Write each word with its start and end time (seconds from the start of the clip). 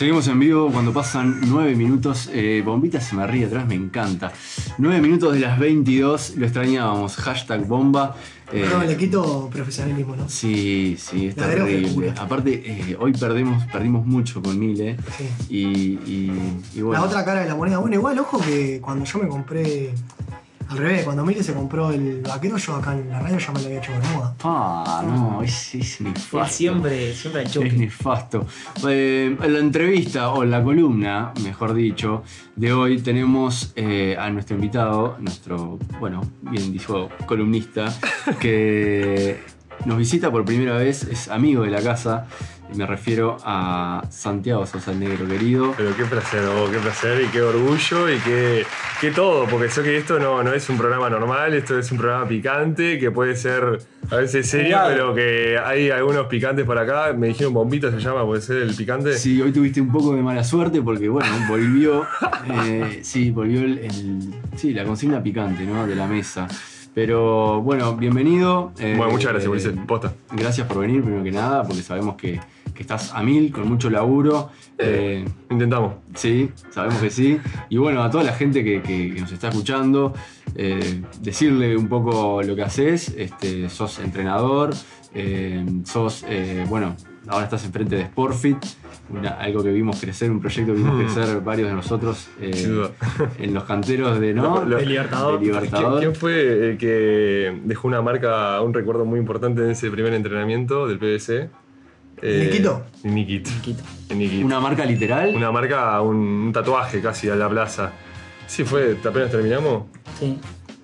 Seguimos 0.00 0.28
en 0.28 0.40
vivo 0.40 0.70
cuando 0.72 0.94
pasan 0.94 1.42
9 1.42 1.76
minutos. 1.76 2.30
Eh, 2.32 2.62
Bombita 2.64 3.02
se 3.02 3.14
me 3.14 3.26
ríe 3.26 3.44
atrás, 3.44 3.66
me 3.66 3.74
encanta. 3.74 4.32
9 4.78 5.00
minutos 5.00 5.34
de 5.34 5.40
las 5.40 5.58
22, 5.58 6.36
lo 6.36 6.46
extrañábamos. 6.46 7.16
Hashtag 7.16 7.66
bomba. 7.66 8.16
Eh, 8.52 8.66
no, 8.68 8.82
le 8.82 8.96
quito 8.96 9.48
profesionalismo, 9.52 10.16
¿no? 10.16 10.28
Sí, 10.28 10.96
sí, 10.98 11.28
es 11.28 11.36
terrible. 11.36 12.12
Aparte, 12.18 12.62
eh, 12.64 12.96
hoy 12.98 13.12
perdimos, 13.12 13.64
perdimos 13.66 14.04
mucho 14.04 14.42
con 14.42 14.58
Mile. 14.58 14.96
Sí. 15.16 15.54
Y, 15.54 16.30
y, 16.74 16.82
bueno. 16.82 17.00
La 17.00 17.06
otra 17.06 17.24
cara 17.24 17.42
de 17.42 17.48
la 17.48 17.54
moneda. 17.54 17.78
Bueno, 17.78 17.94
igual, 17.94 18.18
ojo 18.18 18.40
que 18.40 18.80
cuando 18.80 19.04
yo 19.04 19.18
me 19.20 19.28
compré 19.28 19.92
al 20.70 20.78
revés, 20.78 21.04
cuando 21.04 21.24
Mili 21.24 21.42
se 21.42 21.52
compró 21.52 21.90
el 21.90 22.22
vaquero, 22.22 22.56
yo 22.56 22.76
acá 22.76 22.92
en 22.92 23.10
la 23.10 23.18
radio 23.18 23.38
ya 23.38 23.52
me 23.52 23.60
lo 23.60 23.66
había 23.66 23.78
hecho 23.78 23.90
bermuda. 23.90 24.34
Ah, 24.44 25.02
no, 25.04 25.42
es, 25.42 25.74
es 25.74 26.00
nefasto. 26.00 26.54
siempre, 26.54 27.12
siempre 27.12 27.42
el 27.42 27.50
choque. 27.50 27.68
Es 27.68 27.74
nefasto. 27.74 28.46
Eh, 28.88 29.36
en 29.42 29.52
la 29.52 29.58
entrevista, 29.58 30.30
o 30.30 30.44
la 30.44 30.62
columna, 30.62 31.32
mejor 31.42 31.74
dicho, 31.74 32.22
de 32.54 32.72
hoy 32.72 33.00
tenemos 33.00 33.72
eh, 33.74 34.16
a 34.16 34.30
nuestro 34.30 34.54
invitado, 34.54 35.16
nuestro, 35.18 35.80
bueno, 35.98 36.20
bien 36.42 36.72
dicho, 36.72 37.08
columnista, 37.26 37.92
que 38.38 39.40
nos 39.86 39.98
visita 39.98 40.30
por 40.30 40.44
primera 40.44 40.76
vez, 40.76 41.02
es 41.02 41.28
amigo 41.28 41.64
de 41.64 41.70
la 41.70 41.82
casa. 41.82 42.28
Me 42.74 42.86
refiero 42.86 43.36
a 43.44 44.02
Santiago 44.10 44.64
Sosa 44.66 44.92
el 44.92 45.00
Negro 45.00 45.26
querido. 45.26 45.74
Pero 45.76 45.96
qué 45.96 46.04
placer, 46.04 46.42
oh, 46.44 46.70
qué 46.70 46.78
placer 46.78 47.22
y 47.22 47.26
qué 47.28 47.42
orgullo 47.42 48.08
y 48.08 48.18
qué, 48.18 48.64
qué 49.00 49.10
todo, 49.10 49.46
porque 49.46 49.68
sé 49.68 49.82
que 49.82 49.96
esto 49.96 50.18
no, 50.18 50.42
no 50.42 50.52
es 50.52 50.68
un 50.68 50.78
programa 50.78 51.10
normal, 51.10 51.54
esto 51.54 51.78
es 51.78 51.90
un 51.90 51.98
programa 51.98 52.28
picante 52.28 52.98
que 52.98 53.10
puede 53.10 53.36
ser 53.36 53.80
a 54.10 54.16
veces 54.16 54.48
serio, 54.48 54.78
pero 54.86 55.14
que 55.14 55.58
hay 55.58 55.90
algunos 55.90 56.26
picantes 56.26 56.64
por 56.64 56.78
acá. 56.78 57.12
Me 57.12 57.28
dijeron 57.28 57.54
bombita 57.54 57.90
se 57.90 57.98
llama, 57.98 58.24
puede 58.24 58.40
ser 58.40 58.58
el 58.58 58.74
picante. 58.74 59.14
Sí, 59.14 59.40
hoy 59.40 59.52
tuviste 59.52 59.80
un 59.80 59.90
poco 59.90 60.14
de 60.14 60.22
mala 60.22 60.44
suerte 60.44 60.80
porque, 60.82 61.08
bueno, 61.08 61.28
volvió, 61.48 62.06
eh, 62.48 63.00
sí, 63.02 63.30
volvió 63.30 63.60
el, 63.60 63.88
sí, 64.56 64.72
la 64.72 64.84
consigna 64.84 65.22
picante, 65.22 65.64
¿no? 65.64 65.86
De 65.86 65.94
la 65.94 66.06
mesa. 66.06 66.46
Pero 66.94 67.62
bueno, 67.62 67.96
bienvenido. 67.96 68.72
bueno, 68.78 69.10
muchas 69.10 69.32
gracias, 69.32 69.50
Ulises. 69.50 69.74
Eh, 69.74 69.80
Posta. 69.86 70.12
Gracias 70.32 70.66
por 70.66 70.78
venir, 70.80 71.02
primero 71.02 71.22
que 71.22 71.32
nada, 71.32 71.62
porque 71.62 71.82
sabemos 71.82 72.16
que 72.16 72.40
estás 72.80 73.12
a 73.14 73.22
mil, 73.22 73.52
con 73.52 73.68
mucho 73.68 73.90
laburo. 73.90 74.50
Eh, 74.78 75.24
intentamos. 75.50 75.94
Sí, 76.14 76.50
sabemos 76.70 76.98
que 77.00 77.10
sí. 77.10 77.38
Y 77.68 77.76
bueno, 77.76 78.02
a 78.02 78.10
toda 78.10 78.24
la 78.24 78.32
gente 78.32 78.64
que, 78.64 79.14
nos 79.20 79.30
está 79.32 79.48
escuchando, 79.48 80.14
eh, 80.54 81.02
decirle 81.20 81.76
un 81.76 81.88
poco 81.88 82.42
lo 82.42 82.56
que 82.56 82.62
haces. 82.62 83.14
Este, 83.16 83.68
sos 83.68 83.98
entrenador, 83.98 84.70
eh, 85.14 85.64
sos, 85.84 86.24
bueno, 86.68 86.96
ahora 87.28 87.44
estás 87.44 87.64
enfrente 87.64 87.96
de 87.96 88.04
Sportfit, 88.06 88.64
algo 89.38 89.62
que 89.62 89.70
vimos 89.70 90.00
crecer, 90.00 90.30
un 90.30 90.40
proyecto 90.40 90.72
que 90.72 90.78
vimos 90.78 90.94
mm. 90.94 90.98
crecer 91.00 91.40
varios 91.40 91.68
de 91.68 91.74
nosotros 91.74 92.28
en 92.40 93.54
los 93.54 93.64
canteros 93.64 94.20
de, 94.20 94.34
¿no? 94.34 94.62
el 94.62 94.88
Libertador. 94.88 95.40
¿Quién, 96.00 96.14
fue 96.14 96.70
el 96.70 96.78
que 96.78 97.60
dejó 97.64 97.88
una 97.88 98.02
marca, 98.02 98.60
un 98.62 98.72
recuerdo 98.72 99.04
muy 99.04 99.18
importante 99.18 99.62
en 99.62 99.70
ese 99.70 99.90
primer 99.90 100.14
entrenamiento 100.14 100.86
del 100.86 100.98
PBC? 100.98 101.50
Eh, 102.22 102.44
Niquito. 102.44 102.84
Niquito. 103.04 103.50
¿Una 104.44 104.60
marca 104.60 104.84
literal? 104.84 105.34
Una 105.34 105.50
marca, 105.50 106.00
un, 106.02 106.50
tatuaje 106.52 107.00
casi 107.00 107.30
a 107.30 107.36
la 107.36 107.48
plaza. 107.48 107.92
Sí, 108.46 108.64
fue, 108.64 108.96
¿apenas 109.04 109.30
terminamos? 109.30 109.84
Sí. 110.18 110.38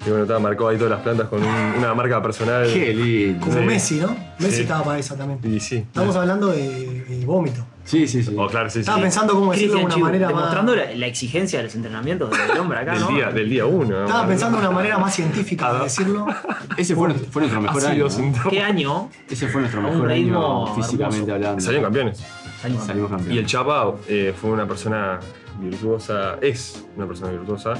Y 0.06 0.10
bueno, 0.10 0.22
estaba 0.22 0.38
marcado 0.38 0.68
ahí 0.68 0.76
todas 0.76 0.92
las 0.92 1.00
plantas 1.00 1.28
con 1.28 1.42
una 1.42 1.92
marca 1.92 2.22
personal. 2.22 2.70
Qué 2.72 2.94
lindo. 2.94 3.44
Como 3.44 3.60
Messi, 3.62 3.96
¿no? 3.96 4.16
Messi 4.38 4.62
estaba 4.62 4.84
para 4.84 4.98
esa 5.00 5.16
también. 5.16 5.40
Y 5.42 5.58
sí. 5.58 5.78
Estamos 5.78 6.14
hablando 6.14 6.46
de 6.48 7.24
vómito. 7.26 7.66
Sí, 7.84 8.06
sí, 8.06 8.22
sí. 8.22 8.34
Oh, 8.36 8.46
claro, 8.46 8.70
sí, 8.70 8.80
Estaba 8.80 9.00
pensando 9.00 9.34
cómo 9.34 9.52
decirlo 9.52 9.78
de 9.78 9.84
una 9.84 9.96
manera 9.96 10.28
demostrando 10.28 10.76
más... 10.76 10.96
la, 10.96 11.06
exigencia 11.06 11.58
de 11.58 11.64
los 11.64 11.74
entrenamientos 11.74 12.30
del 12.30 12.58
hombre 12.58 12.78
acá, 12.78 12.92
del 12.92 13.00
¿no? 13.00 13.08
Día, 13.08 13.30
del 13.30 13.48
día 13.48 13.66
uno. 13.66 14.04
Estaba 14.04 14.28
pensando 14.28 14.58
de 14.58 14.66
una 14.66 14.74
manera 14.74 14.98
más 14.98 15.14
científica 15.14 15.72
de 15.72 15.84
decirlo. 15.84 16.26
Ese 16.76 16.94
fue, 16.94 17.12
fue 17.14 17.42
nuestro 17.42 17.60
mejor 17.60 17.86
año. 17.86 18.06
¿Qué 18.48 18.60
año? 18.60 19.10
Ese 19.28 19.48
fue 19.48 19.60
nuestro 19.60 19.82
mejor 19.82 20.10
año 20.10 20.74
físicamente 20.74 21.32
hablando. 21.32 21.60
Salieron 21.60 21.84
campeones. 21.84 22.24
Salimos 22.62 23.10
campeones. 23.10 23.34
Y 23.34 23.38
el 23.38 23.46
Chapa 23.46 23.94
eh, 24.08 24.32
fue 24.40 24.50
una 24.50 24.66
persona 24.66 25.18
virtuosa, 25.60 26.38
es 26.40 26.84
una 26.96 27.06
persona 27.06 27.32
virtuosa 27.32 27.74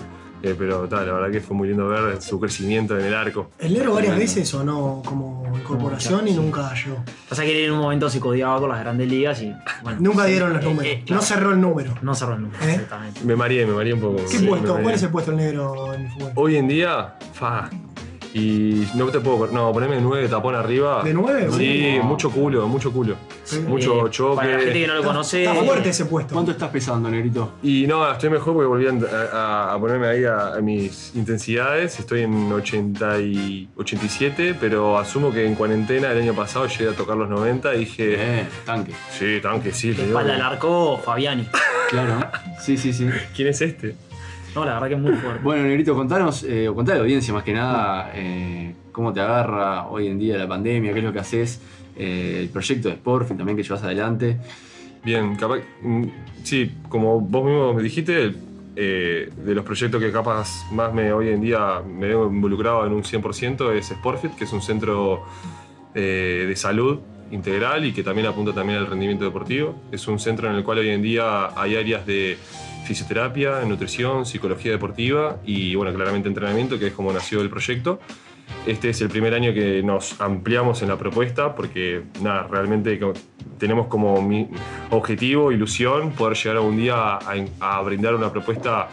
eh, 0.47 0.55
pero 0.57 0.89
tal, 0.89 1.07
la 1.07 1.13
verdad 1.15 1.31
que 1.31 1.41
fue 1.41 1.57
muy 1.57 1.69
lindo 1.69 1.89
ver 1.89 2.23
su 2.23 2.39
crecimiento 2.39 2.99
en 2.99 3.07
el 3.07 3.15
arco. 3.15 3.51
El 3.59 3.75
negro 3.75 3.95
varias 3.95 4.17
veces 4.17 4.49
sonó 4.49 5.03
como 5.05 5.45
incorporación 5.57 6.29
y 6.29 6.33
nunca 6.33 6.73
llegó. 6.75 7.03
Pasa 7.29 7.43
que 7.43 7.67
en 7.67 7.73
un 7.73 7.81
momento 7.81 8.09
se 8.09 8.21
codiaba 8.21 8.61
con 8.61 8.69
las 8.69 8.81
grandes 8.81 9.09
ligas 9.09 9.43
y. 9.43 9.53
Bueno, 9.83 9.99
nunca 10.01 10.25
dieron 10.27 10.53
los 10.53 10.63
eh, 10.63 10.65
números. 10.65 10.93
Eh, 10.93 11.05
no 11.11 11.21
cerró 11.21 11.53
el 11.53 11.61
número. 11.61 11.95
No 12.03 12.15
cerró 12.15 12.35
el 12.35 12.43
número, 12.43 12.65
exactamente. 12.65 13.21
Me 13.25 13.37
mareé, 13.37 13.67
me 13.67 13.73
mareé 13.75 13.95
un 13.95 14.01
poco. 14.01 14.23
¿Qué 14.31 14.39
puesto? 14.41 14.79
¿Cuál 14.81 14.95
es 14.95 15.03
el 15.03 15.11
puesto 15.11 15.31
el 15.33 15.37
negro 15.39 15.95
en 15.95 16.03
el 16.03 16.11
fútbol? 16.11 16.33
Hoy 16.35 16.57
en 16.57 16.69
día, 16.69 17.17
fa, 17.33 17.69
y 18.37 18.87
no 18.95 19.07
te 19.07 19.21
puedo. 19.21 19.47
No, 19.47 19.73
poneme 19.73 19.99
9 19.99 20.29
tapón 20.29 20.55
arriba. 20.55 21.03
¿De 21.03 21.15
9? 21.15 21.49
Sí, 21.57 21.99
mucho 22.03 22.31
culo, 22.31 22.69
mucho 22.69 22.93
culo. 22.93 23.17
mucho 23.67 24.09
choque. 24.09 24.37
Para 24.37 24.53
la 24.53 24.59
gente 24.59 24.81
que 24.81 24.87
no 24.87 24.95
lo 24.95 25.03
conoce. 25.03 25.45
Está 25.45 25.55
fuerte 25.55 25.89
ese 25.89 26.05
puesto. 26.05 26.35
¿Cuánto 26.35 26.51
estás 26.51 26.69
pesando, 26.69 27.09
Negrito? 27.09 27.53
Y 27.63 27.87
no, 27.87 28.11
estoy 28.11 28.29
mejor 28.29 28.53
porque 28.53 28.67
volví 28.67 28.87
a, 29.33 29.75
ponerme 29.81 30.07
ahí 30.09 30.25
a, 30.25 30.61
mis 30.61 31.15
intensidades. 31.15 31.99
Estoy 31.99 32.23
en 32.23 32.53
80 32.53 33.21
y 33.21 33.71
87, 33.75 34.55
pero 34.61 34.99
asumo 34.99 35.33
que 35.33 35.47
en 35.47 35.55
cuarentena 35.55 36.13
el 36.13 36.19
año 36.19 36.35
pasado 36.35 36.67
llegué 36.67 36.91
a 36.91 36.93
tocar 36.93 37.17
los 37.17 37.31
90 37.31 37.75
y 37.75 37.79
dije. 37.79 38.17
Eh, 38.19 38.47
tanque. 38.67 38.93
Sí, 39.19 39.41
tanque, 39.43 39.73
sí. 39.73 39.93
Espalda 39.93 40.35
al 40.35 40.43
arco, 40.43 41.01
Fabiani. 41.03 41.49
Claro. 41.89 42.19
Sí, 42.61 42.77
sí, 42.77 42.93
sí. 42.93 43.09
¿Quién 43.35 43.49
es 43.49 43.63
este? 43.63 43.95
No, 44.57 44.65
la 44.65 44.73
verdad 44.73 44.89
que 44.89 44.95
es 44.95 45.01
muy 45.01 45.13
fuerte. 45.13 45.41
Bueno, 45.45 45.65
Negrito, 45.65 45.95
contanos, 45.95 46.43
eh, 46.43 46.67
o 46.67 46.75
contá 46.75 46.93
a 46.93 46.95
la 46.95 47.03
audiencia 47.03 47.35
más 47.35 47.43
que 47.43 47.53
nada, 47.53 48.11
eh, 48.15 48.75
cómo 48.91 49.13
te 49.13 49.21
agarra 49.21 49.87
hoy 49.89 50.07
en 50.07 50.19
día 50.19 50.39
la 50.39 50.49
pandemia, 50.49 50.95
qué 50.95 51.01
es 51.01 51.05
lo 51.05 51.13
que 51.13 51.19
haces, 51.19 51.61
eh, 51.95 52.39
el 52.41 52.49
proyecto 52.49 52.89
de 52.89 52.95
Sportfit 52.95 53.37
también 53.37 53.55
que 53.55 53.63
llevas 53.63 53.83
adelante. 53.83 54.39
Bien, 55.05 55.37
capaz, 55.37 55.59
mm, 55.83 56.05
sí, 56.43 56.73
como 56.89 57.21
vos 57.21 57.45
mismo 57.45 57.75
me 57.75 57.83
dijiste, 57.83 58.35
de 58.75 59.55
los 59.55 59.65
proyectos 59.65 60.01
que 60.01 60.11
capaz 60.11 60.71
más 60.73 60.93
me 60.93 61.13
hoy 61.13 61.29
en 61.29 61.41
día 61.43 61.83
me 61.87 62.09
veo 62.09 62.27
involucrado 62.27 62.87
en 62.87 62.93
un 62.93 63.05
100% 63.05 63.73
es 63.73 63.89
Sportfit, 63.89 64.37
que 64.37 64.45
es 64.45 64.53
un 64.55 64.63
centro 64.63 65.25
de 65.95 66.53
salud 66.57 67.01
integral 67.31 67.85
y 67.85 67.93
que 67.93 68.03
también 68.03 68.27
apunta 68.27 68.53
también 68.53 68.79
al 68.79 68.87
rendimiento 68.87 69.25
deportivo. 69.25 69.75
Es 69.93 70.07
un 70.09 70.19
centro 70.19 70.51
en 70.51 70.57
el 70.57 70.65
cual 70.65 70.79
hoy 70.79 70.91
en 70.91 71.03
día 71.03 71.59
hay 71.59 71.77
áreas 71.77 72.07
de 72.07 72.37
fisioterapia, 72.87 73.61
nutrición, 73.67 74.25
psicología 74.25 74.73
deportiva 74.73 75.39
y 75.45 75.75
bueno, 75.75 75.93
claramente 75.93 76.29
entrenamiento, 76.29 76.79
que 76.79 76.89
es 76.89 76.93
como 76.93 77.13
nació 77.13 77.41
el 77.43 77.51
proyecto. 77.51 78.01
Este 78.65 78.91
es 78.91 79.01
el 79.01 79.09
primer 79.09 79.35
año 79.35 79.53
que 79.53 79.83
nos 79.83 80.21
ampliamos 80.21 80.83
en 80.83 80.89
la 80.89 80.97
propuesta 80.97 81.55
porque 81.55 82.03
nada, 82.23 82.47
realmente 82.49 82.99
tenemos 83.59 83.89
como 83.89 84.23
mi 84.23 84.49
objetivo, 84.91 85.53
ilusión, 85.53 86.13
poder 86.13 86.37
llegar 86.37 86.57
algún 86.57 86.77
día 86.77 87.19
a, 87.61 87.83
brindar 87.83 88.15
una 88.15 88.31
propuesta 88.31 88.89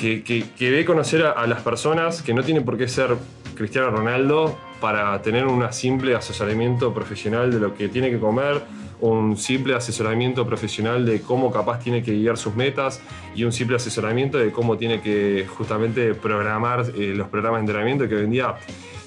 que, 0.00 0.22
que, 0.22 0.44
que 0.56 0.84
conocer 0.84 1.26
a, 1.26 1.32
a, 1.32 1.46
las 1.46 1.60
personas 1.60 2.22
que 2.22 2.32
no 2.32 2.42
tienen 2.42 2.64
por 2.64 2.78
qué 2.78 2.88
ser 2.88 3.16
Cristiano 3.54 3.90
Ronaldo 3.90 4.56
para 4.80 5.20
tener 5.22 5.46
un 5.46 5.72
simple 5.72 6.14
asesoramiento 6.14 6.92
profesional 6.92 7.52
de 7.52 7.60
lo 7.60 7.74
que 7.74 7.88
tiene 7.88 8.10
que 8.10 8.18
comer, 8.18 8.62
un 9.02 9.36
simple 9.36 9.74
asesoramiento 9.74 10.46
profesional 10.46 11.04
de 11.04 11.20
cómo 11.22 11.50
capaz 11.50 11.80
tiene 11.80 12.04
que 12.04 12.12
guiar 12.12 12.38
sus 12.38 12.54
metas 12.54 13.02
y 13.34 13.42
un 13.42 13.52
simple 13.52 13.76
asesoramiento 13.76 14.38
de 14.38 14.52
cómo 14.52 14.76
tiene 14.76 15.00
que 15.00 15.44
justamente 15.56 16.14
programar 16.14 16.86
eh, 16.96 17.12
los 17.14 17.28
programas 17.28 17.58
de 17.58 17.62
entrenamiento 17.62 18.08
que 18.08 18.14
hoy 18.14 18.24
en 18.24 18.30
día 18.30 18.54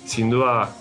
sin 0.06 0.30
duda 0.30 0.76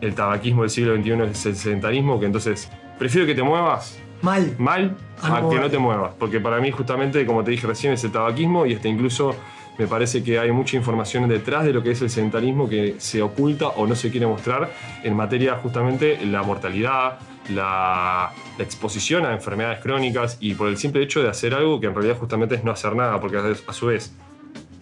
el 0.00 0.14
tabaquismo 0.14 0.62
del 0.62 0.70
siglo 0.70 0.96
XXI 0.96 1.30
es 1.30 1.46
el 1.46 1.56
sedentarismo 1.56 2.18
que 2.18 2.24
entonces 2.24 2.70
prefiero 2.98 3.26
que 3.26 3.34
te 3.34 3.42
muevas 3.42 4.00
mal. 4.22 4.54
mal 4.58 4.96
a, 5.20 5.46
que 5.46 5.60
no 5.60 5.68
te 5.68 5.78
muevas 5.78 6.14
porque 6.18 6.40
para 6.40 6.58
mí 6.58 6.70
justamente 6.70 7.26
como 7.26 7.44
te 7.44 7.50
dije 7.50 7.66
recién 7.66 7.92
es 7.92 8.02
el 8.04 8.12
tabaquismo 8.12 8.64
y 8.64 8.74
hasta 8.74 8.88
incluso 8.88 9.36
me 9.76 9.86
parece 9.86 10.22
que 10.22 10.38
hay 10.38 10.52
mucha 10.52 10.76
información 10.76 11.28
detrás 11.28 11.64
de 11.64 11.72
lo 11.74 11.82
que 11.82 11.90
es 11.90 12.00
el 12.00 12.08
sedentarismo 12.08 12.66
que 12.66 12.94
se 12.98 13.20
oculta 13.20 13.68
o 13.68 13.86
no 13.86 13.94
se 13.94 14.10
quiere 14.10 14.26
mostrar 14.26 14.72
en 15.02 15.14
materia 15.16 15.56
justamente 15.56 16.24
la 16.24 16.42
mortalidad, 16.42 17.18
la, 17.50 18.32
exposición 18.58 19.26
a 19.26 19.32
enfermedades 19.32 19.80
crónicas 19.80 20.36
y 20.40 20.54
por 20.54 20.68
el 20.68 20.76
simple 20.76 21.02
hecho 21.02 21.22
de 21.22 21.28
hacer 21.28 21.54
algo 21.54 21.80
que 21.80 21.86
en 21.86 21.94
realidad 21.94 22.16
justamente 22.18 22.54
es 22.54 22.64
no 22.64 22.70
hacer 22.70 22.94
nada, 22.94 23.20
porque 23.20 23.36
a, 23.36 23.72
su 23.72 23.86
vez, 23.86 24.12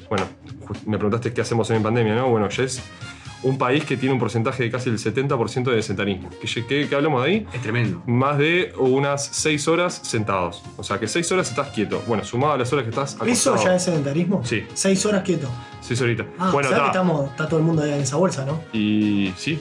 bueno, 0.08 0.26
me 0.86 0.98
preguntaste 0.98 1.32
qué 1.32 1.40
hacemos 1.40 1.70
en 1.70 1.82
pandemia, 1.82 2.14
¿no? 2.14 2.28
Bueno, 2.28 2.48
ya 2.48 2.64
es 2.64 2.82
un 3.42 3.58
país 3.58 3.84
que 3.84 3.96
tiene 3.96 4.12
un 4.12 4.20
porcentaje 4.20 4.62
de 4.62 4.70
casi 4.70 4.90
el 4.90 4.98
70% 4.98 5.70
de 5.72 5.82
sedentarismo. 5.82 6.30
¿Qué, 6.40 6.86
¿Qué, 6.88 6.94
hablamos 6.94 7.24
de 7.24 7.30
ahí? 7.30 7.46
Es 7.52 7.62
tremendo. 7.62 8.02
Más 8.06 8.38
de 8.38 8.72
unas 8.78 9.24
6 9.26 9.68
horas 9.68 10.00
sentados. 10.02 10.62
O 10.76 10.84
sea, 10.84 11.00
que 11.00 11.08
6 11.08 11.32
horas 11.32 11.50
estás 11.50 11.68
quieto. 11.68 12.02
Bueno, 12.06 12.24
sumado 12.24 12.52
a 12.52 12.58
las 12.58 12.72
horas 12.72 12.84
que 12.84 12.90
estás 12.90 13.14
acostado. 13.16 13.56
¿Eso 13.56 13.64
ya 13.64 13.74
es 13.74 13.82
sedentarismo? 13.82 14.44
Sí. 14.44 14.64
6 14.74 15.06
horas 15.06 15.22
quieto. 15.22 15.48
Seis 15.82 16.00
horitas. 16.00 16.26
Ah, 16.38 16.50
bueno, 16.52 16.68
sea 16.68 16.78
que 16.78 16.84
está. 16.84 16.98
estamos, 16.98 17.30
está 17.30 17.48
todo 17.48 17.58
el 17.58 17.66
mundo 17.66 17.82
ahí 17.82 17.90
en 17.90 18.00
esa 18.00 18.16
bolsa, 18.16 18.44
¿no? 18.44 18.60
Y 18.72 19.34
sí. 19.36 19.58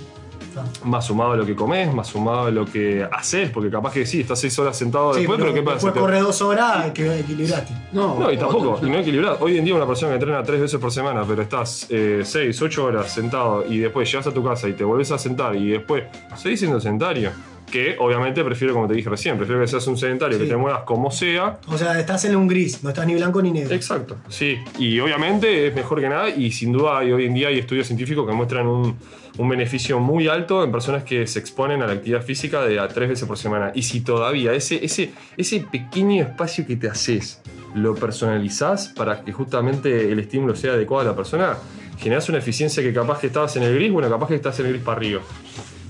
Más 0.84 1.06
sumado 1.06 1.32
a 1.34 1.36
lo 1.38 1.46
que 1.46 1.56
comes, 1.56 1.94
más 1.94 2.08
sumado 2.08 2.42
a 2.48 2.52
lo 2.52 2.66
que 2.66 3.08
haces, 3.12 3.50
porque 3.50 3.70
capaz 3.70 3.94
que 3.94 4.06
sí, 4.06 4.22
estás 4.22 4.40
seis 4.40 4.58
horas 4.60 4.78
sentado 4.78 5.14
Sí, 5.14 5.20
después, 5.22 5.40
pero, 5.40 5.54
¿qué 5.54 5.62
pasa? 5.62 5.76
Después 5.76 5.94
Te- 5.94 6.00
corre 6.00 6.20
dos 6.20 6.42
horas, 6.42 6.78
hay 6.86 6.92
que 6.92 7.20
equilibrarte. 7.20 7.74
No, 7.92 8.32
y 8.32 8.38
tampoco, 8.38 8.72
otro, 8.74 8.88
y 8.88 8.90
no 8.92 8.98
equilibrado. 8.98 9.38
Hoy 9.42 9.58
en 9.58 9.66
día 9.66 9.76
una 9.76 9.88
persona 9.88 10.12
que 10.12 10.16
entrena 10.16 10.44
tres 10.44 10.62
veces 10.62 10.80
por 10.80 10.92
semana, 10.92 11.24
pero 11.28 11.42
estás 11.42 11.88
eh, 11.90 12.22
seis, 12.24 12.62
ocho 12.62 12.86
horas 12.86 13.12
sentado 13.12 13.66
y 13.68 13.80
después 13.80 14.10
llegas 14.12 14.28
a 14.28 14.34
tu 14.34 14.44
casa 14.44 14.68
y 14.68 14.74
te 14.74 14.84
volvés 14.84 15.12
a 15.12 15.18
sentar 15.18 15.56
y 15.56 15.70
después 15.72 16.04
seguís 16.36 16.60
siendo 16.60 16.80
sedentario. 16.80 17.32
Que 17.72 17.96
obviamente 18.00 18.44
prefiero, 18.44 18.74
como 18.74 18.88
te 18.88 18.94
dije 18.94 19.10
recién, 19.10 19.38
prefiero 19.38 19.62
que 19.62 19.68
seas 19.68 19.88
un 19.88 19.98
sedentario, 19.98 20.38
Sí. 20.38 20.44
que 20.44 20.50
te 20.50 20.58
muevas 20.58 20.82
como 20.84 21.10
sea. 21.10 21.60
O 21.68 21.78
sea, 21.78 21.98
estás 22.00 22.26
en 22.26 22.36
un 22.36 22.48
gris, 22.48 22.84
no 22.84 22.90
estás 22.90 23.08
ni 23.08 23.16
blanco 23.16 23.42
ni 23.42 23.52
negro. 23.52 23.74
Exacto, 23.74 24.18
sí. 24.28 24.58
Y 24.78 25.00
obviamente 25.00 25.68
es 25.68 25.74
mejor 25.76 26.02
que 26.02 26.10
nada 26.10 26.30
y 26.30 26.52
sin 26.52 26.72
duda 26.74 27.00
hay, 27.00 27.12
hoy 27.12 27.26
en 27.26 27.34
día 27.34 27.48
hay 27.48 27.60
estudios 27.60 27.88
científicos 27.88 28.28
que 28.28 28.34
muestran 28.34 28.68
un, 28.68 28.98
un 29.38 29.50
beneficio 29.50 30.00
muy 30.00 30.28
alto 30.28 30.64
en 30.64 30.72
personas 30.72 31.04
que 31.04 31.26
se 31.28 31.40
exponen 31.40 31.82
a 31.82 31.88
la 31.88 31.94
actividad 31.94 32.22
física 32.22 32.62
de 32.64 32.78
a 32.80 32.88
tres 32.90 33.08
veces 33.08 33.26
por 33.28 33.38
semana. 33.38 33.72
Y 33.74 33.84
si 33.84 34.02
todavía 34.02 34.54
ese, 34.54 34.84
ese, 34.84 35.12
ese 35.38 35.62
pequeño 35.72 36.22
espacio 36.24 36.68
que 36.68 36.76
te 36.76 36.90
haces 36.90 37.42
lo 37.74 37.96
personalizás 37.96 38.90
para 38.90 39.22
que 39.24 39.32
justamente 39.32 40.12
el 40.12 40.20
estímulo 40.20 40.58
sea 40.58 40.74
adecuado 40.74 41.08
a 41.08 41.12
la 41.12 41.16
persona, 41.16 41.58
generas 41.98 42.28
una 42.28 42.40
eficiencia 42.40 42.84
que 42.84 42.92
capaz 42.92 43.20
que 43.20 43.28
estabas 43.28 43.56
en 43.56 43.64
el 43.64 43.74
gris, 43.76 43.92
bueno, 43.94 44.10
capaz 44.10 44.28
que 44.28 44.36
estás 44.36 44.60
en 44.60 44.66
el 44.66 44.74
gris 44.74 44.84
para 44.84 44.98
arriba. 44.98 45.22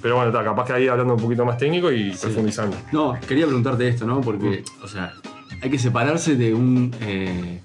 Pero 0.02 0.16
bueno, 0.16 0.32
está, 0.32 0.44
capaz 0.44 0.66
que 0.66 0.74
ahí 0.74 0.88
hablando 0.88 1.14
un 1.16 1.22
poquito 1.22 1.46
más 1.46 1.58
técnico 1.58 1.92
y 1.92 2.12
profundizando. 2.12 2.76
No, 2.92 3.18
quería 3.28 3.46
preguntarte 3.46 3.88
esto, 3.88 4.06
¿no? 4.06 4.20
Porque, 4.22 4.64
o 4.84 4.88
sea, 4.88 5.14
hay 5.62 5.70
que 5.70 5.78
separarse 5.78 6.36
de 6.36 6.54
un, 6.54 6.94
eh, 7.02 7.62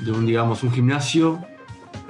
de 0.00 0.12
un 0.12 0.26
digamos, 0.26 0.62
un 0.62 0.70
gimnasio, 0.72 1.40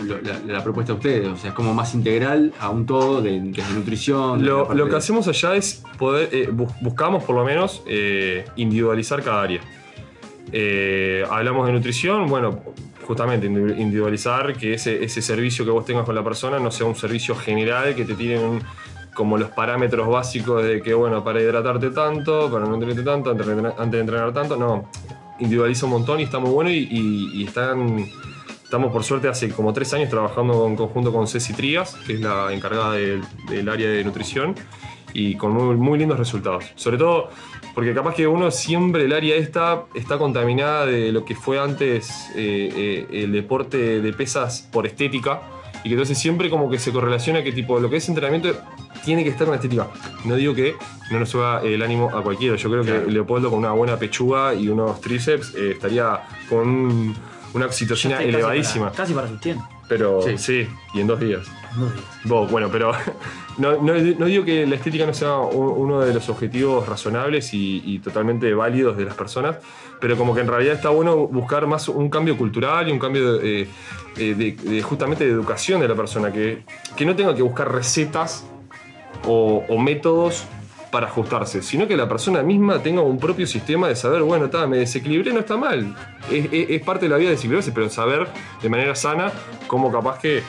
la, 0.04 0.38
la 0.46 0.62
propuesta 0.64 0.92
de 0.92 0.96
ustedes, 0.98 1.28
o 1.28 1.36
sea, 1.36 1.50
es 1.50 1.54
como 1.56 1.75
más 1.75 1.94
integral 1.94 2.52
a 2.60 2.70
un 2.70 2.86
todo, 2.86 3.20
de, 3.22 3.38
nutrición. 3.40 4.38
de 4.40 4.46
la 4.46 4.50
Lo, 4.75 4.84
que 4.86 4.90
de- 4.92 4.96
hacemos 4.96 5.26
allá 5.28 5.54
es 5.56 5.82
poder, 5.98 6.28
eh, 6.32 6.48
bus- 6.52 6.72
buscamos 6.81 7.24
por 7.24 7.34
lo 7.36 7.44
menos 7.44 7.82
eh, 7.86 8.44
individualizar 8.56 9.22
cada 9.22 9.42
área. 9.42 9.60
Eh, 10.52 11.24
hablamos 11.31 11.66
de 11.66 11.72
nutrición, 11.72 12.26
bueno, 12.26 12.60
justamente 13.06 13.48
indi- 13.50 13.78
individualizar 13.78 14.54
que 14.56 14.74
ese, 14.74 15.04
ese 15.04 15.20
servicio 15.22 15.64
que 15.64 15.70
vos 15.70 15.84
tengas 15.84 16.04
con 16.04 16.14
la 16.14 16.24
persona 16.24 16.58
no 16.58 16.70
sea 16.70 16.86
un 16.86 16.94
servicio 16.94 17.34
general 17.34 17.94
que 17.94 18.04
te 18.04 18.14
tienen 18.14 18.40
un- 18.44 18.62
como 19.19 19.37
los 19.37 19.50
parámetros 19.50 20.06
básicos 20.06 20.62
de 20.62 20.81
que, 20.81 20.94
bueno, 20.94 21.25
para 21.25 21.43
hidratarte 21.43 21.91
tanto, 21.91 22.49
para 22.53 22.67
no 22.67 22.75
entrenarte 22.75 23.03
tanto, 23.03 23.31
antes 23.31 23.91
de 23.91 23.99
entrenar, 23.99 24.32
tanto, 24.32 24.56
no. 24.56 24.88
Individualiza 25.41 25.87
un 25.87 25.93
montón 25.93 26.20
y 26.20 26.23
está 26.23 26.38
muy 26.38 26.53
bueno 26.53 26.70
y, 26.70 27.43
están, 27.44 28.06
estamos 28.62 28.93
por 28.93 29.03
suerte 29.03 29.26
hace 29.26 29.49
como 29.50 29.73
tres 29.73 29.93
años 29.93 30.09
trabajando 30.09 30.69
en 30.69 30.76
conjunto 30.76 31.12
con 31.12 31.26
Ceci 31.26 31.53
Trías, 31.53 31.97
que 32.06 32.12
es 32.12 32.20
la 32.20 32.53
encargada 32.53 32.93
del, 32.93 33.69
área 33.69 33.91
de 33.91 34.05
nutrición, 34.05 34.55
y 35.12 35.35
con 35.35 35.50
muy, 35.50 35.75
muy 35.75 35.99
lindos 35.99 36.17
resultados. 36.17 36.67
Sobre 36.76 36.97
todo 36.97 37.31
porque 37.75 37.93
capaz 37.93 38.15
que 38.15 38.29
uno 38.29 38.53
siempre 38.53 39.05
el 39.05 39.12
área 39.12 39.35
esta 39.35 39.87
está 39.94 40.17
contaminada 40.17 40.87
de 40.87 41.11
lo 41.11 41.25
que 41.25 41.35
fue 41.35 41.59
antes 41.59 42.31
eh, 42.37 42.70
eh, 43.11 43.23
el 43.25 43.32
deporte 43.32 44.00
de 44.00 44.12
pesas 44.12 44.69
por 44.70 44.87
estética 44.87 45.43
y 45.82 45.88
que 45.88 45.94
entonces 45.94 46.19
siempre 46.19 46.50
como 46.50 46.70
que 46.70 46.79
se 46.79 46.93
correlaciona 46.93 47.43
que 47.43 47.53
tipo 47.53 47.79
lo 47.79 47.88
que 47.88 47.97
es 47.97 48.09
entrenamiento 48.09 48.50
tiene 49.04 49.24
que 49.24 49.30
estar 49.30 49.46
con 49.46 49.54
estética. 49.56 49.88
No 50.24 50.36
digo 50.36 50.54
que 50.54 50.74
no 51.10 51.18
nos 51.20 51.28
suba 51.30 51.62
el 51.62 51.82
ánimo 51.82 52.10
a 52.14 52.22
cualquiera, 52.22 52.56
yo 52.56 52.70
creo 52.70 52.82
Claro. 52.82 53.06
que 53.06 53.10
Leopoldo 53.12 53.50
con 53.50 53.58
una 53.60 53.72
buena 53.72 53.96
pechuga 53.98 54.54
y 54.54 54.68
unos 54.68 55.00
tríceps 55.00 55.54
eh, 55.54 55.72
estaría 55.72 56.20
con 56.48 56.68
un- 56.68 57.16
una 57.54 57.66
oxitocina 57.66 58.14
Estoy 58.16 58.26
casi 58.26 58.36
elevadísima. 58.36 58.84
para- 58.86 58.96
Casi 58.96 59.14
para 59.14 59.28
sus 59.28 59.40
100. 59.40 59.58
Pero 59.88 60.20
Sí. 60.20 60.36
sí, 60.36 60.68
y 60.92 61.00
en 61.00 61.06
dos 61.06 61.18
días. 61.18 61.46
Dos 61.74 61.94
días. 61.94 62.04
Vos, 62.24 62.50
bueno, 62.50 62.68
pero 62.70 62.92
no, 63.58 63.80
no- 63.80 63.94
no 63.94 64.26
digo 64.26 64.44
que 64.44 64.66
la 64.66 64.74
estética 64.74 65.06
no 65.06 65.14
sea 65.14 65.36
un- 65.38 65.72
uno 65.78 66.00
de 66.00 66.12
los 66.12 66.28
objetivos 66.28 66.86
razonables 66.86 67.54
y, 67.54 67.82
y 67.86 67.98
totalmente 68.00 68.52
válidos 68.52 68.98
de 68.98 69.04
las 69.06 69.14
personas, 69.14 69.56
pero 69.98 70.16
como 70.18 70.34
que 70.34 70.42
en 70.42 70.48
realidad 70.48 70.74
está 70.74 70.90
bueno 70.90 71.16
buscar 71.26 71.66
más 71.66 71.88
un 71.88 72.10
cambio 72.10 72.36
cultural 72.36 72.86
y 72.88 72.92
un 72.92 72.98
cambio 72.98 73.32
de, 73.38 73.62
eh, 73.62 73.68
eh, 74.18 74.34
de- 74.34 74.70
de 74.70 74.82
justamente 74.82 75.24
de 75.24 75.32
educación 75.32 75.80
de 75.80 75.88
la 75.88 75.94
persona, 75.94 76.30
que, 76.30 76.64
que 76.94 77.06
no 77.06 77.16
tenga 77.16 77.34
que 77.34 77.42
buscar 77.42 77.72
recetas 77.72 78.44
o, 79.26 79.65
o 79.69 79.79
métodos 79.79 80.44
para 80.91 81.06
ajustarse, 81.06 81.61
sino 81.62 81.87
que 81.87 81.99
la 81.99 82.09
persona 82.09 82.43
misma 82.43 82.82
tenga 82.82 83.03
un 83.03 83.19
propio 83.19 83.47
sistema 83.47 83.88
de 83.88 83.94
saber, 83.97 84.23
bueno, 84.23 84.47
está, 84.47 84.67
me 84.67 84.79
desequilibré, 84.79 85.35
no 85.35 85.41
está 85.41 85.59
mal. 85.59 85.94
Es, 86.32 86.47
es- 86.50 86.70
es 86.70 86.82
parte 86.82 87.05
de 87.05 87.11
la 87.11 87.19
vida 87.19 87.29
desequilibrarse, 87.29 87.73
pero 87.73 87.91
saber 87.91 88.26
de 88.62 88.69
manera 88.70 88.94
sana 88.94 89.31
cómo 89.67 89.93
capaz 89.93 90.19
que... 90.19 90.43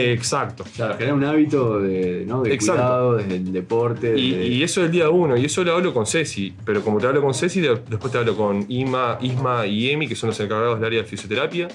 Eh, 0.00 0.12
exacto. 0.12 0.64
Claro, 0.76 0.94
generar 0.94 1.14
un 1.14 1.24
hábito 1.24 1.78
de, 1.80 2.24
¿no? 2.26 2.42
de 2.42 2.52
Exacto. 2.52 2.82
cuidado 2.82 3.14
desde 3.16 3.36
el 3.36 3.52
deporte. 3.52 4.18
Y, 4.18 4.32
de- 4.32 4.46
y 4.48 4.62
eso 4.62 4.80
es 4.80 4.86
el 4.86 4.92
día 4.92 5.08
uno, 5.08 5.34
y 5.36 5.46
eso 5.46 5.64
lo 5.64 5.72
hablo 5.76 5.94
con 5.94 6.04
Ceci, 6.06 6.52
pero 6.66 6.82
como 6.82 6.98
te 6.98 7.06
hablo 7.06 7.22
con 7.22 7.32
Ceci, 7.32 7.60
de- 7.62 7.80
después 7.88 8.12
te 8.12 8.18
hablo 8.18 8.36
con 8.36 8.66
Ima, 8.68 9.16
Isma 9.22 9.64
y 9.66 9.88
Emi, 9.90 10.08
que 10.08 10.14
son 10.16 10.28
los 10.28 10.40
encargados 10.40 10.78
del 10.78 10.84
área 10.88 11.00
de 11.02 11.08
fisioterapia, 11.08 11.68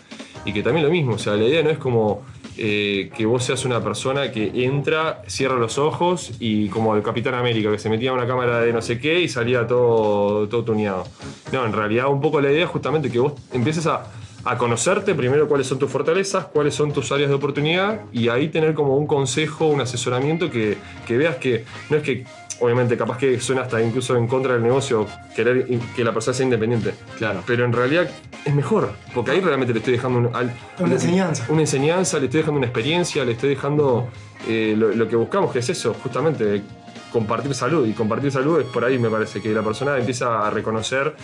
y 0.45 0.53
que 0.53 0.63
también 0.63 0.85
lo 0.85 0.91
mismo, 0.91 1.13
o 1.13 1.17
sea, 1.17 1.35
la 1.35 1.45
idea 1.45 1.63
no 1.63 1.69
es 1.69 1.77
como 1.77 2.21
eh, 2.57 3.09
que 3.15 3.25
vos 3.25 3.43
seas 3.43 3.65
una 3.65 3.83
persona 3.83 4.31
que 4.31 4.51
entra, 4.63 5.23
cierra 5.27 5.55
los 5.55 5.77
ojos 5.77 6.33
y 6.39 6.69
como 6.69 6.95
el 6.95 7.01
Capitán 7.01 7.33
América, 7.33 7.71
que 7.71 7.79
se 7.79 7.89
metía 7.89 8.09
en 8.09 8.17
una 8.17 8.27
cámara 8.27 8.59
de 8.59 8.71
no 8.71 8.81
sé 8.81 8.99
qué 8.99 9.19
y 9.21 9.27
salía 9.27 9.65
todo, 9.65 10.47
todo 10.47 10.63
tuneado. 10.63 11.05
No, 11.51 11.65
en 11.65 11.73
realidad 11.73 12.07
un 12.09 12.21
poco 12.21 12.41
la 12.41 12.51
idea 12.51 12.65
es 12.65 12.69
justamente 12.69 13.09
que 13.09 13.19
vos 13.19 13.33
empieces 13.53 13.87
a, 13.87 14.05
a 14.45 14.57
conocerte 14.57 15.15
primero 15.15 15.47
cuáles 15.47 15.67
son 15.67 15.79
tus 15.79 15.89
fortalezas, 15.89 16.45
cuáles 16.45 16.75
son 16.75 16.91
tus 16.91 17.11
áreas 17.11 17.29
de 17.29 17.35
oportunidad 17.35 18.01
y 18.11 18.27
ahí 18.27 18.49
tener 18.49 18.73
como 18.73 18.97
un 18.97 19.07
consejo, 19.07 19.67
un 19.67 19.81
asesoramiento 19.81 20.51
que, 20.51 20.77
que 21.07 21.17
veas 21.17 21.37
que 21.37 21.63
no 21.89 21.97
es 21.97 22.03
que, 22.03 22.25
obviamente, 22.59 22.95
capaz 22.97 23.17
que 23.17 23.39
suena 23.39 23.63
hasta 23.63 23.81
incluso 23.81 24.15
en 24.15 24.27
contra 24.27 24.53
del 24.53 24.63
negocio 24.63 25.07
querer 25.35 25.65
in- 25.69 25.81
que 25.95 26.03
la 26.03 26.13
persona 26.13 26.33
sea 26.35 26.43
independiente, 26.45 26.93
Claro. 27.17 27.43
pero 27.45 27.65
en 27.65 27.73
realidad 27.73 28.09
es 28.45 28.53
mejor, 28.53 28.91
porque 29.13 29.31
ahí 29.31 29.39
realmente 29.41 29.73
le 29.73 29.79
estoy 29.79 29.93
dejando 29.93 30.19
un- 30.19 30.35
al- 30.35 30.53
Una 30.79 30.93
enseñanza. 30.93 31.45
una 31.49 31.61
enseñanza, 31.61 32.19
le 32.19 32.25
estoy 32.25 32.39
dejando 32.41 32.57
una 32.57 32.67
experiencia, 32.67 33.23
le 33.25 33.31
estoy 33.33 33.49
dejando 33.49 34.09
eh, 34.47 34.75
lo, 34.77 34.89
lo 34.93 35.07
que 35.07 35.15
buscamos, 35.15 35.53
que 35.53 35.59
es 35.59 35.69
eso, 35.69 35.93
justamente 36.03 36.61
compartir 37.13 37.53
salud. 37.55 37.87
Y 37.87 37.93
compartir 37.93 38.29
salud 38.31 38.59
es 38.59 38.65
por 38.67 38.83
ahí, 38.83 38.99
me 38.99 39.09
parece, 39.09 39.41
que 39.41 39.49
la 39.53 39.61
persona 39.61 39.97
empieza 39.97 40.45
a 40.45 40.49
reconocer 40.49 41.15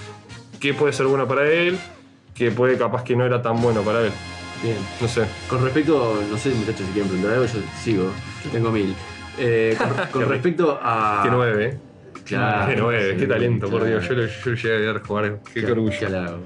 qué 0.59 0.73
puede 0.73 0.93
ser 0.93 1.05
bueno 1.07 1.27
para 1.27 1.45
él, 1.49 1.77
qué 2.33 2.51
puede 2.51 2.77
capaz 2.77 3.03
que 3.03 3.15
no 3.17 3.25
era 3.25 3.41
tan 3.41 3.61
bueno 3.61 3.81
para 3.81 4.01
él. 4.05 4.11
Bien. 4.63 4.77
No 5.01 5.07
sé. 5.07 5.23
Con 5.49 5.63
respecto, 5.63 6.21
no 6.31 6.37
sé 6.37 6.49
muchachos 6.51 6.85
si 6.85 6.91
quieren 6.93 7.09
preguntar 7.09 7.33
algo, 7.33 7.45
yo 7.45 7.59
sigo, 7.83 8.03
yo 8.45 8.51
tengo 8.51 8.71
mil. 8.71 8.95
Eh, 9.37 9.75
con, 9.77 9.89
con 10.21 10.29
respecto 10.29 10.79
a... 10.81 11.21
Qué 11.23 11.29
nueve, 11.31 11.65
¿eh? 11.65 11.77
Claro, 12.25 12.69
qué 12.71 12.75
nueve, 12.79 13.11
sí, 13.13 13.17
qué 13.17 13.25
talento, 13.27 13.69
por 13.69 13.81
claro. 13.81 13.99
Dios. 13.99 14.07
Yo 14.09 14.15
lo, 14.15 14.25
yo 14.27 14.51
lo 14.51 14.55
llegué 14.55 14.75
a 14.89 14.93
ver 14.93 15.01
jugar. 15.01 15.39
Qué, 15.51 15.65
qué 15.65 15.71
orgullo. 15.71 15.97
Qué 15.99 16.05
halago. 16.05 16.37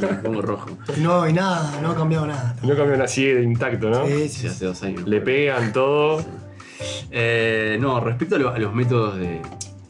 Me 0.00 0.08
pongo 0.16 0.42
rojo. 0.42 0.78
No 0.98 1.22
hay 1.22 1.32
nada, 1.32 1.80
no 1.80 1.92
ha 1.92 1.94
cambiado 1.96 2.26
nada. 2.26 2.54
No 2.62 2.68
cambió 2.76 2.92
nada, 2.96 3.08
sigue 3.08 3.42
intacto, 3.42 3.88
¿no? 3.88 4.06
Sí, 4.06 4.12
sí, 4.12 4.28
Sí, 4.28 4.38
sí. 4.40 4.46
hace 4.48 4.64
dos 4.66 4.82
años. 4.82 5.08
Le 5.08 5.20
pegan 5.22 5.72
todo. 5.72 6.22
Eh, 7.10 7.78
no, 7.80 8.00
respecto 8.00 8.36
a, 8.36 8.38
lo- 8.38 8.50
a 8.50 8.58
los 8.58 8.74
métodos 8.74 9.16
de, 9.18 9.40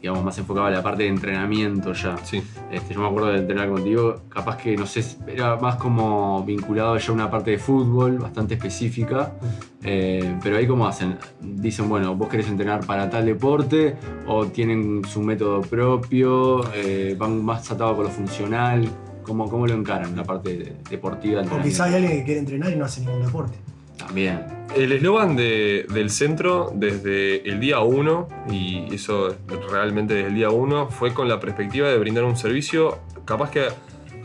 digamos, 0.05 0.23
más 0.23 0.37
enfocado 0.37 0.67
a 0.67 0.69
la 0.69 0.83
parte 0.83 1.01
de 1.01 1.09
entrenamiento 1.09 1.91
ya. 1.93 2.15
Sí. 2.23 2.39
Este, 2.71 2.93
yo 2.93 2.99
me 2.99 3.07
acuerdo 3.07 3.29
de 3.29 3.39
entrenar 3.39 3.67
contigo, 3.69 4.17
capaz 4.29 4.57
que, 4.57 4.77
no 4.77 4.85
sé, 4.85 5.03
era 5.27 5.55
más 5.55 5.77
como 5.77 6.43
vinculado 6.45 6.95
ya 6.95 7.09
a 7.09 7.11
una 7.11 7.31
parte 7.31 7.49
de 7.49 7.57
fútbol 7.57 8.19
bastante 8.19 8.53
específica, 8.53 9.33
eh, 9.81 10.37
pero 10.43 10.57
ahí 10.57 10.67
cómo 10.67 10.85
hacen, 10.85 11.17
dicen, 11.41 11.89
bueno, 11.89 12.13
vos 12.15 12.29
querés 12.29 12.47
entrenar 12.49 12.85
para 12.85 13.09
tal 13.09 13.25
deporte 13.25 13.95
o 14.27 14.45
tienen 14.45 15.01
su 15.05 15.23
método 15.23 15.61
propio, 15.61 16.61
eh, 16.75 17.15
van 17.17 17.43
más 17.43 17.71
atados 17.71 17.95
con 17.95 18.03
lo 18.05 18.11
funcional, 18.11 18.87
¿cómo, 19.23 19.49
cómo 19.49 19.65
lo 19.65 19.73
encaran 19.73 20.15
la 20.15 20.23
parte 20.23 20.55
de- 20.55 20.75
deportiva? 20.87 21.41
O 21.41 21.45
quizá 21.45 21.55
entrenamiento? 21.55 21.83
hay 21.83 21.93
alguien 21.95 22.11
que 22.19 22.23
quiere 22.25 22.39
entrenar 22.41 22.71
y 22.71 22.75
no 22.75 22.85
hace 22.85 23.01
ningún 23.01 23.23
deporte. 23.23 23.57
También. 23.97 24.45
El 24.75 24.91
eslogan 24.91 25.35
de- 25.35 25.85
del 25.93 26.09
centro 26.09 26.71
desde 26.73 27.47
el 27.49 27.59
día 27.59 27.79
1, 27.79 28.27
y 28.51 28.93
eso 28.93 29.35
realmente 29.71 30.13
desde 30.15 30.27
el 30.29 30.35
día 30.35 30.49
1, 30.49 30.89
fue 30.89 31.13
con 31.13 31.29
la 31.29 31.39
perspectiva 31.39 31.87
de 31.87 31.97
brindar 31.97 32.25
un 32.25 32.35
servicio 32.35 32.99
capaz 33.23 33.51
que 33.51 33.67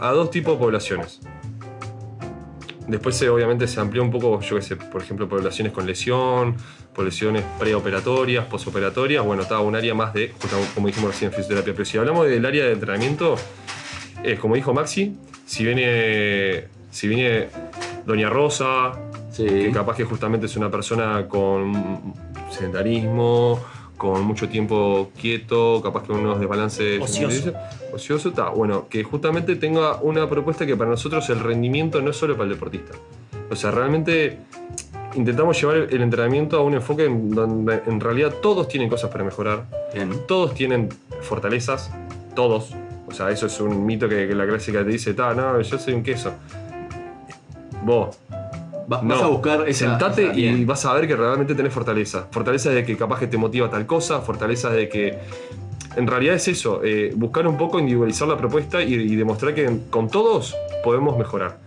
a 0.00 0.10
dos 0.10 0.30
tipos 0.30 0.54
de 0.54 0.58
poblaciones. 0.58 1.20
Después 2.88 3.16
se, 3.16 3.28
obviamente 3.28 3.68
se 3.68 3.78
amplió 3.78 4.02
un 4.02 4.10
poco, 4.10 4.40
yo 4.40 4.56
qué 4.56 4.62
sé, 4.62 4.76
por 4.76 5.00
ejemplo, 5.02 5.28
poblaciones 5.28 5.72
con 5.72 5.86
lesión, 5.86 6.56
poblaciones 6.92 7.44
preoperatorias, 7.60 8.46
posoperatorias, 8.46 9.24
bueno, 9.24 9.42
estaba 9.42 9.60
un 9.60 9.76
área 9.76 9.94
más 9.94 10.12
de, 10.12 10.32
como 10.74 10.88
dijimos 10.88 11.12
recién, 11.12 11.30
fisioterapia. 11.30 11.72
Pero 11.72 11.84
si 11.84 11.98
hablamos 11.98 12.26
del 12.26 12.44
área 12.44 12.64
de 12.64 12.72
entrenamiento, 12.72 13.36
es 14.24 14.40
como 14.40 14.56
dijo 14.56 14.74
Maxi, 14.74 15.16
si 15.46 15.64
viene, 15.64 16.64
si 16.90 17.06
viene 17.06 17.46
Doña 18.06 18.28
Rosa, 18.28 18.92
Sí. 19.30 19.44
que 19.46 19.70
capaz 19.72 19.96
que 19.96 20.04
justamente 20.04 20.46
es 20.46 20.56
una 20.56 20.70
persona 20.70 21.26
con 21.28 22.14
sedentarismo, 22.50 23.60
con 23.96 24.22
mucho 24.24 24.48
tiempo 24.48 25.10
quieto, 25.20 25.80
capaz 25.82 26.04
que 26.04 26.12
unos 26.12 26.40
desbalances 26.40 27.00
Ocioso. 27.02 27.52
ocioso, 27.92 28.28
está 28.30 28.48
bueno, 28.48 28.86
que 28.88 29.04
justamente 29.04 29.56
tenga 29.56 29.96
una 30.00 30.28
propuesta 30.28 30.64
que 30.66 30.76
para 30.76 30.90
nosotros 30.90 31.28
el 31.30 31.40
rendimiento 31.40 32.00
no 32.00 32.10
es 32.10 32.16
solo 32.16 32.34
para 32.34 32.44
el 32.48 32.54
deportista. 32.54 32.92
O 33.50 33.56
sea, 33.56 33.70
realmente 33.70 34.38
intentamos 35.14 35.60
llevar 35.60 35.76
el 35.90 36.00
entrenamiento 36.02 36.56
a 36.58 36.62
un 36.62 36.74
enfoque 36.74 37.04
en 37.04 37.30
donde 37.30 37.82
en 37.86 38.00
realidad 38.00 38.32
todos 38.40 38.68
tienen 38.68 38.88
cosas 38.88 39.10
para 39.10 39.22
mejorar, 39.24 39.66
Bien. 39.92 40.10
todos 40.26 40.54
tienen 40.54 40.88
fortalezas, 41.22 41.90
todos. 42.34 42.72
O 43.06 43.12
sea, 43.12 43.28
eso 43.30 43.46
es 43.46 43.60
un 43.60 43.84
mito 43.84 44.08
que, 44.08 44.28
que 44.28 44.34
la 44.34 44.46
clásica 44.46 44.84
te 44.84 44.90
dice, 44.90 45.14
"Ta, 45.14 45.34
no, 45.34 45.60
yo 45.60 45.78
soy 45.78 45.94
un 45.94 46.02
queso. 46.02 46.32
Vos, 47.84 48.16
No, 49.02 49.14
vas 49.14 49.22
a 49.22 49.26
buscar 49.28 49.68
esa. 49.68 49.90
sentate 49.90 50.26
esa- 50.26 50.34
y 50.38 50.64
vas 50.64 50.84
a 50.84 50.92
ver 50.94 51.06
que 51.06 51.14
realmente 51.16 51.54
tenés 51.54 51.72
fortaleza. 51.72 52.26
Fortaleza 52.30 52.70
de 52.70 52.84
que 52.84 52.96
capaz 52.96 53.18
que 53.20 53.26
te 53.28 53.36
motiva 53.36 53.70
tal 53.70 53.86
cosa, 53.86 54.20
fortaleza 54.20 54.70
de 54.70 54.88
que. 54.88 55.18
En 55.96 56.06
realidad 56.06 56.36
es 56.36 56.46
eso, 56.46 56.82
eh, 56.84 57.12
buscar 57.16 57.46
un 57.48 57.56
poco, 57.56 57.78
individualizar 57.80 58.28
la 58.28 58.36
propuesta 58.36 58.80
y, 58.82 58.94
y 58.94 59.16
demostrar 59.16 59.54
que 59.54 59.68
con 59.90 60.08
todos 60.08 60.54
podemos 60.84 61.18
mejorar. 61.18 61.58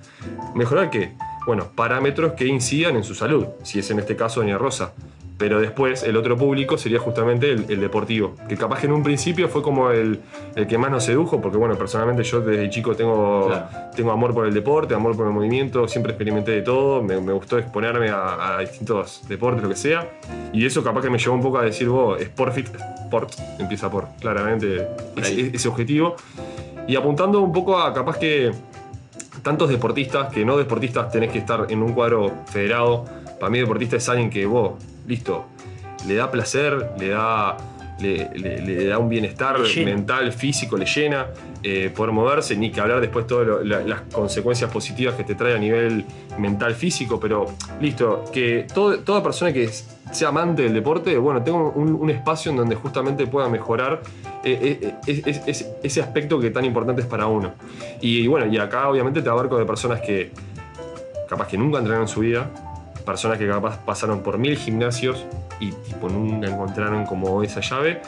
¿Mejorar 0.56 0.90
qué? 0.90 1.12
Bueno, 1.46 1.68
parámetros 1.76 2.34
que 2.34 2.46
incidan 2.48 2.96
en 2.96 3.04
su 3.04 3.16
salud, 3.16 3.46
si 3.64 3.80
es 3.80 3.92
en 3.92 4.00
este 4.00 4.16
caso 4.16 4.40
Doña 4.40 4.58
Rosa. 4.58 4.94
Pero 5.44 5.60
después 5.60 6.04
el 6.04 6.16
otro 6.16 6.38
público 6.38 6.78
sería 6.78 7.00
justamente 7.00 7.52
el, 7.52 7.66
el 7.68 7.82
deportivo, 7.82 8.34
que 8.48 8.56
capaz 8.56 8.80
que 8.80 8.86
en 8.86 8.94
un 8.94 9.04
principio 9.04 9.50
fue 9.50 9.62
como 9.62 9.92
el, 9.92 10.22
el 10.56 10.68
que 10.68 10.78
más 10.78 10.90
nos 10.90 11.04
sedujo, 11.04 11.42
porque 11.42 11.58
bueno, 11.58 11.76
personalmente 11.78 12.24
yo 12.24 12.40
desde 12.40 12.70
chico 12.70 12.96
tengo, 12.96 13.48
Claro. 13.48 13.68
tengo 13.94 14.12
amor 14.14 14.34
por 14.34 14.48
el 14.48 14.54
deporte, 14.54 14.96
amor 14.96 15.18
por 15.18 15.28
el 15.28 15.34
movimiento, 15.34 15.86
siempre 15.90 16.14
experimenté 16.14 16.52
de 16.52 16.62
todo, 16.62 17.04
me, 17.04 17.20
me 17.20 17.34
gustó 17.34 17.58
exponerme 17.58 18.08
a, 18.10 18.56
a 18.56 18.60
distintos 18.62 19.24
deportes, 19.28 19.62
lo 19.62 19.68
que 19.68 19.76
sea, 19.76 20.08
y 20.54 20.66
eso 20.66 20.82
capaz 20.82 21.02
que 21.02 21.10
me 21.10 21.18
llevó 21.18 21.36
un 21.36 21.42
poco 21.42 21.58
a 21.58 21.64
decir, 21.64 21.90
vos, 21.90 22.22
Sportfit, 22.22 22.68
Sport, 23.04 23.34
empieza 23.60 23.92
por 23.92 24.08
claramente 24.22 24.88
ese, 25.18 25.48
ese 25.54 25.68
objetivo, 25.68 26.16
y 26.88 26.96
apuntando 26.96 27.42
un 27.42 27.52
poco 27.52 27.78
a 27.78 27.94
capaz 27.94 28.18
que 28.18 28.50
tantos 29.42 29.68
deportistas 29.68 30.32
que 30.34 30.46
no 30.46 30.56
deportistas 30.56 31.12
tenés 31.12 31.34
que 31.34 31.40
estar 31.40 31.66
en 31.68 31.84
un 31.84 31.92
cuadro 31.92 32.32
federado. 32.46 33.04
Para 33.44 33.52
mí 33.52 33.60
deportista 33.60 33.98
es 33.98 34.08
alguien 34.08 34.30
que 34.30 34.46
vos, 34.46 34.82
listo, 35.06 35.48
le 36.08 36.16
da 36.16 36.32
placer, 36.32 36.92
le 36.98 37.10
da, 37.10 37.58
le, 38.00 38.30
le- 38.36 38.62
le 38.62 38.86
da 38.86 38.98
un 38.98 39.10
bienestar 39.10 39.58
mental, 39.84 40.32
físico, 40.32 40.78
le 40.78 40.86
llena 40.86 41.28
eh, 41.62 41.92
poder 41.94 42.14
moverse, 42.14 42.56
ni 42.56 42.72
que 42.72 42.80
hablar 42.80 43.02
después 43.02 43.28
todas 43.28 43.66
las 43.66 44.00
consecuencias 44.14 44.72
positivas 44.72 45.16
que 45.16 45.26
te 45.26 45.36
trae 45.36 45.56
a 45.56 45.58
nivel 45.58 46.06
mental, 46.38 46.74
físico, 46.74 47.20
pero 47.20 47.48
listo, 47.82 48.24
que 48.32 48.66
todo- 48.74 49.00
toda 49.00 49.22
persona 49.22 49.52
que 49.52 49.70
sea 50.14 50.30
amante 50.30 50.62
del 50.62 50.74
deporte, 50.74 51.18
bueno, 51.18 51.44
tenga 51.44 51.58
un, 51.64 51.96
un 51.96 52.10
espacio 52.12 52.50
en 52.52 52.56
donde 52.56 52.76
justamente 52.76 53.28
pueda 53.28 53.50
mejorar 53.50 54.04
eh, 54.46 54.80
eh, 54.82 54.96
es- 55.06 55.28
es- 55.28 55.42
es- 55.48 55.68
ese 55.84 56.02
aspecto 56.02 56.40
que 56.40 56.50
tan 56.50 56.64
importante 56.64 57.02
es 57.02 57.08
para 57.08 57.28
uno. 57.28 57.52
Y, 58.00 58.26
bueno, 58.26 58.46
y 58.46 58.58
acá 58.58 58.88
obviamente 58.88 59.22
te 59.22 59.28
abarco 59.30 59.58
de 59.58 59.66
personas 59.66 60.00
que 60.00 60.32
capaz 61.28 61.48
que 61.50 61.58
nunca 61.58 61.80
entrenaron 61.80 62.04
en 62.08 62.14
su 62.14 62.22
vida, 62.22 62.50
personas 63.06 63.38
que 63.38 63.48
capaz 63.48 63.78
pasaron 63.86 64.22
por 64.22 64.38
mil 64.38 64.58
gimnasios 64.58 65.26
y 65.60 65.72
tipo 65.72 66.10
nunca 66.10 66.48
encontraron 66.48 67.06
como 67.06 67.44
esa 67.44 67.62
llave. 67.62 68.02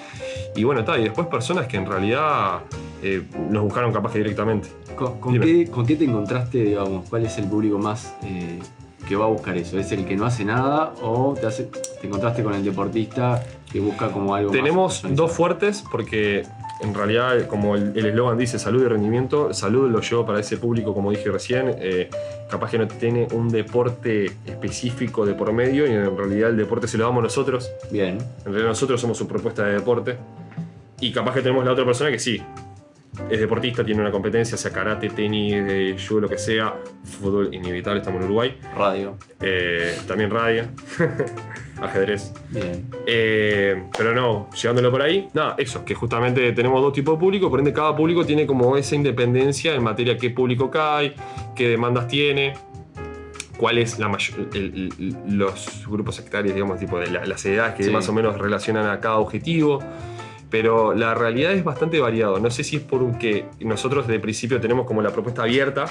Y 0.56 0.64
bueno, 0.64 0.82
está, 0.82 0.98
y 0.98 1.04
después 1.04 1.28
personas 1.28 1.68
que 1.68 1.78
en 1.78 1.86
realidad 1.86 2.60
eh, 3.04 3.24
nos 3.50 3.64
buscaron 3.64 3.92
capaz 3.92 4.12
que 4.14 4.20
directamente. 4.20 4.70
¿Con, 4.96 5.40
qué, 5.42 5.68
con 5.70 5.86
qué 5.86 5.96
te 5.96 6.06
encontraste, 6.06 6.60
digamos? 6.60 7.10
¿Cuál 7.10 7.26
es 7.26 7.38
el 7.38 7.46
público 7.46 7.78
más 7.78 8.16
eh, 8.24 8.60
que 9.08 9.16
va 9.18 9.26
a 9.26 9.28
buscar 9.28 9.58
eso? 9.58 9.78
¿Es 9.78 9.92
el 9.92 10.06
que 10.06 10.16
no 10.16 10.26
hace 10.26 10.46
nada 10.46 10.94
o 11.02 11.34
te, 11.40 11.46
hace- 11.46 11.66
te 12.00 12.08
encontraste 12.08 12.44
con 12.44 12.54
el 12.54 12.64
deportista 12.64 13.44
que 13.72 13.80
busca 13.82 14.10
como 14.12 14.34
algo 14.34 14.52
Tenemos 14.52 15.04
dos 15.10 15.32
fuertes 15.34 15.84
porque 15.92 16.44
en 16.82 16.94
realidad, 16.94 17.48
como 17.48 17.76
el 17.76 17.96
eslogan 17.96 18.38
dice, 18.38 18.60
salud 18.60 18.84
y 18.84 18.88
rendimiento, 18.88 19.54
salud 19.54 19.90
lo 19.90 20.02
llevo 20.02 20.26
para 20.26 20.40
ese 20.40 20.58
público, 20.58 20.94
como 20.94 21.12
dije 21.12 21.30
recién, 21.32 21.76
eh, 21.80 22.10
capaz 22.50 22.72
que 22.72 22.78
no 22.78 22.88
tiene 22.88 23.28
un 23.32 23.50
deporte 23.50 24.26
específico 24.46 25.26
de 25.26 25.34
por 25.34 25.54
medio 25.54 25.88
y 25.88 25.92
en 25.92 26.18
realidad 26.18 26.50
el 26.50 26.58
deporte 26.58 26.88
se 26.88 26.98
lo 26.98 27.06
damos 27.06 27.24
nosotros. 27.24 27.72
Bien. 27.92 28.18
En 28.40 28.46
realidad 28.46 28.70
nosotros 28.70 29.00
somos 29.00 29.18
su 29.18 29.28
propuesta 29.28 29.66
de 29.66 29.74
deporte. 29.74 30.18
Y 31.00 31.12
capaz 31.12 31.34
que 31.34 31.42
tenemos 31.42 31.66
la 31.66 31.72
otra 31.72 31.86
persona 31.86 32.12
que 32.12 32.20
sí, 32.20 32.42
es 33.30 33.40
deportista, 33.40 33.84
tiene 33.84 34.02
una 34.02 34.12
competencia, 34.12 34.58
sea 34.58 34.72
karate, 34.72 35.10
tenis, 35.10 35.54
eh, 35.56 35.96
judo, 36.08 36.22
lo 36.22 36.30
que 36.30 36.38
sea, 36.38 36.76
fútbol 37.04 37.54
inevitable, 37.54 38.00
estamos 38.00 38.20
en 38.20 38.26
Uruguay. 38.26 38.58
Radio. 38.76 39.18
Eh, 39.42 39.98
también 40.08 40.30
radio, 40.30 40.66
ajedrez. 41.82 42.34
Bien. 42.50 42.86
Eh, 43.06 43.84
pero 43.98 44.14
no, 44.14 44.50
llevándolo 44.52 44.92
por 44.92 45.02
ahí, 45.02 45.28
nada, 45.34 45.56
eso, 45.58 45.84
que 45.86 45.94
justamente 45.96 46.52
tenemos 46.54 46.82
dos 46.82 46.94
tipos 46.94 47.16
de 47.16 47.20
público, 47.20 47.50
por 47.50 47.60
ende 47.60 47.74
cada 47.74 47.96
público 47.96 48.26
tiene 48.26 48.46
como 48.46 48.78
esa 48.78 48.96
independencia 48.96 49.74
en 49.76 49.84
materia 49.84 50.18
qué 50.18 50.30
público 50.30 50.70
cae, 50.72 51.14
qué 51.56 51.68
demandas 51.70 52.08
tiene, 52.08 52.54
cuáles 53.58 54.00
la 54.00 54.10
mayor- 54.10 54.50
el- 54.54 54.90
el- 55.00 55.38
los 55.38 55.86
grupos 55.88 56.16
sectarios, 56.16 56.54
digamos, 56.54 56.80
tipo 56.80 57.00
de 57.00 57.08
la- 57.10 57.26
las 57.26 57.46
edades 57.46 57.76
que 57.76 57.84
Sí. 57.84 57.92
más 57.92 58.08
o 58.10 58.14
menos 58.14 58.38
relacionan 58.38 58.90
a 58.90 59.00
cada 59.00 59.18
objetivo. 59.18 59.80
Pero 60.50 60.94
la 60.94 61.16
realidad 61.16 61.54
es 61.54 61.64
bastante 61.64 62.00
variado. 62.00 62.40
No 62.40 62.52
sé 62.52 62.64
si 62.64 62.78
es 62.78 62.82
porque 62.82 63.46
nosotros 63.62 64.08
de 64.08 64.20
principio 64.20 64.62
tenemos 64.62 64.86
como 64.86 65.02
la 65.02 65.10
propuesta 65.10 65.44
abierta. 65.44 65.86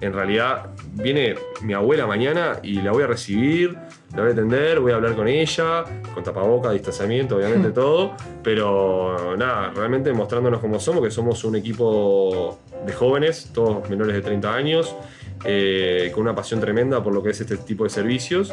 En 0.00 0.12
realidad 0.12 0.66
viene 0.94 1.34
mi 1.62 1.72
abuela 1.72 2.06
mañana 2.06 2.58
y 2.62 2.74
la 2.82 2.92
voy 2.92 3.02
a 3.04 3.06
recibir, 3.06 3.76
la 4.14 4.22
voy 4.22 4.30
a 4.30 4.32
atender, 4.32 4.80
voy 4.80 4.92
a 4.92 4.96
hablar 4.96 5.14
con 5.14 5.28
ella, 5.28 5.84
con 6.12 6.24
tapaboca, 6.24 6.72
distanciamiento, 6.72 7.36
obviamente 7.36 7.70
todo. 7.70 8.12
Pero 8.42 9.36
nada, 9.36 9.70
realmente 9.74 10.12
mostrándonos 10.12 10.60
como 10.60 10.80
somos, 10.80 11.02
que 11.02 11.10
somos 11.10 11.44
un 11.44 11.56
equipo 11.56 12.58
de 12.84 12.92
jóvenes, 12.92 13.50
todos 13.54 13.88
menores 13.88 14.14
de 14.14 14.22
30 14.22 14.52
años, 14.54 14.96
eh, 15.44 16.10
con 16.12 16.22
una 16.22 16.34
pasión 16.34 16.60
tremenda 16.60 17.02
por 17.02 17.14
lo 17.14 17.22
que 17.22 17.30
es 17.30 17.40
este 17.40 17.56
tipo 17.58 17.84
de 17.84 17.90
servicios. 17.90 18.52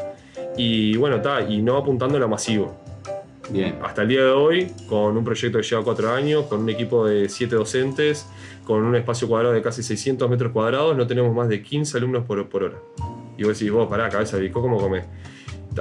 Y 0.55 0.95
bueno, 0.97 1.17
está, 1.17 1.41
y 1.41 1.61
no 1.61 1.77
apuntando 1.77 2.17
a 2.17 2.19
lo 2.19 2.27
masivo 2.27 2.75
Bien. 3.49 3.79
hasta 3.81 4.03
el 4.03 4.09
día 4.09 4.23
de 4.25 4.31
hoy, 4.31 4.71
con 4.87 5.17
un 5.17 5.23
proyecto 5.23 5.57
que 5.57 5.63
lleva 5.63 5.83
cuatro 5.83 6.11
años, 6.11 6.45
con 6.45 6.61
un 6.61 6.69
equipo 6.69 7.05
de 7.07 7.29
siete 7.29 7.55
docentes, 7.55 8.27
con 8.63 8.83
un 8.83 8.95
espacio 8.95 9.27
cuadrado 9.27 9.55
de 9.55 9.61
casi 9.63 9.81
600 9.81 10.29
metros 10.29 10.51
cuadrados, 10.51 10.95
no 10.95 11.07
tenemos 11.07 11.33
más 11.33 11.49
de 11.49 11.63
15 11.63 11.97
alumnos 11.97 12.25
por, 12.25 12.47
por 12.47 12.63
hora. 12.63 12.77
Y 13.37 13.43
vos 13.43 13.57
decís, 13.57 13.71
vos, 13.71 13.87
pará, 13.87 14.09
cabeza 14.09 14.37
de 14.37 14.43
bico, 14.43 14.61
¿cómo 14.61 14.77
comés? 14.77 15.05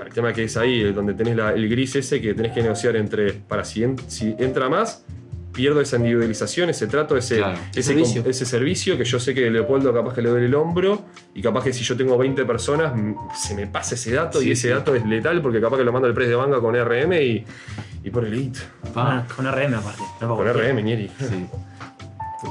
El 0.05 0.13
tema 0.13 0.33
que 0.33 0.45
es 0.45 0.57
ahí, 0.57 0.93
donde 0.93 1.15
tenés 1.15 1.37
la- 1.37 1.53
el 1.53 1.69
gris 1.69 1.97
ese 1.97 2.21
que 2.21 2.35
tenés 2.35 2.53
que 2.53 2.63
negociar 2.63 2.97
entre, 2.97 3.33
para 3.33 3.65
si, 3.65 3.83
en- 3.85 3.97
si 4.09 4.35
entra 4.39 4.69
más, 4.69 5.05
pierdo 5.53 5.81
esa 5.81 5.97
individualización, 5.97 6.69
ese 6.69 6.87
trato, 6.87 7.17
ese, 7.17 7.39
Claro. 7.39 7.59
ese, 7.71 7.83
Servicio. 7.83 8.23
com- 8.23 8.31
ese 8.31 8.45
servicio 8.45 8.99
que 8.99 9.05
yo 9.07 9.19
sé 9.19 9.33
que 9.35 9.51
Leopoldo 9.51 9.93
capaz 9.95 10.13
que 10.15 10.21
le 10.21 10.29
duele 10.29 10.47
el 10.47 10.55
hombro 10.55 11.01
y 11.35 11.41
capaz 11.41 11.65
que 11.65 11.73
si 11.73 11.83
yo 11.83 11.97
tengo 11.97 12.19
20 12.19 12.45
personas 12.45 12.93
se 13.35 13.55
me 13.55 13.67
pasa 13.67 13.95
ese 13.95 14.13
dato 14.13 14.39
Sí, 14.41 14.49
y 14.49 14.53
ese 14.53 14.69
sí. 14.69 14.75
dato 14.75 14.95
es 14.95 15.07
letal 15.07 15.41
porque 15.41 15.59
capaz 15.61 15.79
que 15.79 15.85
lo 15.85 15.93
mando 15.93 16.09
al 16.09 16.13
press 16.15 16.29
de 16.29 16.35
banca 16.35 16.61
con 16.61 16.75
RM 16.77 17.13
y, 17.23 17.45
y 18.05 18.11
por 18.11 18.27
el 18.27 18.35
hit. 18.35 18.57
Pa. 18.93 19.25
Con, 19.35 19.47
con 19.47 19.55
RM 19.55 19.75
aparte. 19.79 20.03
No 20.21 20.37
Con. 20.37 20.47
RM, 20.47 20.83
Nieri. 20.83 21.11
Sí. 21.19 21.47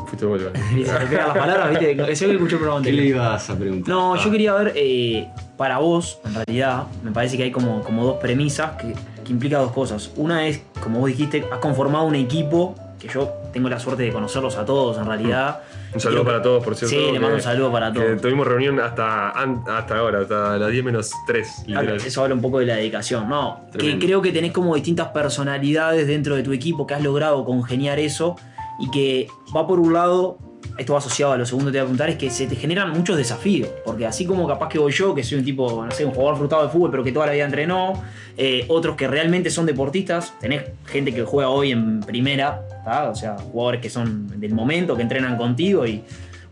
Fuiste 0.08 0.25
le 0.25 0.86
pegan 1.10 1.28
las 1.28 1.38
palabras, 1.38 1.70
viste. 1.70 1.92
Eso 2.12 2.25
que 2.25 2.32
escuché 2.34 2.56
el 2.56 2.60
programa 2.62 2.84
¿Qué 2.84 2.92
le 2.92 3.06
ibas 3.06 3.50
a 3.52 3.56
preguntar? 3.58 3.88
No, 3.94 4.16
Ah, 4.16 4.20
yo 4.24 4.32
quería 4.32 4.54
ver, 4.56 4.74
eh, 4.75 5.28
para 5.57 5.77
vos, 5.79 6.19
en 6.25 6.33
realidad, 6.35 6.83
me 7.03 7.12
parece 7.12 7.38
que 7.38 7.43
hay 7.43 7.51
como, 7.51 7.81
como 7.81 8.05
dos 8.05 8.17
premisas 8.17 8.71
que, 8.74 8.93
que 9.24 9.31
implica 9.31 9.59
dos 9.59 9.71
cosas. 9.71 10.12
Una 10.15 10.47
es, 10.47 10.62
como 10.81 11.00
vos 11.00 11.07
dijiste, 11.09 11.45
has 11.51 11.59
conformado 11.59 12.05
un 12.05 12.15
equipo, 12.15 12.75
que 13.00 13.07
yo 13.07 13.31
tengo 13.53 13.69
la 13.69 13.79
suerte 13.79 14.03
de 14.03 14.12
conocerlos 14.12 14.57
a 14.57 14.65
todos, 14.65 14.97
en 14.97 15.05
realidad. 15.05 15.62
Un 15.93 16.00
saludo 16.00 16.25
para 16.25 16.41
todos, 16.41 16.63
por 16.63 16.75
cierto. 16.75 16.95
Sí, 16.95 17.12
le 17.12 17.19
mando 17.19 17.35
un 17.35 17.41
saludo 17.41 17.71
para 17.71 17.91
que 17.91 18.00
todos. 18.00 18.21
tuvimos 18.21 18.47
reunión 18.47 18.79
hasta, 18.79 19.29
hasta 19.29 19.97
ahora, 19.97 20.21
hasta 20.21 20.57
las 20.57 20.71
10 20.71 20.83
menos 20.83 21.12
3, 21.25 21.47
Claro, 21.65 21.81
literal. 21.81 22.07
Eso 22.07 22.24
habla 22.24 22.35
un 22.35 22.41
poco 22.41 22.59
de 22.59 22.65
la 22.65 22.75
dedicación, 22.75 23.29
¿no? 23.29 23.62
Que 23.77 23.97
creo 23.97 24.21
que 24.21 24.31
tenés 24.31 24.51
como 24.51 24.75
distintas 24.75 25.09
personalidades 25.09 26.07
dentro 26.07 26.35
de 26.35 26.43
tu 26.43 26.51
equipo 26.51 26.85
que 26.85 26.95
has 26.95 27.03
logrado 27.03 27.45
congeniar 27.45 28.00
eso 28.00 28.35
y 28.79 28.89
que 28.91 29.27
va 29.55 29.65
por 29.65 29.79
un 29.79 29.93
lado, 29.93 30.38
esto 30.77 30.93
va 30.93 31.00
asociado 31.00 31.34
a 31.34 31.38
lo 31.38 31.45
segundo 31.45 31.72
que 31.72 31.74
te 31.74 31.79
voy 31.79 31.84
a 31.84 31.86
preguntar, 31.86 32.10
es 32.10 32.17
que 32.17 32.29
se 32.29 32.48
te 32.48 32.55
generan 32.55 32.91
muchos 32.91 33.17
desafíos. 33.17 33.69
Porque 33.84 34.05
así 34.05 34.25
como 34.25 34.48
capaz 34.48 34.69
que 34.69 34.79
voy 34.79 34.91
yo, 34.91 35.15
que 35.15 35.24
soy 35.24 35.39
un 35.39 35.45
tipo, 35.45 35.86
no 35.86 35.91
sé, 35.91 36.05
un 36.05 36.12
jugador 36.12 36.38
frustrado 36.38 36.63
de 36.65 36.69
fútbol, 36.69 36.91
pero 36.91 37.03
que 37.03 37.12
toda 37.12 37.27
la 37.27 37.34
vida 37.34 37.45
entrenó, 37.45 38.01
eh, 38.38 38.65
otros 38.67 38.95
que 38.95 39.07
realmente 39.07 39.50
son 39.50 39.65
deportistas, 39.65 40.34
tenés 40.39 40.63
gente 40.86 41.13
que 41.13 41.24
juega 41.24 41.50
hoy 41.50 41.72
en 41.72 42.01
primera, 42.01 42.62
o 43.10 43.15
sea, 43.15 43.38
jugadores 43.38 43.81
que 43.81 43.89
son 43.89 44.39
del 44.39 44.53
momento, 44.53 44.95
que 44.95 45.01
entrenan 45.01 45.38
contigo 45.38 45.86
y 45.88 46.03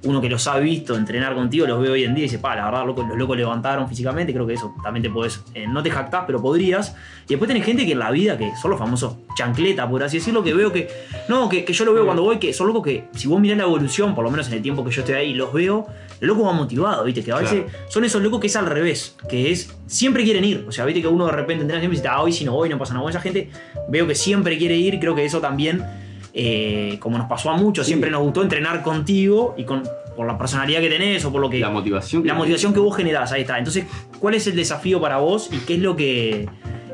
uno 0.03 0.21
que 0.21 0.29
los 0.29 0.47
ha 0.47 0.59
visto 0.59 0.95
entrenar 0.95 1.33
contigo, 1.33 1.65
los 1.65 1.81
ve 1.81 1.89
hoy 1.89 2.03
en 2.03 2.13
día 2.13 2.25
y 2.25 2.27
dice, 2.27 2.39
pa, 2.39 2.55
la 2.55 2.65
verdad, 2.65 2.85
loco, 2.85 3.03
los 3.03 3.17
locos 3.17 3.37
levantaron 3.37 3.87
físicamente, 3.87 4.33
creo 4.33 4.45
que 4.45 4.53
eso 4.53 4.73
también 4.83 5.03
te 5.03 5.09
podés, 5.09 5.41
eh, 5.53 5.65
no 5.67 5.81
te 5.81 5.89
jactás, 5.89 6.23
pero 6.25 6.41
podrías. 6.41 6.95
Y 7.25 7.29
después 7.29 7.47
tenés 7.47 7.65
gente 7.65 7.85
que 7.85 7.93
en 7.93 7.99
la 7.99 8.11
vida, 8.11 8.37
que 8.37 8.51
son 8.61 8.71
los 8.71 8.79
famosos 8.79 9.15
chancleta, 9.35 9.89
por 9.89 10.03
así 10.03 10.17
decirlo, 10.17 10.43
que 10.43 10.53
veo 10.53 10.71
que, 10.73 10.89
no, 11.29 11.47
que, 11.47 11.63
que 11.63 11.73
yo 11.73 11.85
lo 11.85 11.93
veo 11.93 12.05
cuando 12.05 12.23
voy, 12.23 12.37
que 12.37 12.53
son 12.53 12.67
locos 12.67 12.83
que, 12.83 13.05
si 13.13 13.27
vos 13.27 13.39
mirás 13.39 13.57
la 13.57 13.63
evolución, 13.63 14.13
por 14.13 14.23
lo 14.23 14.31
menos 14.31 14.47
en 14.47 14.55
el 14.55 14.61
tiempo 14.61 14.83
que 14.83 14.91
yo 14.91 15.01
estoy 15.01 15.15
ahí, 15.15 15.33
los 15.33 15.53
veo, 15.53 15.87
los 16.19 16.27
locos 16.27 16.45
van 16.45 16.57
motivados, 16.57 17.05
viste, 17.05 17.23
que 17.23 17.31
a 17.31 17.37
veces 17.37 17.63
son 17.87 18.03
esos 18.03 18.21
locos 18.21 18.41
que 18.41 18.47
es 18.47 18.55
al 18.55 18.65
revés, 18.65 19.15
que 19.29 19.51
es, 19.51 19.73
siempre 19.87 20.23
quieren 20.23 20.43
ir, 20.43 20.65
o 20.67 20.71
sea, 20.71 20.85
viste 20.85 21.01
que 21.01 21.07
uno 21.07 21.27
de 21.27 21.31
repente 21.31 21.61
entrena 21.61 21.79
siempre 21.79 21.97
y 21.97 22.01
dice, 22.01 22.09
ah, 22.09 22.21
hoy 22.21 22.33
si 22.33 22.43
no 22.43 22.53
voy, 22.53 22.67
no 22.67 22.77
pasa 22.77 22.93
nada, 22.93 23.09
esa 23.09 23.21
gente 23.21 23.49
veo 23.87 24.05
que 24.05 24.15
siempre 24.15 24.57
quiere 24.57 24.75
ir, 24.75 24.99
creo 24.99 25.15
que 25.15 25.23
eso 25.23 25.39
también... 25.39 26.02
eh, 26.33 26.97
como 26.99 27.17
nos 27.17 27.27
pasó 27.27 27.49
a 27.51 27.57
muchos, 27.57 27.85
Sí. 27.85 27.91
siempre 27.91 28.09
nos 28.09 28.21
gustó 28.21 28.41
entrenar 28.41 28.81
contigo 28.81 29.53
y 29.57 29.63
con 29.65 29.83
por 30.15 30.27
la 30.27 30.37
personalidad 30.37 30.79
que 30.79 30.89
tenés 30.89 31.25
o 31.25 31.31
por 31.31 31.41
lo 31.41 31.49
que. 31.49 31.59
La 31.59 31.69
motivación. 31.71 32.21
que 32.21 32.27
la 32.27 32.35
motivación 32.35 32.71
que 32.73 32.79
vos 32.79 32.95
generás, 32.95 33.31
ahí 33.31 33.41
está. 33.41 33.57
Entonces, 33.57 33.85
¿cuál 34.19 34.35
es 34.35 34.45
el 34.47 34.55
desafío 34.55 35.01
para 35.01 35.17
vos 35.17 35.49
y 35.51 35.57
qué 35.59 35.73
es 35.75 35.79
lo 35.81 35.95
que. 35.95 36.47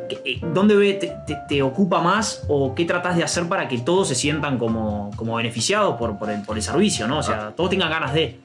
que- 0.08 0.22
eh, 0.26 0.40
¿Dónde 0.54 0.76
ve- 0.76 0.94
te, 0.94 1.14
te- 1.28 1.38
te 1.48 1.62
ocupa 1.62 2.02
más 2.02 2.46
o 2.48 2.74
qué 2.74 2.86
tratás 2.86 3.16
de 3.18 3.24
hacer 3.24 3.48
para 3.48 3.68
que 3.68 3.78
todos 3.80 4.08
se 4.08 4.16
sientan 4.16 4.58
como, 4.58 5.12
como 5.18 5.36
beneficiados 5.36 5.98
por, 5.98 6.18
por 6.18 6.30
el, 6.32 6.42
por 6.44 6.56
el 6.56 6.64
servicio, 6.64 7.08
¿no? 7.08 7.20
O 7.20 7.24
sea, 7.24 7.52
todos 7.56 7.70
tengan 7.70 7.90
ganas 7.90 8.14
de. 8.14 8.40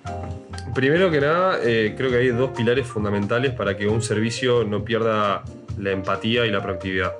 Primero 0.74 1.08
que 1.10 1.20
nada, 1.20 1.58
eh, 1.62 1.94
creo 1.96 2.10
que 2.10 2.16
hay 2.18 2.28
dos 2.28 2.50
pilares 2.50 2.84
fundamentales 2.86 3.52
para 3.52 3.76
que 3.76 3.86
un 3.86 4.02
servicio 4.02 4.64
no 4.64 4.84
pierda 4.84 5.42
la 5.78 5.92
empatía 5.92 6.44
y 6.46 6.50
la 6.50 6.60
proactividad. 6.60 7.12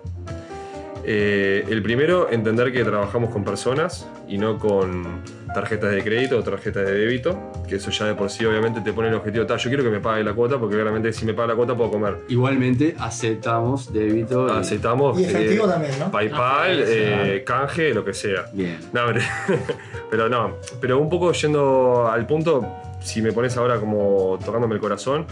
Eh, 1.06 1.64
el 1.68 1.82
primero, 1.82 2.30
entender 2.30 2.72
que 2.72 2.82
trabajamos 2.84 3.30
con 3.30 3.44
personas 3.44 4.08
y 4.26 4.38
no 4.38 4.58
con 4.58 5.22
tarjetas 5.54 5.92
de 5.92 6.02
crédito 6.02 6.38
o 6.38 6.42
tarjetas 6.42 6.84
de 6.86 6.92
débito, 6.94 7.52
que 7.68 7.76
eso 7.76 7.90
ya 7.90 8.06
de 8.06 8.14
por 8.14 8.30
sí 8.30 8.44
obviamente 8.44 8.80
te 8.80 8.92
pone 8.92 9.08
el 9.08 9.14
objetivo, 9.14 9.44
"Ta, 9.46 9.56
yo 9.56 9.68
quiero 9.70 9.84
que 9.84 9.90
me 9.90 10.00
pague 10.00 10.24
la 10.24 10.32
cuota 10.32 10.58
porque 10.58 10.74
claramente 10.76 11.12
si 11.12 11.24
me 11.26 11.34
paga 11.34 11.48
la 11.48 11.54
cuota 11.54 11.76
puedo 11.76 11.90
comer. 11.90 12.16
Igualmente 12.28 12.96
aceptamos 12.98 13.92
débito. 13.92 14.48
y- 14.48 14.50
Aceptamos 14.58 15.18
Y 15.20 15.24
efectivo 15.24 15.66
eh, 15.66 15.68
también, 15.68 15.92
¿no? 15.98 16.10
PayPal, 16.10 16.40
Ah, 16.82 16.84
eh, 16.86 17.44
canje, 17.46 17.92
lo 17.94 18.04
que 18.04 18.14
sea. 18.14 18.46
Bien. 18.52 18.78
No, 18.92 19.02
pero, 19.06 19.20
pero 20.10 20.28
no, 20.28 20.54
pero 20.80 20.98
un 20.98 21.08
poco 21.10 21.32
yendo 21.32 22.08
al 22.10 22.26
punto, 22.26 22.66
si 23.00 23.20
me 23.22 23.32
pones 23.32 23.56
ahora 23.58 23.78
como 23.78 24.38
tocándome 24.44 24.74
el 24.74 24.80
corazón, 24.80 25.26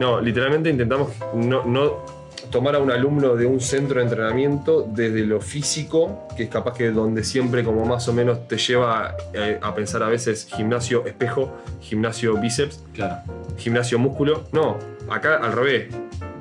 no, 0.00 0.20
literalmente 0.20 0.70
intentamos 0.70 1.10
no, 1.34 1.62
no 1.64 2.21
tomar 2.52 2.76
a 2.76 2.78
un 2.78 2.90
alumno 2.92 3.34
de 3.34 3.46
un 3.46 3.60
centro 3.60 3.98
de 3.98 4.04
entrenamiento 4.04 4.86
desde 4.88 5.24
lo 5.26 5.40
físico, 5.40 6.28
que 6.36 6.44
es 6.44 6.48
capaz 6.50 6.74
que 6.76 6.90
donde 6.90 7.24
siempre 7.24 7.64
como 7.64 7.84
más 7.86 8.06
o 8.08 8.12
menos 8.12 8.46
te 8.46 8.58
lleva 8.58 9.16
eh, 9.32 9.58
a 9.60 9.74
pensar 9.74 10.02
a 10.02 10.08
veces 10.08 10.46
gimnasio 10.54 11.04
espejo, 11.06 11.50
gimnasio 11.80 12.36
bíceps, 12.36 12.84
Claro. 12.92 13.16
gimnasio 13.56 13.98
músculo. 13.98 14.44
No, 14.52 14.76
acá 15.10 15.36
al 15.38 15.52
revés. 15.52 15.86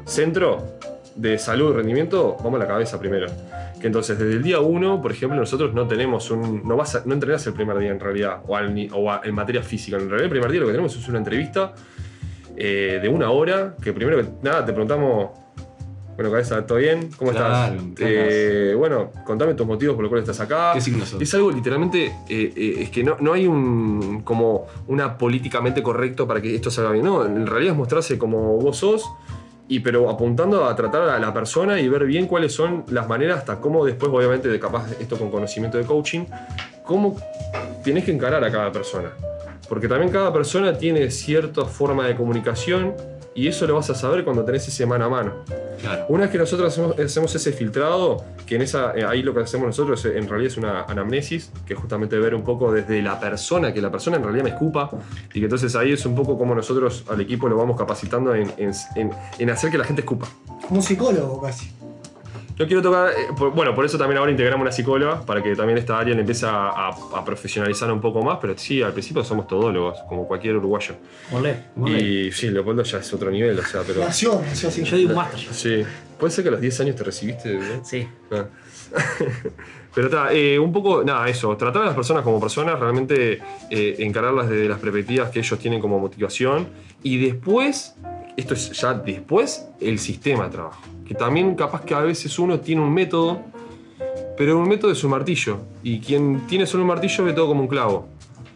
Centro 0.06 0.78
de 1.16 1.38
salud, 1.40 1.74
rendimiento, 1.74 2.36
vamos 2.44 2.60
a 2.60 2.64
la 2.64 2.68
cabeza 2.68 3.00
primero. 3.00 3.28
Que 3.80 3.88
entonces 3.88 4.20
desde 4.20 4.34
el 4.34 4.44
día 4.44 4.60
uno, 4.60 5.02
por 5.02 5.12
ejemplo, 5.12 5.40
nosotros 5.40 5.74
no 5.74 5.88
tenemos 5.88 6.30
un. 6.30 6.68
No, 6.68 6.76
vas 6.76 6.96
a- 6.96 7.04
no 7.06 7.14
entrenás 7.14 7.48
el 7.48 7.54
primer 7.54 7.78
día 7.80 7.90
en 7.92 8.00
realidad, 8.00 8.42
o, 8.48 8.56
al 8.56 8.90
o 8.94 9.10
a- 9.12 9.22
en 9.24 9.34
materia 9.34 9.64
física. 9.64 9.96
En 9.98 10.04
realidad 10.10 10.26
el 10.26 10.30
primer 10.30 10.52
día 10.52 10.60
lo 10.60 10.68
que 10.68 10.74
tenemos 10.74 10.96
es 10.96 11.08
una 11.08 11.18
entrevista 11.18 11.74
eh, 12.58 13.00
de 13.02 13.08
una 13.10 13.32
hora, 13.32 13.76
que 13.82 13.94
primero 13.94 14.18
que 14.18 14.28
nada 14.44 14.66
te 14.66 14.72
preguntamos. 14.74 15.40
Bueno, 16.16 16.32
cabeza, 16.32 16.66
¿todo 16.66 16.78
bien? 16.78 17.10
¿Cómo 17.18 17.32
Claro, 17.32 17.76
estás? 17.76 18.00
Eh, 18.00 18.76
bueno, 18.78 19.12
contame 19.26 19.54
tus 19.54 19.66
motivos 19.66 19.96
por 19.96 20.04
los 20.04 20.10
cuales 20.10 20.28
estás 20.30 20.46
acá. 20.46 20.72
¿Qué 20.74 20.82
signo 20.82 21.06
sos? 21.06 21.22
Es 21.22 21.34
algo 21.34 21.52
literalmente, 21.52 22.06
eh, 22.30 22.54
eh, 22.56 22.76
es 22.80 22.90
que 22.90 23.04
no, 23.04 23.18
no 23.20 23.34
hay 23.34 23.48
un 23.48 24.22
como 24.24 24.68
una 24.88 25.18
políticamente 25.18 25.82
correcto 25.82 26.28
para 26.28 26.42
que 26.42 26.54
esto 26.54 26.70
salga 26.70 26.92
bien. 26.92 27.06
No, 27.06 27.26
en 27.26 27.48
realidad 27.48 27.74
es 27.74 27.78
mostrarse 27.78 28.18
como 28.18 28.58
vos 28.58 28.78
sos, 28.78 29.10
y 29.68 29.80
pero 29.80 30.10
apuntando 30.10 30.66
a 30.66 30.76
tratar 30.76 31.04
a 31.10 31.18
la 31.18 31.34
persona 31.34 31.80
y 31.80 31.88
ver 31.88 32.06
bien 32.06 32.28
cuáles 32.28 32.54
son 32.54 32.84
las 32.90 33.08
maneras, 33.08 33.40
hasta 33.40 33.62
cómo 33.62 33.86
después, 33.86 34.12
obviamente, 34.14 34.50
de 34.50 34.60
capaz 34.60 34.92
esto 35.00 35.18
con 35.18 35.32
conocimiento 35.32 35.78
de 35.78 35.86
coaching, 35.86 36.26
cómo 36.84 37.16
tenés 37.84 38.04
que 38.04 38.12
encarar 38.12 38.44
a 38.44 38.52
cada 38.52 38.72
persona. 38.72 39.12
Porque 39.70 39.88
también 39.88 40.12
cada 40.12 40.34
persona 40.34 40.78
tiene 40.78 41.10
cierta 41.10 41.64
forma 41.64 42.06
de 42.06 42.18
comunicación 42.18 42.94
y 43.34 43.48
eso 43.48 43.66
lo 43.66 43.76
vas 43.76 43.90
a 43.90 43.96
saber 43.96 44.24
cuando 44.26 44.44
tenés 44.44 44.68
ese 44.68 44.86
mano 44.86 45.06
a 45.06 45.10
mano. 45.10 45.34
Claro. 45.80 46.06
Una 46.10 46.24
vez 46.24 46.32
que 46.32 46.38
nosotros 46.38 46.68
hacemos, 46.72 47.00
hacemos 47.00 47.34
ese 47.34 47.52
filtrado, 47.54 48.24
que 48.46 48.56
en 48.56 48.62
esa, 48.62 48.94
eh, 48.96 49.06
ahí 49.08 49.24
lo 49.24 49.34
que 49.34 49.40
hacemos 49.40 49.68
nosotros 49.68 50.04
eh, 50.06 50.18
en 50.18 50.28
realidad 50.28 50.52
es 50.52 50.58
una 50.58 50.82
anamnesis, 50.84 51.52
que 51.66 51.74
es 51.74 51.80
justamente 51.80 52.18
ver 52.20 52.36
un 52.36 52.44
poco 52.44 52.72
desde 52.72 53.02
la 53.02 53.20
persona, 53.20 53.74
que 53.74 53.82
la 53.82 53.90
persona 53.90 54.18
en 54.18 54.24
realidad 54.24 54.44
me 54.44 54.50
escupa, 54.52 54.90
y 55.34 55.40
que 55.40 55.46
entonces 55.46 55.76
ahí 55.76 55.94
es 55.94 56.06
un 56.06 56.14
poco 56.16 56.38
como 56.38 56.54
nosotros 56.54 57.06
al 57.10 57.22
equipo 57.22 57.48
lo 57.48 57.56
vamos 57.58 57.78
capacitando 57.78 58.36
en, 58.36 58.52
en- 58.58 58.74
en- 58.96 59.12
en 59.40 59.50
hacer 59.50 59.72
que 59.72 59.78
la 59.78 59.86
gente 59.86 60.02
escupa. 60.02 60.28
Como 60.68 60.80
un 60.80 60.84
psicólogo 60.84 61.42
casi. 61.42 61.72
Yo 62.58 62.68
quiero 62.68 62.82
tocar, 62.82 63.10
eh, 63.12 63.28
por- 63.38 63.52
bueno, 63.54 63.74
por 63.74 63.86
eso 63.86 63.98
también 63.98 64.18
ahora 64.20 64.32
integramos 64.32 64.62
una 64.64 64.72
psicóloga, 64.72 65.22
para 65.22 65.42
que 65.42 65.56
también 65.56 65.78
esta 65.78 65.98
área 66.00 66.14
le 66.14 66.22
empiece 66.22 66.46
a, 66.46 66.70
a- 66.70 66.90
a 67.16 67.26
profesionalizar 67.26 67.92
un 67.92 68.02
poco 68.02 68.22
más, 68.22 68.38
pero 68.42 68.58
sí, 68.58 68.82
al 68.82 68.94
principio 68.94 69.24
somos 69.24 69.48
todólogos, 69.48 69.98
como 70.08 70.28
cualquier 70.28 70.58
uruguayo. 70.58 70.96
Olé. 71.32 71.56
Y 71.88 72.32
sí, 72.32 72.50
Leopoldo 72.50 72.84
ya 72.84 73.00
es 73.00 73.14
otro 73.14 73.32
nivel, 73.32 73.58
o 73.58 73.64
sea, 73.64 73.82
pero... 73.86 74.02
Nació, 74.02 74.42
nació 74.46 74.70
así. 74.70 74.84
Yo 74.84 74.96
digo 74.98 75.10
un 75.12 75.16
máster. 75.16 75.40
Sí. 75.52 75.84
¿Puede 76.20 76.32
ser 76.32 76.44
que 76.44 76.50
a 76.50 76.52
los 76.52 76.62
10 76.62 76.80
años 76.82 76.96
te 76.96 77.04
recibiste? 77.04 77.54
¿no? 77.56 77.84
Sí. 77.84 78.08
Ah. 78.32 78.46
Pero 79.94 80.08
está, 80.08 80.32
eh, 80.34 80.58
un 80.58 80.72
poco, 80.72 81.04
nada, 81.04 81.28
eso, 81.28 81.56
tratar 81.58 81.82
a 81.82 81.86
las 81.88 81.96
personas 81.96 82.24
como 82.24 82.40
personas, 82.40 82.80
realmente 82.80 83.42
eh, 83.70 83.96
encararlas 84.00 84.48
desde 84.50 84.70
las 84.70 84.80
perspectivas 84.80 85.30
que 85.32 85.40
ellos 85.40 85.60
tienen 85.60 85.82
como 85.82 86.00
motivación 86.00 86.68
y 87.04 87.18
después, 87.26 87.96
esto 88.38 88.54
es 88.54 88.72
ya 88.72 88.94
después, 88.94 89.68
el 89.80 90.00
sistema 90.00 90.46
de 90.46 90.50
trabajo. 90.52 90.82
Que 91.06 91.14
también 91.14 91.56
capaz 91.56 91.84
que 91.84 91.94
a 91.94 92.00
veces 92.00 92.38
uno 92.40 92.60
tiene 92.60 92.82
un 92.82 92.94
método, 92.94 93.42
pero 94.38 94.58
un 94.58 94.68
método 94.68 94.92
es 94.92 95.04
un 95.04 95.12
martillo 95.12 95.60
y 95.84 96.00
quien 96.00 96.48
tiene 96.48 96.66
solo 96.66 96.84
un 96.84 96.88
martillo 96.88 97.26
ve 97.26 97.34
todo 97.34 97.48
como 97.48 97.62
un 97.62 97.68
clavo. 97.68 98.08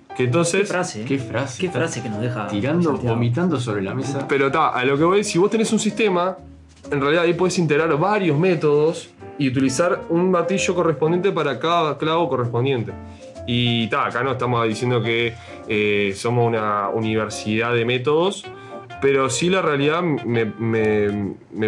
Que 0.10 0.16
Qué 0.16 0.24
entonces... 0.24 0.70
frase, 0.70 1.02
¿eh? 1.02 1.06
Qué 1.06 1.20
frase. 1.20 1.62
Qué 1.62 1.70
frase 1.70 2.02
que 2.02 2.10
nos 2.10 2.22
deja. 2.22 2.48
Tirando, 2.48 2.92
Santiago. 2.92 3.16
vomitando 3.16 3.60
sobre 3.60 3.82
la 3.82 3.94
mesa. 3.94 4.26
Pero 4.28 4.48
está, 4.48 4.70
a 4.70 4.86
lo 4.86 4.98
que 4.98 5.04
voy, 5.04 5.24
si 5.26 5.38
vos 5.38 5.52
tenés 5.52 5.74
un 5.74 5.80
sistema, 5.80 6.38
en 6.90 7.02
realidad 7.02 7.24
ahí 7.24 7.34
puedes 7.34 7.60
integrar 7.60 7.96
varios 7.98 8.40
métodos 8.40 9.10
y 9.38 9.50
utilizar 9.50 10.04
un 10.10 10.32
martillo 10.32 10.74
correspondiente 10.74 11.32
para 11.34 11.60
cada 11.60 11.98
clavo 11.98 12.30
correspondiente. 12.30 12.94
Y 13.46 13.88
ta, 13.88 14.06
acá 14.06 14.24
no 14.24 14.32
estamos 14.32 14.66
diciendo 14.68 15.02
que 15.02 15.34
eh, 15.68 16.14
somos 16.16 16.48
una 16.48 16.90
universidad 16.90 17.74
de 17.74 17.86
métodos, 17.86 18.46
pero 19.06 19.30
sí 19.30 19.52
la 19.52 19.62
realidad 19.62 20.02
me, 20.02 20.48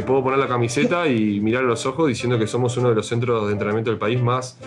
puedo 0.02 0.24
poner 0.24 0.40
la 0.40 0.48
camiseta 0.48 1.08
y 1.08 1.40
mirar 1.40 1.66
a 1.66 1.68
los 1.68 1.86
ojos 1.86 2.08
diciendo 2.08 2.40
que 2.40 2.48
somos 2.48 2.76
uno 2.78 2.90
de 2.90 2.96
los 2.96 3.06
centros 3.06 3.46
de 3.46 3.54
entrenamiento 3.54 3.92
del 3.92 4.00
país 4.00 4.20
más 4.20 4.58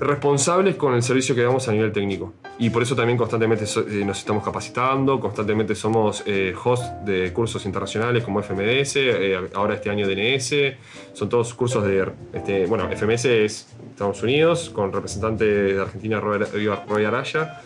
responsables 0.00 0.76
con 0.76 0.94
el 0.94 1.02
servicio 1.02 1.34
que 1.34 1.42
damos 1.42 1.68
a 1.68 1.72
nivel 1.72 1.92
técnico. 1.92 2.32
Y 2.58 2.70
por 2.70 2.82
eso 2.82 2.96
también 2.96 3.18
constantemente 3.18 3.66
eh, 3.66 4.02
nos 4.02 4.18
estamos 4.18 4.42
capacitando, 4.42 5.20
constantemente 5.20 5.74
somos 5.74 6.22
eh, 6.24 6.54
host 6.64 6.84
de 7.04 7.34
cursos 7.34 7.66
internacionales 7.66 8.24
como 8.24 8.42
FMS, 8.42 8.96
eh, 8.96 9.38
ahora 9.52 9.74
este 9.74 9.90
año 9.90 10.08
DNS, 10.08 10.54
son 11.12 11.28
todos 11.28 11.52
cursos 11.52 11.84
de, 11.84 12.10
este, 12.32 12.64
bueno, 12.64 12.88
FMS 12.88 13.26
es 13.26 13.76
Estados 13.90 14.22
Unidos, 14.22 14.70
con 14.70 14.90
representante 14.90 15.44
de 15.44 15.82
Argentina, 15.82 16.18
Roy 16.18 17.04
Araya. 17.04 17.60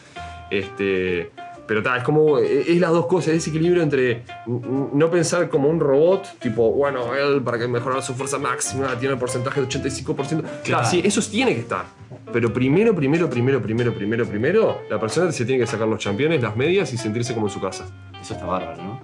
Este, 0.51 1.31
pero 1.67 1.83
ta, 1.83 1.97
es 1.97 2.05
como, 2.05 2.39
eh, 2.39 2.65
es 2.69 2.81
las 2.81 2.91
dos 2.91 3.07
cosas, 3.07 3.35
ese 3.35 3.51
equilibrio 3.51 3.83
entre 3.83 4.25
no 4.47 5.11
pensar 5.11 5.49
como 5.49 5.69
un 5.69 5.81
robot, 5.81 6.39
tipo, 6.39 6.73
bueno, 6.73 7.15
él 7.15 7.43
para 7.43 7.59
que 7.59 7.69
mejorar 7.69 8.03
su 8.03 8.15
fuerza 8.15 8.39
máxima 8.39 8.99
tiene 8.99 9.15
el 9.15 9.21
porcentaje 9.21 9.61
de 9.61 9.69
85%. 9.69 10.05
Claro. 10.05 10.47
Claro, 10.65 10.87
sí, 10.87 11.01
eso 11.05 11.21
tiene 11.31 11.55
que 11.55 11.61
estar. 11.61 11.85
Pero 12.33 12.53
primero, 12.53 12.95
primero, 12.95 13.29
primero, 13.29 13.61
primero, 13.61 13.95
primero, 13.95 14.27
primero, 14.27 14.83
la 14.91 14.99
persona 14.99 15.31
se 15.33 15.45
tiene 15.45 15.61
que 15.61 15.67
sacar 15.67 15.87
los 15.87 15.99
championes, 15.99 16.43
las 16.43 16.57
medias 16.57 16.93
y 16.93 16.97
sentirse 16.97 17.35
como 17.35 17.47
en 17.47 17.53
su 17.53 17.61
casa. 17.61 17.87
Eso 18.21 18.35
está 18.35 18.47
bárbaro, 18.47 18.83
¿no? 18.83 19.01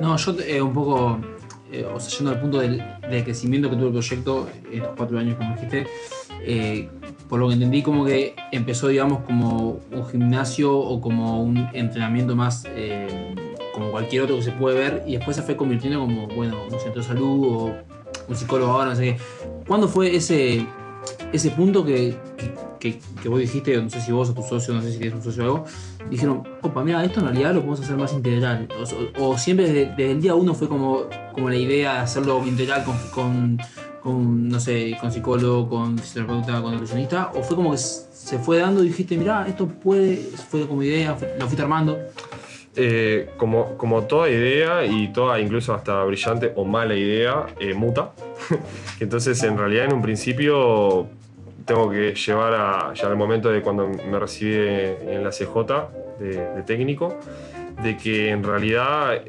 No, 0.00 0.16
yo 0.16 0.36
eh, 0.46 0.62
un 0.62 0.72
poco, 0.72 1.18
eh, 1.72 1.84
o 1.84 2.00
sea, 2.00 2.16
yendo 2.18 2.30
al 2.30 2.40
punto 2.40 2.58
del, 2.60 2.82
del 3.08 3.24
crecimiento 3.24 3.68
que 3.68 3.76
tuvo 3.76 3.86
el 3.86 3.92
proyecto 3.92 4.48
en 4.70 4.78
estos 4.78 4.96
cuatro 4.96 5.18
años, 5.18 5.36
como 5.36 5.54
dijiste, 5.54 5.86
eh, 6.44 6.88
por 7.28 7.40
lo 7.40 7.48
que 7.48 7.54
entendí, 7.54 7.82
como 7.82 8.04
que 8.04 8.34
empezó, 8.52 8.88
digamos, 8.88 9.22
como 9.24 9.78
un 9.92 10.06
gimnasio 10.06 10.76
o 10.76 11.00
como 11.00 11.42
un 11.42 11.68
entrenamiento 11.72 12.34
más 12.34 12.66
eh, 12.68 13.34
como 13.72 13.90
cualquier 13.90 14.22
otro 14.22 14.36
que 14.36 14.42
se 14.42 14.52
puede 14.52 14.78
ver, 14.78 15.04
y 15.06 15.16
después 15.16 15.36
se 15.36 15.42
fue 15.42 15.56
convirtiendo 15.56 16.00
como, 16.00 16.26
bueno, 16.28 16.56
un 16.64 16.78
centro 16.80 17.02
de 17.02 17.08
salud 17.08 17.46
o 17.46 17.74
un 18.28 18.36
psicólogo 18.36 18.72
ahora, 18.72 18.90
no 18.90 18.96
sé 18.96 19.02
qué. 19.02 19.16
¿Cuándo 19.66 19.88
fue 19.88 20.16
ese, 20.16 20.66
ese 21.32 21.50
punto 21.50 21.84
que, 21.84 22.16
que, 22.80 23.28
vos 23.28 23.38
dijiste, 23.38 23.80
no 23.80 23.90
sé 23.90 24.00
si 24.00 24.10
vos 24.10 24.30
o 24.30 24.34
tu 24.34 24.42
socio, 24.42 24.74
no 24.74 24.82
sé 24.82 24.92
si 24.92 24.98
tienes 24.98 25.14
un 25.14 25.22
socio 25.22 25.42
o 25.42 25.46
algo, 25.46 25.64
dijeron, 26.10 26.42
opa, 26.62 26.82
mira, 26.82 27.04
esto 27.04 27.20
en 27.20 27.26
realidad 27.26 27.54
lo 27.54 27.60
podemos 27.60 27.80
hacer 27.80 27.96
más 27.96 28.12
integral. 28.12 28.68
O, 29.18 29.36
siempre 29.38 29.70
desde, 29.70 30.10
el 30.10 30.20
día 30.20 30.34
uno 30.34 30.54
fue 30.54 30.68
como, 30.68 31.04
como 31.32 31.48
la 31.48 31.56
idea 31.56 31.94
de 31.94 31.98
hacerlo 32.00 32.44
integral 32.46 32.84
con, 33.12 33.58
con, 34.02 34.48
no 34.48 34.60
sé, 34.60 34.96
con 35.00 35.12
psicólogo, 35.12 35.68
con 35.68 35.98
fisioterapeuta, 35.98 36.62
con 36.62 36.72
nutricionista, 36.72 37.30
o 37.34 37.42
fue 37.42 37.56
como 37.56 37.72
que 37.72 37.78
se 37.78 38.38
fue 38.38 38.58
dando 38.58 38.82
y 38.82 38.88
dijiste, 38.88 39.16
mira, 39.16 39.46
esto 39.48 39.66
puede, 39.66 40.16
fue 40.16 40.66
como 40.66 40.82
idea, 40.82 41.16
lo 41.38 41.46
fuiste 41.46 41.62
armando. 41.62 41.98
Eh, 42.76 43.30
como, 43.36 43.76
como 43.76 44.04
toda 44.04 44.30
idea 44.30 44.86
y 44.86 45.12
toda 45.12 45.40
incluso 45.40 45.74
hasta 45.74 46.04
brillante 46.04 46.52
o 46.54 46.64
mala 46.64 46.94
idea, 46.94 47.46
eh, 47.58 47.74
muta. 47.74 48.12
Entonces, 49.00 49.42
en 49.42 49.58
realidad, 49.58 49.86
en 49.86 49.94
un 49.94 50.02
principio 50.02 51.08
tengo 51.64 51.90
que 51.90 52.14
llevar 52.14 52.54
a, 52.54 52.94
ya 52.94 53.08
al 53.08 53.16
momento 53.16 53.50
de 53.50 53.60
cuando 53.62 53.88
me 53.88 54.18
recibí 54.18 54.54
en 54.54 55.22
la 55.22 55.30
CJ 55.30 55.56
de, 56.18 56.54
de 56.54 56.62
técnico, 56.62 57.16
de 57.82 57.96
que 57.96 58.30
en 58.30 58.44
realidad 58.44 59.20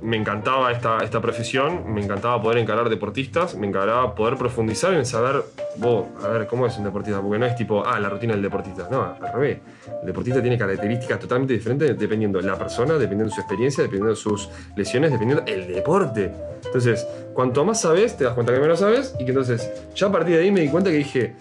me 0.00 0.16
encantaba 0.16 0.70
esta, 0.72 0.98
esta 0.98 1.20
profesión, 1.20 1.92
me 1.92 2.02
encantaba 2.02 2.40
poder 2.40 2.58
encarar 2.58 2.88
deportistas, 2.88 3.56
me 3.56 3.66
encantaba 3.66 4.14
poder 4.14 4.36
profundizar 4.36 4.94
en 4.94 5.04
saber, 5.04 5.42
vos, 5.76 6.06
a 6.24 6.28
ver, 6.28 6.46
¿cómo 6.46 6.66
es 6.66 6.76
un 6.78 6.84
deportista? 6.84 7.20
Porque 7.20 7.38
no 7.38 7.46
es 7.46 7.56
tipo, 7.56 7.84
ah, 7.84 7.98
la 7.98 8.08
rutina 8.08 8.32
del 8.34 8.42
deportista. 8.42 8.88
No, 8.90 9.02
al 9.20 9.32
revés. 9.32 9.58
El 10.00 10.06
deportista 10.06 10.40
tiene 10.40 10.56
características 10.56 11.18
totalmente 11.18 11.54
diferentes 11.54 11.98
dependiendo 11.98 12.38
de 12.38 12.46
la 12.46 12.56
persona, 12.56 12.94
dependiendo 12.94 13.26
de 13.26 13.30
su 13.30 13.40
experiencia, 13.40 13.82
dependiendo 13.82 14.10
de 14.10 14.16
sus 14.16 14.48
lesiones, 14.76 15.12
dependiendo 15.12 15.44
del 15.44 15.66
deporte. 15.66 16.32
Entonces, 16.64 17.06
cuanto 17.34 17.64
más 17.64 17.80
sabes, 17.80 18.16
te 18.16 18.24
das 18.24 18.34
cuenta 18.34 18.52
que 18.52 18.60
menos 18.60 18.80
sabes 18.80 19.14
y 19.18 19.24
que 19.24 19.30
entonces, 19.30 19.70
ya 19.94 20.06
a 20.06 20.12
partir 20.12 20.36
de 20.36 20.42
ahí 20.42 20.50
me 20.50 20.60
di 20.60 20.68
cuenta 20.68 20.90
que 20.90 20.96
dije, 20.96 21.34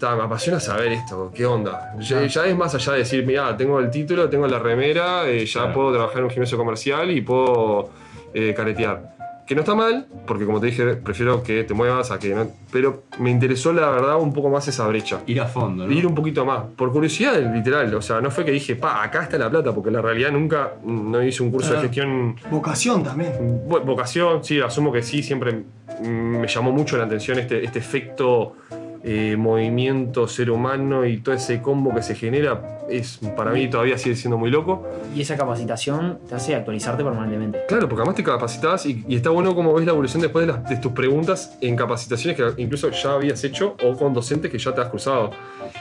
"Ta, 0.00 0.16
me 0.16 0.22
apasiona 0.22 0.58
saber 0.58 0.92
esto, 0.92 1.30
¿qué 1.34 1.44
onda? 1.46 1.92
Ya, 2.00 2.24
ya 2.26 2.46
es 2.46 2.56
más 2.56 2.74
allá 2.74 2.92
de 2.94 2.98
decir, 3.00 3.24
mira, 3.26 3.56
tengo 3.56 3.78
el 3.78 3.90
título, 3.90 4.28
tengo 4.30 4.46
la 4.48 4.58
remera, 4.58 5.28
eh, 5.28 5.44
ya 5.46 5.60
Claro. 5.60 5.74
puedo 5.74 5.92
trabajar 5.92 6.18
en 6.18 6.24
un 6.24 6.30
gimnasio 6.30 6.56
comercial 6.58 7.10
y 7.10 7.20
puedo 7.20 7.90
eh, 8.32 8.54
caretear. 8.56 9.10
Que 9.46 9.56
no 9.56 9.62
está 9.62 9.74
mal, 9.74 10.06
porque 10.28 10.46
como 10.46 10.60
te 10.60 10.66
dije, 10.66 10.94
prefiero 10.94 11.42
que 11.42 11.64
te 11.64 11.74
muevas 11.74 12.12
a 12.12 12.20
que 12.20 12.32
no. 12.32 12.46
Pero 12.70 13.02
me 13.18 13.30
interesó 13.32 13.72
la 13.72 13.90
verdad 13.90 14.16
un 14.20 14.32
poco 14.32 14.48
más 14.48 14.68
esa 14.68 14.86
brecha. 14.86 15.18
Ir 15.26 15.40
a 15.40 15.46
fondo, 15.46 15.84
¿no? 15.88 15.92
Ir 15.92 16.06
un 16.06 16.14
poquito 16.14 16.44
más, 16.44 16.62
por 16.76 16.92
curiosidad, 16.92 17.34
literal. 17.52 17.92
O 17.96 18.00
sea, 18.00 18.20
no 18.20 18.30
fue 18.30 18.44
que 18.44 18.52
dije, 18.52 18.76
pa, 18.76 19.02
acá 19.02 19.24
está 19.24 19.36
la 19.38 19.50
plata, 19.50 19.74
porque 19.74 19.90
la 19.90 20.00
realidad 20.00 20.30
nunca 20.30 20.74
no 20.84 21.20
hice 21.20 21.42
un 21.42 21.50
curso 21.50 21.72
de 21.74 21.80
gestión 21.80 22.36
Vocación 22.48 23.02
también. 23.02 23.32
Vocación, 23.66 24.44
sí, 24.44 24.60
asumo 24.60 24.92
que 24.92 25.02
sí, 25.02 25.20
siempre 25.20 25.64
me 26.00 26.46
llamó 26.46 26.70
mucho 26.70 26.96
la 26.96 27.04
atención 27.04 27.36
este, 27.40 27.64
este 27.64 27.80
efecto 27.80 28.54
eh, 29.02 29.36
movimiento, 29.38 30.28
ser 30.28 30.50
humano 30.50 31.04
y 31.06 31.18
todo 31.18 31.34
ese 31.34 31.62
combo 31.62 31.94
que 31.94 32.02
se 32.02 32.14
genera, 32.14 32.78
es, 32.90 33.18
para 33.36 33.52
mí 33.52 33.68
todavía 33.70 33.96
sigue 33.96 34.16
siendo 34.16 34.36
muy 34.36 34.50
loco. 34.50 34.86
Y 35.14 35.20
esa 35.22 35.36
capacitación 35.36 36.18
te 36.28 36.34
hace 36.34 36.54
actualizarte 36.54 37.02
permanentemente. 37.04 37.60
Claro, 37.68 37.88
porque 37.88 38.00
además 38.02 38.16
te 38.16 38.24
capacitas 38.24 38.84
y, 38.86 39.04
y 39.08 39.16
está 39.16 39.30
bueno 39.30 39.54
como 39.54 39.72
ves 39.74 39.86
la 39.86 39.92
evolución 39.92 40.20
después 40.22 40.46
de, 40.46 40.52
las- 40.52 40.68
de 40.68 40.76
tus 40.76 40.92
preguntas 40.92 41.56
en 41.60 41.76
capacitaciones 41.76 42.36
que 42.36 42.62
incluso 42.62 42.90
ya 42.90 43.12
habías 43.14 43.42
hecho 43.44 43.76
o 43.82 43.96
con 43.96 44.12
docentes 44.12 44.50
que 44.50 44.58
ya 44.58 44.74
te 44.74 44.80
has 44.80 44.88
cruzado. 44.88 45.30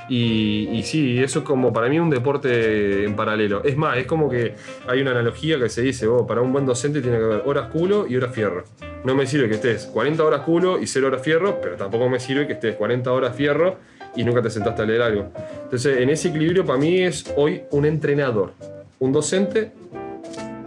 Y, 0.08 0.70
y 0.72 0.84
sí, 0.84 1.20
eso 1.22 1.40
es 1.40 1.46
como 1.46 1.74
para 1.74 1.90
mí 1.90 2.00
un 2.00 2.10
deporte 2.10 3.04
en 3.06 3.16
paralelo. 3.16 3.64
Es 3.64 3.76
más, 3.76 3.98
es 3.98 4.06
como 4.06 4.30
que 4.30 4.56
hay 4.88 5.02
una 5.02 5.12
analogía 5.12 5.60
que 5.60 5.70
se 5.70 5.82
dice, 5.82 6.08
oh, 6.08 6.26
para 6.28 6.42
un 6.42 6.52
buen 6.54 6.66
docente 6.66 7.02
tiene 7.02 7.18
que 7.18 7.24
haber 7.24 7.42
horas 7.46 7.70
culo 7.72 8.06
y 8.08 8.16
horas 8.16 8.34
fierro. 8.34 8.64
No 9.04 9.16
me 9.16 9.26
sirve 9.26 9.48
que 9.48 9.56
estés 9.56 9.86
40 9.86 10.24
horas 10.24 10.42
culo 10.42 10.80
y 10.80 10.88
0 10.88 11.08
horas 11.08 11.22
fierro, 11.22 11.60
pero 11.62 11.76
tampoco 11.78 12.10
me 12.10 12.20
sirve 12.20 12.48
que 12.48 12.54
estés 12.54 12.76
40 12.76 13.12
horas 13.12 13.36
fierro 13.36 13.78
y 14.16 14.24
nunca 14.24 14.42
te 14.42 14.50
sentaste 14.50 14.82
a 14.82 14.86
leer 14.86 15.02
algo. 15.02 15.32
Entonces, 15.64 16.00
en 16.00 16.10
ese 16.10 16.30
equilibrio 16.30 16.66
para 16.66 16.80
mí 16.80 17.02
es 17.02 17.26
hoy 17.38 17.62
un 17.72 17.86
entrenador, 17.86 18.54
un 19.00 19.12
docente 19.14 19.72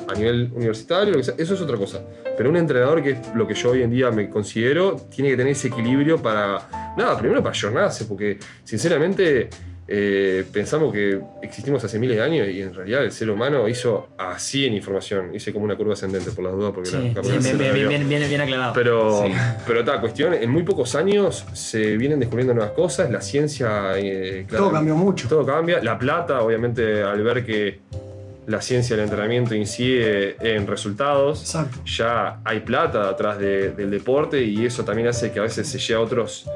a 0.08 0.14
nivel 0.14 0.50
universitario, 0.54 1.18
eso 1.18 1.34
es 1.36 1.60
otra 1.60 1.76
cosa. 1.76 2.02
Pero 2.36 2.48
un 2.48 2.56
entrenador, 2.56 3.02
que 3.02 3.10
es 3.10 3.34
lo 3.34 3.46
que 3.46 3.54
yo 3.54 3.70
hoy 3.70 3.82
en 3.82 3.90
día 3.90 4.10
me 4.10 4.30
considero, 4.30 4.96
tiene 5.14 5.30
que 5.30 5.36
tener 5.36 5.52
ese 5.52 5.68
equilibrio 5.68 6.20
para, 6.20 6.94
nada, 6.96 7.18
primero 7.18 7.42
para 7.42 7.54
ayornarse, 7.54 8.06
porque 8.06 8.38
sinceramente 8.64 9.50
eh, 9.88 10.44
pensamos 10.52 10.92
que 10.92 11.20
existimos 11.42 11.82
hace 11.84 11.98
miles 11.98 12.16
de 12.16 12.22
años 12.22 12.48
y 12.48 12.62
en 12.62 12.72
realidad 12.72 13.04
el 13.04 13.12
ser 13.12 13.28
humano 13.30 13.68
hizo 13.68 14.08
así 14.16 14.64
en 14.64 14.74
información, 14.74 15.34
hice 15.34 15.52
como 15.52 15.64
una 15.64 15.76
curva 15.76 15.94
ascendente 15.94 16.30
por 16.30 16.44
las 16.44 16.52
dudas, 16.54 16.72
porque 16.72 16.88
Sí, 16.90 17.12
la- 17.14 17.22
sí, 17.22 17.30
bien, 17.56 17.58
bien, 17.58 17.88
bien, 17.88 18.08
bien, 18.08 18.28
bien 18.28 18.40
aclarado. 18.40 18.72
Pero, 18.74 19.24
Sí. 19.26 19.32
pero 19.66 19.84
tal 19.84 20.00
cuestión, 20.00 20.34
en 20.34 20.50
muy 20.50 20.62
pocos 20.62 20.94
años 20.94 21.44
se 21.52 21.96
vienen 21.96 22.20
descubriendo 22.20 22.54
nuevas 22.54 22.72
cosas, 22.72 23.10
la 23.10 23.20
ciencia... 23.20 23.98
eh, 23.98 24.46
Todo 24.48 24.70
cambió 24.70 24.94
mucho. 24.94 25.28
todo 25.28 25.44
cambia. 25.44 25.82
La 25.82 25.98
plata, 25.98 26.40
obviamente, 26.42 27.02
al 27.02 27.22
ver 27.22 27.44
que 27.44 27.80
la 28.46 28.60
ciencia 28.60 28.96
del 28.96 29.04
entrenamiento 29.04 29.54
incide 29.54 30.36
en 30.40 30.66
resultados, 30.66 31.40
Exacto. 31.42 31.78
ya 31.84 32.40
hay 32.44 32.60
plata 32.60 33.08
atrás 33.08 33.38
de- 33.38 33.70
del 33.72 33.90
deporte 33.90 34.42
y 34.42 34.64
eso 34.66 34.84
también 34.84 35.08
hace 35.08 35.30
que 35.32 35.38
a 35.38 35.42
veces 35.42 35.66
se 35.68 35.78
llegue 35.78 35.94
a 35.94 36.00
otros 36.00 36.46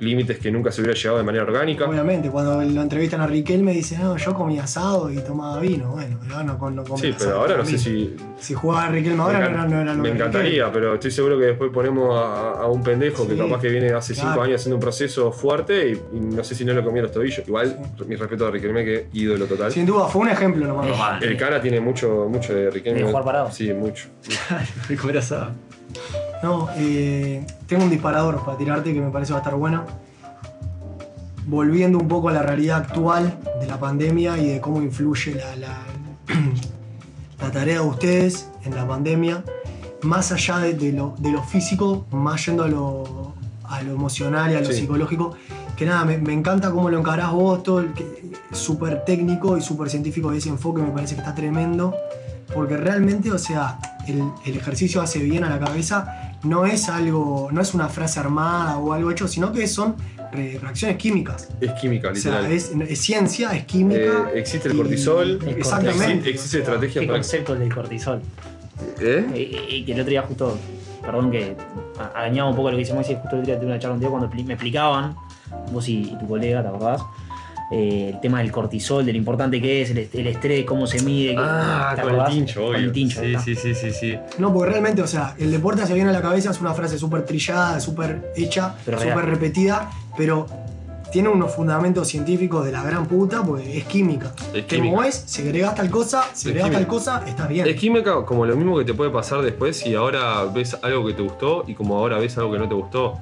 límites 0.00 0.38
que 0.38 0.50
nunca 0.50 0.72
se 0.72 0.80
hubiera 0.80 0.96
llegado 0.98 1.18
de 1.18 1.24
manera 1.24 1.44
orgánica. 1.44 1.84
Obviamente, 1.88 2.28
cuando 2.30 2.60
lo 2.62 2.82
entrevistan 2.82 3.20
a 3.20 3.26
Riquel 3.26 3.62
me 3.62 3.72
dice, 3.72 3.96
no, 3.98 4.16
yo 4.16 4.34
comía 4.34 4.64
asado 4.64 5.10
y 5.10 5.16
tomaba 5.18 5.60
vino. 5.60 5.90
Bueno, 5.92 6.18
pero 6.20 6.42
no, 6.44 6.70
no 6.70 6.84
come 6.84 7.00
Sí, 7.00 7.08
asado 7.10 7.18
pero 7.18 7.30
y 7.30 7.40
ahora 7.40 7.56
no 7.58 7.64
sé 7.64 7.78
si. 7.78 8.16
Si 8.38 8.54
jugaba 8.54 8.88
Riquelme 8.88 9.16
Me, 9.18 9.22
ahora 9.22 9.38
no 9.38 9.46
encan- 9.46 9.50
era, 9.52 9.64
no 9.68 9.80
era 9.80 9.94
lo 9.94 10.02
me 10.02 10.08
encantaría, 10.10 10.72
pero 10.72 10.94
estoy 10.94 11.10
seguro 11.12 11.38
que 11.38 11.44
después 11.46 11.70
ponemos 11.72 12.16
a, 12.18 12.52
a 12.62 12.66
un 12.66 12.82
pendejo 12.82 13.26
que 13.28 13.34
Sí, 13.34 13.38
capaz 13.38 13.60
que 13.60 13.68
viene 13.68 13.92
hace 13.92 14.14
cinco 14.14 14.42
años 14.42 14.60
haciendo 14.60 14.76
un 14.76 14.80
proceso 14.82 15.30
fuerte 15.30 15.90
y, 15.90 16.16
y 16.16 16.20
no 16.20 16.42
sé 16.42 16.54
si 16.56 16.64
no 16.64 16.72
le 16.72 16.82
comía 16.82 17.02
los 17.02 17.12
tobillos. 17.12 17.46
Igual, 17.46 17.78
mi 18.06 18.16
respeto 18.16 18.46
a 18.46 18.50
Riquelme, 18.50 18.84
que 18.84 19.06
ídolo 19.12 19.46
total. 19.46 19.70
Sin 19.70 19.86
duda, 19.86 20.08
fue 20.08 20.22
un 20.22 20.28
ejemplo 20.30 20.66
nomás. 20.66 21.22
El 21.22 21.36
cara 21.36 21.60
tiene 21.60 21.80
mucho, 21.80 22.26
mucho 22.28 22.52
de 22.54 22.70
Riquelme. 22.70 23.00
¿De 23.02 23.06
jugar 23.06 23.24
parado? 23.24 23.50
Sí, 23.52 23.72
mucho. 23.72 24.06
De 24.88 24.96
comer 24.96 25.18
asado. 25.18 25.52
No, 26.42 26.68
eh, 26.76 27.46
tengo 27.66 27.84
un 27.84 27.90
disparador 27.90 28.44
para 28.44 28.56
tirarte 28.58 28.92
que 28.92 29.00
me 29.00 29.10
parece 29.10 29.32
va 29.32 29.38
a 29.38 29.42
estar 29.42 29.54
bueno. 29.54 29.84
Volviendo 31.46 31.98
un 31.98 32.08
poco 32.08 32.28
a 32.28 32.32
la 32.32 32.42
realidad 32.42 32.78
actual 32.78 33.36
de 33.60 33.66
la 33.66 33.78
pandemia 33.78 34.38
y 34.38 34.48
de 34.48 34.60
cómo 34.60 34.80
influye 34.80 35.34
la, 35.34 35.56
la- 35.56 35.82
la 37.40 37.50
tarea 37.50 37.80
de 37.80 37.86
ustedes 37.86 38.48
en 38.64 38.74
la 38.76 38.86
pandemia, 38.86 39.42
más 40.02 40.30
allá 40.30 40.58
de, 40.58 40.74
de 40.74 40.92
lo, 40.92 41.14
de 41.18 41.32
lo 41.32 41.42
físico, 41.42 42.06
más 42.12 42.46
yendo 42.46 42.62
a 42.64 42.68
lo, 42.68 43.34
a 43.64 43.82
lo 43.82 43.92
emocional 43.92 44.52
y 44.52 44.54
a 44.54 44.60
lo 44.60 44.66
Sí. 44.66 44.74
psicológico, 44.74 45.34
que 45.76 45.84
nada, 45.84 46.04
me, 46.04 46.18
me 46.18 46.32
encanta 46.32 46.70
cómo 46.70 46.88
lo 46.90 46.98
encarás 47.00 47.32
vos, 47.32 47.62
todo 47.64 47.80
el 47.80 47.90
súper 48.52 49.04
técnico 49.04 49.56
y 49.56 49.62
súper 49.62 49.90
científico 49.90 50.30
de 50.30 50.38
ese 50.38 50.48
enfoque, 50.48 50.80
me 50.80 50.90
parece 50.92 51.14
que 51.16 51.22
está 51.22 51.34
tremendo, 51.34 51.94
porque 52.54 52.76
realmente, 52.76 53.32
o 53.32 53.38
sea, 53.38 53.78
el, 54.06 54.22
el 54.44 54.56
ejercicio 54.56 55.00
hace 55.00 55.18
bien 55.18 55.42
a 55.42 55.50
la 55.50 55.58
cabeza, 55.58 56.31
no 56.44 56.66
es 56.66 56.88
algo, 56.88 57.48
no 57.52 57.60
es 57.60 57.74
una 57.74 57.88
frase 57.88 58.18
armada 58.20 58.78
o 58.78 58.92
algo 58.92 59.10
hecho, 59.10 59.28
sino 59.28 59.52
que 59.52 59.66
son 59.66 59.94
re- 60.32 60.58
reacciones 60.60 60.96
químicas. 60.96 61.48
Es 61.60 61.72
química, 61.80 62.10
O 62.10 62.14
sea, 62.14 62.40
literal. 62.40 62.52
es, 62.52 62.72
es 62.88 63.00
ciencia, 63.00 63.52
es 63.52 63.64
química. 63.64 64.30
Eh, 64.34 64.38
existe 64.40 64.68
el 64.68 64.74
y- 64.74 64.78
cortisol. 64.78 65.38
Exactamente. 65.46 66.04
Existe, 66.12 66.30
existe 66.30 66.58
estrategia 66.58 67.00
¿Qué 67.00 67.06
para. 67.06 67.18
concepto 67.18 67.54
del 67.54 67.72
cortisol? 67.72 68.20
¿Eh? 69.00 69.26
Eh, 69.34 69.66
eh, 69.70 69.84
que 69.84 69.92
el 69.92 70.00
otro 70.00 70.10
día 70.10 70.22
justo, 70.22 70.58
perdón 71.02 71.30
que 71.30 71.56
a- 71.98 72.18
agañaba 72.20 72.50
un 72.50 72.56
poco 72.56 72.70
lo 72.70 72.76
que 72.76 72.80
dice 72.82 72.94
Moisés, 72.94 73.18
justo 73.20 73.36
el 73.36 73.42
otro 73.42 73.52
día 73.52 73.60
tuve 73.60 73.70
una 73.70 73.78
charla 73.78 73.94
un 73.94 74.00
día 74.00 74.08
cuando 74.10 74.28
me 74.28 74.54
explicaban, 74.54 75.14
vos 75.72 75.88
y, 75.88 76.00
y 76.12 76.16
tu 76.18 76.26
colega, 76.26 76.62
¿te 76.62 76.68
acordás? 76.68 77.02
Eh, 77.72 78.10
el 78.12 78.20
tema 78.20 78.40
del 78.40 78.52
cortisol, 78.52 79.04
de 79.06 79.12
lo 79.12 79.18
importante 79.18 79.60
que 79.60 79.80
es, 79.82 79.90
el, 79.90 79.98
est- 79.98 80.14
el 80.14 80.26
estrés, 80.26 80.64
cómo 80.66 80.86
se 80.86 81.00
mide. 81.02 81.34
Ah, 81.38 81.94
¿te 81.96 82.02
con 82.02 82.14
el 82.14 82.24
tincho, 82.26 82.60
Con 82.60 82.74
obvio. 82.74 82.78
el 82.86 82.92
tincho, 82.92 83.20
sí, 83.20 83.34
sí, 83.42 83.54
sí, 83.54 83.74
sí, 83.74 83.90
sí. 83.92 84.18
No, 84.38 84.52
porque 84.52 84.70
realmente, 84.72 85.00
o 85.00 85.06
sea, 85.06 85.34
el 85.38 85.50
deporte 85.50 85.80
hace 85.82 85.94
bien 85.94 86.06
a 86.08 86.12
la 86.12 86.20
cabeza 86.20 86.50
es 86.50 86.60
una 86.60 86.74
frase 86.74 86.98
súper 86.98 87.24
trillada, 87.24 87.80
súper 87.80 88.32
hecha, 88.36 88.74
súper 88.84 89.24
repetida, 89.24 89.90
pero 90.18 90.46
tiene 91.10 91.28
unos 91.28 91.54
fundamentos 91.54 92.08
científicos 92.08 92.64
de 92.64 92.72
la 92.72 92.82
gran 92.82 93.06
puta, 93.06 93.42
porque 93.42 93.78
es 93.78 93.84
química. 93.84 94.32
Es 94.54 94.64
química. 94.64 94.94
mueves, 94.94 95.22
si 95.26 95.42
agregas 95.42 95.74
tal 95.74 95.90
cosa, 95.90 96.24
si 96.32 96.48
Es 96.48 96.54
agregas 96.54 96.72
tal 96.72 96.86
cosa, 96.86 97.22
estás 97.26 97.48
bien. 97.48 97.66
Es 97.66 97.76
química 97.76 98.24
como 98.24 98.44
lo 98.46 98.56
mismo 98.56 98.78
que 98.78 98.84
te 98.84 98.94
puede 98.94 99.10
pasar 99.10 99.42
después 99.42 99.78
si 99.78 99.94
ahora 99.94 100.44
ves 100.44 100.76
algo 100.82 101.06
que 101.06 101.12
te 101.14 101.22
gustó 101.22 101.64
y 101.66 101.74
como 101.74 101.96
ahora 101.98 102.18
ves 102.18 102.36
algo 102.38 102.52
que 102.52 102.58
no 102.58 102.68
te 102.68 102.74
gustó. 102.74 103.18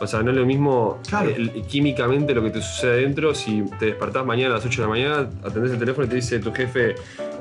O 0.00 0.06
sea, 0.06 0.22
no 0.22 0.30
es 0.30 0.36
lo 0.36 0.44
mismo 0.44 0.98
Claro. 1.08 1.30
el- 1.30 1.50
químicamente 1.62 2.34
lo 2.34 2.42
que 2.42 2.50
te 2.50 2.60
sucede 2.60 2.92
adentro 3.00 3.34
si 3.34 3.62
te 3.78 3.86
despertás 3.86 4.26
mañana 4.26 4.54
a 4.54 4.56
las 4.58 4.66
8 4.66 4.82
de 4.82 4.86
la 4.86 4.90
mañana, 4.90 5.28
atendés 5.44 5.72
el 5.72 5.78
teléfono 5.78 6.06
y 6.06 6.10
te 6.10 6.16
dice 6.16 6.38
tu 6.38 6.52
jefe, 6.52 6.94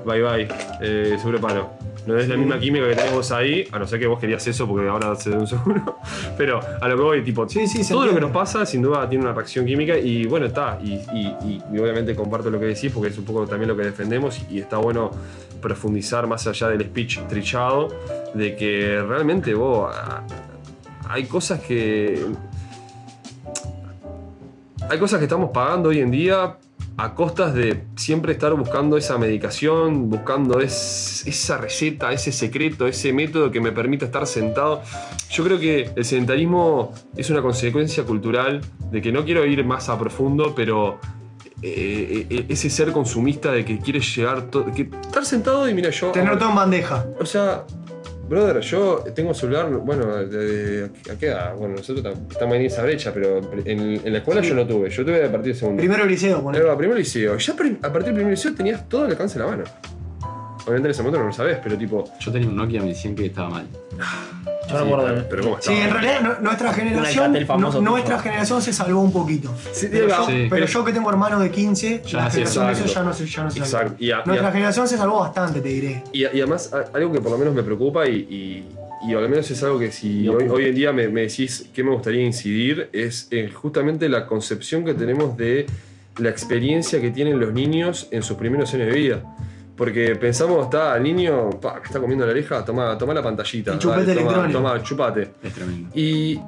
bye 0.05 0.21
bye, 0.21 0.47
eh, 0.81 1.15
seguro 1.17 1.39
paro. 1.41 1.69
No 2.07 2.15
es 2.17 2.29
la 2.29 2.37
misma 2.37 2.59
química 2.59 2.87
que 2.87 2.93
tenés 2.95 3.13
vos 3.13 3.31
ahí, 3.31 3.67
a 3.71 3.79
no 3.79 3.87
ser 3.87 3.99
que 3.99 4.05
vos 4.05 4.19
querías 4.19 4.45
eso 4.45 4.67
porque 4.67 4.87
ahora 4.87 5.15
se 5.15 5.31
un 5.31 5.47
seguro. 5.47 5.97
Pero 6.37 6.59
a 6.79 6.87
lo 6.87 6.95
que 6.95 7.01
voy, 7.01 7.23
tipo, 7.23 7.49
Sí, 7.49 7.65
sí, 7.67 7.81
todo 7.89 8.05
lo 8.05 8.13
que 8.13 8.21
nos 8.21 8.29
pasa 8.31 8.63
sin 8.65 8.83
duda 8.83 9.09
tiene 9.09 9.23
una 9.25 9.33
reacción 9.33 9.65
química 9.65 9.97
y 9.97 10.27
bueno, 10.27 10.45
está. 10.45 10.77
Y, 10.83 10.93
y- 11.13 11.35
y- 11.43 11.61
y 11.73 11.79
obviamente 11.79 12.15
comparto 12.15 12.51
lo 12.51 12.59
que 12.59 12.67
decís 12.67 12.91
porque 12.93 13.09
es 13.09 13.17
un 13.17 13.25
poco 13.25 13.47
también 13.47 13.69
lo 13.69 13.75
que 13.75 13.83
defendemos 13.83 14.39
y 14.51 14.59
está 14.59 14.77
bueno 14.77 15.09
profundizar 15.61 16.27
más 16.27 16.45
allá 16.45 16.69
del 16.69 16.83
speech 16.83 17.21
trillado 17.27 17.87
de 18.35 18.55
que 18.55 19.01
realmente 19.01 19.55
vos 19.55 19.91
hay 21.09 21.25
cosas 21.25 21.59
que 21.61 22.25
hay 24.89 24.99
cosas 24.99 25.19
que 25.19 25.25
estamos 25.25 25.49
pagando 25.51 25.89
hoy 25.89 25.99
en 25.99 26.11
día 26.11 26.57
a 26.97 27.13
costas 27.13 27.53
de 27.53 27.83
siempre 27.95 28.31
estar 28.33 28.53
buscando 28.53 28.95
esa 28.95 29.17
medicación, 29.17 30.09
buscando 30.09 30.59
es- 30.61 31.23
esa 31.25 31.57
receta, 31.57 32.11
ese 32.13 32.31
secreto, 32.31 32.87
ese 32.87 33.11
método 33.11 33.51
que 33.51 33.59
me 33.59 33.71
permita 33.71 34.05
estar 34.05 34.25
sentado. 34.27 34.81
Yo 35.29 35.43
creo 35.43 35.59
que 35.59 35.89
el 35.95 36.05
sedentarismo 36.05 36.93
es 37.17 37.29
una 37.29 37.41
consecuencia 37.41 38.03
cultural 38.05 38.61
de 38.91 39.01
que 39.01 39.11
no 39.11 39.25
quiero 39.25 39.45
ir 39.45 39.65
más 39.65 39.89
a 39.89 39.97
profundo, 39.99 40.53
pero 40.55 40.99
eh, 41.61 42.27
eh, 42.29 42.45
ese 42.49 42.69
ser 42.69 42.91
consumista 42.91 43.51
de 43.51 43.65
que 43.65 43.79
quiere 43.79 43.99
llegar 43.99 44.43
todo, 44.43 44.71
que 44.71 44.83
estar 44.83 45.25
sentado 45.25 45.67
y 45.67 45.73
mira 45.73 45.89
yo 45.89 46.11
Tener 46.11 46.37
todo 46.37 46.49
en 46.49 46.55
bandeja. 46.55 47.05
o 47.19 47.25
sea, 47.25 47.63
brother, 48.27 48.59
yo 48.61 49.03
tengo 49.13 49.33
celular, 49.33 49.69
bueno, 49.69 50.15
de, 50.17 50.27
de- 50.87 51.11
¿a 51.11 51.15
qué 51.17 51.27
edad? 51.27 51.55
Bueno, 51.55 51.75
nosotros 51.75 52.03
tam- 52.05 52.31
estamos 52.31 52.55
en 52.55 52.61
esa 52.63 52.83
brecha, 52.83 53.13
pero 53.13 53.39
en, 53.65 53.79
en 54.05 54.11
la 54.11 54.17
escuela 54.19 54.41
Sí. 54.41 54.49
yo 54.49 54.55
no 54.55 54.65
tuve, 54.67 54.89
yo 54.89 55.05
tuve 55.05 55.23
a 55.25 55.31
partir 55.31 55.51
del 55.53 55.55
segundo. 55.55 55.79
Primero 55.79 56.05
liceo, 56.05 56.37
Ahí 56.37 56.43
poner. 56.43 56.67
va, 56.67 56.77
primero 56.77 56.97
liceo. 56.97 57.37
Ya 57.37 57.53
a 57.53 57.55
partir 57.55 58.05
del 58.05 58.13
primer 58.15 58.31
liceo 58.31 58.53
tenías 58.53 58.87
todo 58.89 59.05
al 59.05 59.11
alcance 59.11 59.37
de 59.39 59.45
la 59.45 59.51
mano. 59.51 59.63
Obviamente 60.63 60.87
en 60.87 60.91
ese 60.91 61.03
momento 61.03 61.19
no 61.19 61.27
lo 61.27 61.33
sabés, 61.33 61.59
pero 61.63 61.77
tipo. 61.77 62.03
Yo 62.19 62.31
tenía 62.31 62.47
un 62.47 62.55
Nokia 62.55 62.81
1100 62.81 63.15
que 63.15 63.25
estaba 63.27 63.49
mal. 63.49 63.67
Yo 64.79 64.83
recuerdo. 64.85 65.05
pero, 65.15 65.27
pero 65.29 65.43
¿cómo 65.43 65.57
Sí, 65.61 65.73
en 65.73 65.89
realidad 65.91 66.21
no- 66.21 66.39
nuestra 66.41 66.73
generación, 66.73 67.25
Alcatel 67.25 67.45
famoso, 67.45 67.67
no- 67.73 67.79
tipo. 67.79 67.91
nuestra 67.91 68.19
generación 68.19 68.61
se 68.61 68.73
salvó 68.73 69.01
un 69.01 69.11
poquito. 69.11 69.53
Sí, 69.73 69.87
Pero, 69.91 70.07
yo, 70.07 70.25
sí. 70.27 70.47
pero 70.49 70.65
yo 70.65 70.85
que 70.85 70.93
tengo 70.93 71.09
hermanos 71.09 71.41
de 71.41 71.51
15, 71.51 72.01
Ya 72.05 72.17
la 72.17 72.23
nací, 72.25 72.35
generación 72.37 72.65
de 72.67 72.71
esos 72.73 72.85
exacto. 72.85 72.99
ya 72.99 73.03
no 73.05 73.13
se, 73.13 73.25
ya 73.27 73.43
no 73.43 73.51
se 73.51 73.59
salvó. 73.59 73.65
Exacto. 73.65 74.03
Y 74.03 74.11
a- 74.11 74.21
y 74.23 74.27
Nuestra 74.27 74.47
a- 74.47 74.51
generación 74.51 74.87
se 74.87 74.97
salvó 74.97 75.19
bastante, 75.19 75.61
te 75.61 75.69
diré. 75.69 76.03
Y, 76.13 76.21
y 76.21 76.25
además, 76.25 76.71
a- 76.73 76.95
algo 76.97 77.11
que 77.11 77.21
por 77.21 77.31
lo 77.31 77.37
menos 77.37 77.53
me 77.53 77.63
preocupa 77.63 78.07
y, 78.07 78.15
y- 78.15 78.67
y 79.07 79.13
al 79.13 79.29
menos 79.29 79.49
es 79.51 79.61
algo 79.61 79.77
que 79.77 79.91
si 79.91 80.27
hoy, 80.27 80.47
hoy 80.49 80.65
en 80.65 80.75
día 80.75 80.91
me, 80.91 81.07
me 81.09 81.21
decís 81.21 81.67
qué 81.73 81.83
me 81.83 81.91
gustaría 81.91 82.25
incidir, 82.25 82.89
es 82.91 83.29
justamente 83.53 84.09
la 84.09 84.25
concepción 84.25 84.83
que 84.83 84.93
tenemos 84.95 85.37
de 85.37 85.67
la 86.17 86.29
experiencia 86.29 86.99
que 87.01 87.11
tienen 87.11 87.39
los 87.39 87.53
niños 87.53 88.07
en 88.11 88.23
sus 88.23 88.37
primeros 88.37 88.73
años 88.73 88.87
de 88.87 88.93
vida. 88.93 89.21
Porque 89.75 90.15
pensamos, 90.15 90.65
está 90.65 90.95
el 90.95 91.03
niño 91.03 91.49
pa, 91.61 91.81
que 91.81 91.87
está 91.87 91.99
comiendo 91.99 92.25
la 92.25 92.31
oreja, 92.31 92.63
toma, 92.63 92.97
toma 92.97 93.13
la 93.13 93.21
pantallita. 93.21 93.73
El 93.73 93.79
chupete 93.79 94.05
dale, 94.07 94.13
toma, 94.15 94.31
electrónico. 94.31 94.59
toma, 94.59 94.83
chupate. 94.83 95.33
Es 95.43 95.53
tremendo. 95.53 95.89
Y, 95.93 96.39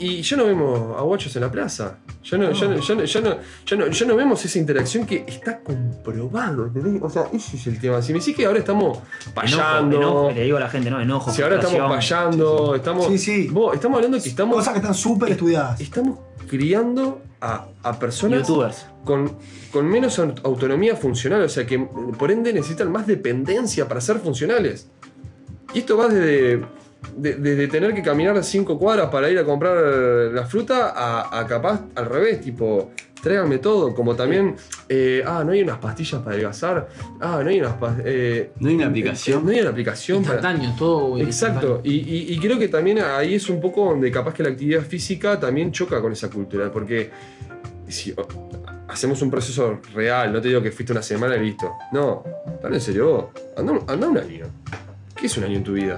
y 0.00 0.22
ya 0.22 0.36
no 0.36 0.46
vemos 0.46 0.96
a 0.98 1.02
guachos 1.02 1.34
en 1.36 1.42
la 1.42 1.50
plaza. 1.50 1.98
Ya 2.24 2.36
no, 2.38 2.50
ya, 2.52 2.66
no, 2.68 2.80
ya, 2.80 2.94
no, 2.94 3.04
ya, 3.04 3.20
no, 3.20 3.36
ya, 3.66 3.76
no, 3.76 3.86
ya 3.88 4.06
no 4.06 4.16
vemos 4.16 4.44
esa 4.44 4.58
interacción 4.58 5.06
que 5.06 5.24
está 5.28 5.60
comprobado. 5.60 6.66
¿entendés? 6.66 7.00
O 7.02 7.08
sea, 7.10 7.24
ese 7.32 7.56
es 7.56 7.66
el 7.66 7.78
tema. 7.80 8.02
Si 8.02 8.12
me 8.12 8.18
decís 8.18 8.34
que 8.34 8.46
ahora 8.46 8.58
estamos 8.58 8.98
payando. 9.34 9.96
Enojo, 9.96 10.12
enojo, 10.20 10.30
le 10.32 10.42
digo 10.44 10.56
a 10.56 10.60
la 10.60 10.68
gente, 10.68 10.90
¿no? 10.90 11.00
Enojo. 11.00 11.30
si 11.30 11.42
ahora 11.42 11.60
estamos 11.60 11.90
payando, 11.90 12.74
estamos. 12.74 13.06
Sí, 13.06 13.18
sí. 13.18 13.48
Vos, 13.50 13.74
estamos 13.74 13.96
hablando 13.96 14.16
de 14.16 14.22
que 14.22 14.28
estamos. 14.30 14.56
Cosas 14.56 14.72
que 14.72 14.78
están 14.80 14.94
súper 14.94 15.30
estudiadas. 15.30 15.80
Estamos 15.80 16.18
criando 16.48 17.22
a, 17.40 17.66
a 17.82 17.98
personas 17.98 18.40
Youtubers. 18.46 18.86
con, 19.04 19.36
con 19.70 19.86
menos 19.86 20.18
aut- 20.18 20.40
autonomía 20.44 20.96
funcional, 20.96 21.42
o 21.42 21.48
sea 21.48 21.64
que 21.64 21.78
por 21.78 22.30
ende 22.30 22.52
necesitan 22.52 22.90
más 22.90 23.06
dependencia 23.06 23.86
para 23.86 24.00
ser 24.00 24.18
funcionales. 24.18 24.88
Y 25.72 25.78
esto 25.78 25.96
va 25.96 26.08
desde, 26.08 26.64
de- 27.16 27.34
desde 27.34 27.68
tener 27.68 27.94
que 27.94 28.02
caminar 28.02 28.42
cinco 28.44 28.78
cuadras 28.78 29.08
para 29.10 29.30
ir 29.30 29.38
a 29.38 29.44
comprar 29.44 29.76
la 30.32 30.44
fruta 30.46 30.92
a, 30.94 31.40
a 31.40 31.46
capaz 31.46 31.80
al 31.94 32.06
revés, 32.06 32.40
tipo, 32.40 32.90
tráiganme 33.22 33.58
todo, 33.58 33.94
como 33.94 34.14
también, 34.16 34.56
eh, 34.88 35.22
ah, 35.26 35.42
no 35.44 35.52
hay 35.52 35.62
unas 35.62 35.78
pastillas 35.78 36.22
para 36.22 36.32
adelgazar, 36.32 36.88
ah, 37.20 37.40
no 37.42 37.50
hay 37.50 37.60
unas 37.60 37.74
eh, 38.04 38.52
No 38.60 38.68
hay 38.68 38.74
una 38.76 38.86
aplicación. 38.86 39.44
no 39.44 39.50
hay 39.52 39.60
una 39.60 39.70
aplicación 39.70 40.22
para... 40.24 40.36
Instantáneo, 40.36 40.74
todo. 40.78 41.18
Exacto, 41.18 41.80
y, 41.84 41.94
y- 41.96 42.32
y 42.32 42.38
creo 42.38 42.58
que 42.58 42.68
también 42.68 43.00
ahí 43.00 43.34
es 43.34 43.48
un 43.50 43.60
poco 43.60 43.84
donde 43.90 44.10
capaz 44.10 44.32
que 44.34 44.42
la 44.42 44.48
actividad 44.50 44.82
física 44.82 45.38
también 45.38 45.70
choca 45.72 46.00
con 46.00 46.12
esa 46.12 46.30
cultura, 46.30 46.70
porque 46.72 47.10
si 47.88 48.14
hacemos 48.88 49.20
un 49.20 49.30
proceso 49.30 49.80
real, 49.94 50.32
no 50.32 50.40
te 50.40 50.48
digo 50.48 50.62
que 50.62 50.70
fuiste 50.72 50.92
una 50.92 51.02
semana 51.02 51.36
y 51.36 51.40
listo, 51.40 51.72
no, 51.92 52.24
dale 52.62 52.76
en 52.76 52.80
serio 52.80 53.06
vos, 53.06 53.24
anda, 53.56 53.74
anda 53.86 54.08
un 54.08 54.16
año. 54.18 54.46
¿Qué 55.14 55.26
es 55.26 55.36
un 55.36 55.44
año 55.44 55.56
en 55.58 55.64
tu 55.64 55.72
vida? 55.74 55.96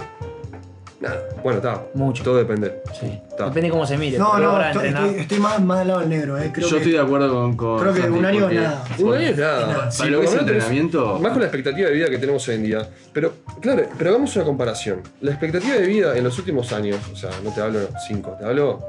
Nada, 1.02 1.20
bueno, 1.42 1.58
está, 1.58 1.82
Mucho. 1.94 2.22
todo 2.22 2.36
depende. 2.36 2.80
Sí. 2.98 3.20
Está. 3.28 3.46
Depende 3.46 3.70
cómo 3.70 3.84
se 3.84 3.98
mire. 3.98 4.18
No, 4.18 4.38
no, 4.38 4.62
estoy, 4.62 4.88
estoy- 4.88 5.14
estoy 5.18 5.38
más, 5.40 5.60
más 5.60 5.80
del 5.80 5.88
lado 5.88 6.00
del 6.00 6.08
negro, 6.08 6.38
eh. 6.38 6.50
Creo 6.54 6.68
Yo 6.68 6.76
que, 6.76 6.82
estoy 6.82 6.92
de 6.92 7.00
acuerdo 7.00 7.32
con. 7.32 7.56
con 7.56 7.80
creo 7.80 7.92
que 7.92 8.00
un 8.08 8.24
año 8.24 8.40
porque- 8.42 8.54
nada. 8.54 8.84
Un 9.00 9.14
año 9.14 9.26
es 9.28 9.36
nada. 9.38 9.90
Si 9.90 10.08
lo 10.08 10.20
que 10.20 10.26
es 10.26 10.34
entrenamiento. 10.34 11.18
Más 11.18 11.32
con 11.32 11.40
la 11.40 11.46
expectativa 11.48 11.88
de 11.88 11.94
vida 11.94 12.08
que 12.08 12.18
tenemos 12.18 12.46
hoy 12.48 12.54
en 12.54 12.62
día. 12.62 12.88
Pero, 13.12 13.32
claro, 13.60 13.82
pero 13.98 14.10
hagamos 14.10 14.36
una 14.36 14.44
comparación. 14.44 15.00
La 15.22 15.32
expectativa 15.32 15.74
de 15.74 15.86
vida 15.88 16.16
en 16.16 16.22
los 16.22 16.38
últimos 16.38 16.72
años, 16.72 16.98
o 17.12 17.16
sea, 17.16 17.30
no 17.42 17.52
te 17.52 17.60
hablo 17.60 17.80
5, 18.06 18.36
te 18.38 18.44
hablo 18.46 18.80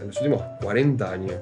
en 0.00 0.08
los 0.08 0.16
últimos 0.16 0.42
40 0.60 1.08
años, 1.12 1.34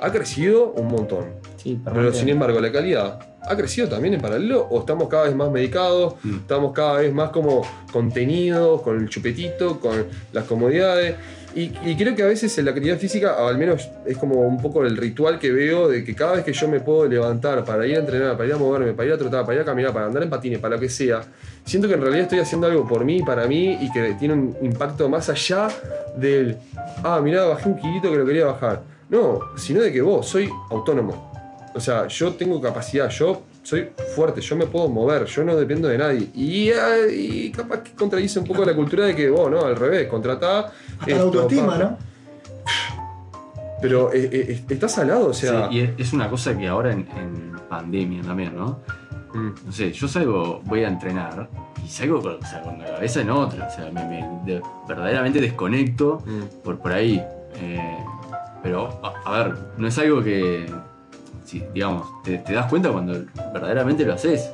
ha 0.00 0.10
crecido 0.10 0.72
un 0.72 0.88
montón. 0.88 1.26
Sí, 1.56 1.80
Pero 1.84 2.12
sin 2.12 2.28
embargo, 2.30 2.58
la 2.60 2.72
calidad 2.72 3.20
ha 3.48 3.56
crecido 3.56 3.88
también 3.88 4.14
en 4.14 4.20
paralelo 4.20 4.66
o 4.70 4.80
estamos 4.80 5.08
cada 5.08 5.24
vez 5.24 5.34
más 5.34 5.50
medicados, 5.50 6.14
Mm. 6.22 6.36
estamos 6.36 6.72
cada 6.72 6.98
vez 6.98 7.12
más 7.12 7.30
como 7.30 7.62
contenidos, 7.92 8.82
con 8.82 8.98
el 8.98 9.08
chupetito, 9.08 9.80
con 9.80 10.06
las 10.32 10.44
comodidades. 10.44 11.16
Y, 11.54 11.70
y 11.84 11.96
creo 11.96 12.14
que 12.16 12.22
a 12.22 12.26
veces 12.26 12.56
en 12.56 12.64
la 12.64 12.70
actividad 12.70 12.96
física, 12.96 13.46
al 13.46 13.58
menos 13.58 13.86
es 14.06 14.16
como 14.16 14.40
un 14.40 14.60
poco 14.62 14.84
el 14.86 14.96
ritual 14.96 15.38
que 15.38 15.52
veo 15.52 15.86
de 15.86 16.02
que 16.02 16.14
cada 16.14 16.32
vez 16.36 16.44
que 16.44 16.52
yo 16.54 16.66
me 16.66 16.80
puedo 16.80 17.06
levantar 17.06 17.62
para 17.62 17.86
ir 17.86 17.96
a 17.96 17.98
entrenar, 17.98 18.36
para 18.38 18.48
ir 18.48 18.54
a 18.54 18.56
moverme, 18.56 18.94
para 18.94 19.08
ir 19.08 19.12
a 19.14 19.18
trotar, 19.18 19.42
para 19.44 19.56
ir 19.56 19.60
a 19.60 19.64
caminar, 19.66 19.92
para 19.92 20.06
andar 20.06 20.22
en 20.22 20.30
patines, 20.30 20.60
para 20.60 20.76
lo 20.76 20.80
que 20.80 20.88
sea, 20.88 21.20
siento 21.66 21.88
que 21.88 21.94
en 21.94 22.00
realidad 22.00 22.22
estoy 22.22 22.38
haciendo 22.38 22.66
algo 22.68 22.88
por 22.88 23.04
mí, 23.04 23.22
para 23.22 23.46
mí, 23.46 23.76
y 23.82 23.92
que 23.92 24.14
tiene 24.18 24.32
un 24.32 24.56
impacto 24.62 25.10
más 25.10 25.28
allá 25.28 25.68
del, 26.16 26.56
ah, 27.04 27.20
mirá, 27.22 27.44
bajé 27.44 27.68
un 27.68 27.76
kilito 27.78 28.10
que 28.10 28.16
lo 28.16 28.24
quería 28.24 28.46
bajar. 28.46 28.80
No, 29.10 29.40
sino 29.58 29.82
de 29.82 29.92
que 29.92 30.00
vos, 30.00 30.26
soy 30.26 30.48
autónomo. 30.70 31.31
O 31.74 31.80
sea, 31.80 32.06
yo 32.08 32.32
tengo 32.34 32.60
capacidad, 32.60 33.08
yo 33.10 33.42
soy 33.62 33.88
fuerte, 34.14 34.40
yo 34.40 34.56
me 34.56 34.66
puedo 34.66 34.88
mover, 34.88 35.24
yo 35.26 35.42
no 35.44 35.56
dependo 35.56 35.88
de 35.88 35.98
nadie. 35.98 36.28
Y, 36.34 36.70
y 37.10 37.50
capaz 37.50 37.82
que 37.82 37.92
contradice 37.92 38.38
un 38.38 38.46
poco 38.46 38.64
la 38.64 38.74
cultura 38.74 39.06
de 39.06 39.14
que 39.16 39.30
vos, 39.30 39.50
no, 39.50 39.64
al 39.64 39.76
revés, 39.76 40.06
contratá. 40.08 40.72
hasta 41.00 41.14
la 41.14 41.20
autoestima, 41.22 41.76
¿no? 41.78 41.98
Pero 43.80 44.12
eh, 44.12 44.28
eh, 44.32 44.64
estás 44.68 44.98
al 44.98 45.08
lado, 45.08 45.28
o 45.28 45.34
sea. 45.34 45.68
Sí, 45.68 45.76
y 45.76 45.80
es, 45.80 45.90
es 45.98 46.12
una 46.12 46.28
cosa 46.30 46.56
que 46.56 46.68
ahora 46.68 46.92
en, 46.92 47.00
en 47.16 47.52
pandemia 47.68 48.22
también, 48.22 48.54
¿no? 48.54 48.78
mm, 49.34 49.50
No 49.66 49.72
sé, 49.72 49.92
yo 49.92 50.06
salgo, 50.06 50.60
voy 50.64 50.84
a 50.84 50.88
entrenar 50.88 51.48
y 51.84 51.88
salgo 51.88 52.22
con, 52.22 52.34
o 52.36 52.46
sea, 52.46 52.62
con 52.62 52.78
la 52.78 52.84
cabeza 52.86 53.22
en 53.22 53.30
otra. 53.30 53.66
O 53.66 53.70
sea, 53.74 53.90
me, 53.90 54.04
me- 54.04 54.40
de- 54.52 54.62
verdaderamente 54.86 55.40
desconecto 55.40 56.22
mm. 56.24 56.62
por, 56.62 56.78
por 56.78 56.92
ahí. 56.92 57.20
Eh, 57.56 57.96
pero, 58.62 59.00
a, 59.02 59.14
a 59.24 59.38
ver, 59.44 59.54
no 59.76 59.88
es 59.88 59.98
algo 59.98 60.22
que, 60.22 60.66
si, 61.52 61.62
digamos, 61.74 62.22
te, 62.22 62.38
te 62.38 62.54
das 62.54 62.66
cuenta 62.66 62.90
cuando 62.90 63.24
verdaderamente 63.52 64.04
lo 64.04 64.14
haces. 64.14 64.50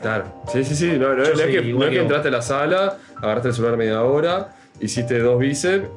Claro, 0.00 0.24
sí, 0.52 0.64
sí, 0.64 0.74
sí. 0.74 0.98
No, 0.98 1.14
no, 1.14 1.22
es 1.22 1.30
que, 1.30 1.62
no 1.62 1.84
es 1.84 1.90
que 1.90 2.00
entraste 2.00 2.28
a 2.28 2.30
la 2.30 2.42
sala, 2.42 2.98
agarraste 3.16 3.48
el 3.48 3.54
celular 3.54 3.76
media 3.76 4.02
hora, 4.02 4.54
hiciste 4.80 5.18
dos 5.18 5.38
bíceps, 5.38 5.88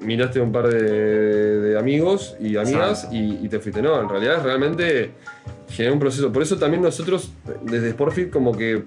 miraste 0.00 0.40
un 0.40 0.52
par 0.52 0.68
de, 0.68 1.60
de 1.60 1.78
amigos 1.78 2.36
y 2.40 2.56
amigas 2.56 3.08
y, 3.10 3.44
y 3.44 3.48
te 3.48 3.58
fuiste. 3.60 3.82
No, 3.82 4.00
en 4.00 4.08
realidad 4.08 4.36
es 4.36 4.42
realmente 4.42 5.12
generar 5.68 5.94
un 5.94 6.00
proceso. 6.00 6.32
Por 6.32 6.42
eso 6.42 6.56
también 6.58 6.82
nosotros, 6.82 7.32
desde 7.62 7.90
Sportfit, 7.90 8.30
como 8.30 8.56
que 8.56 8.84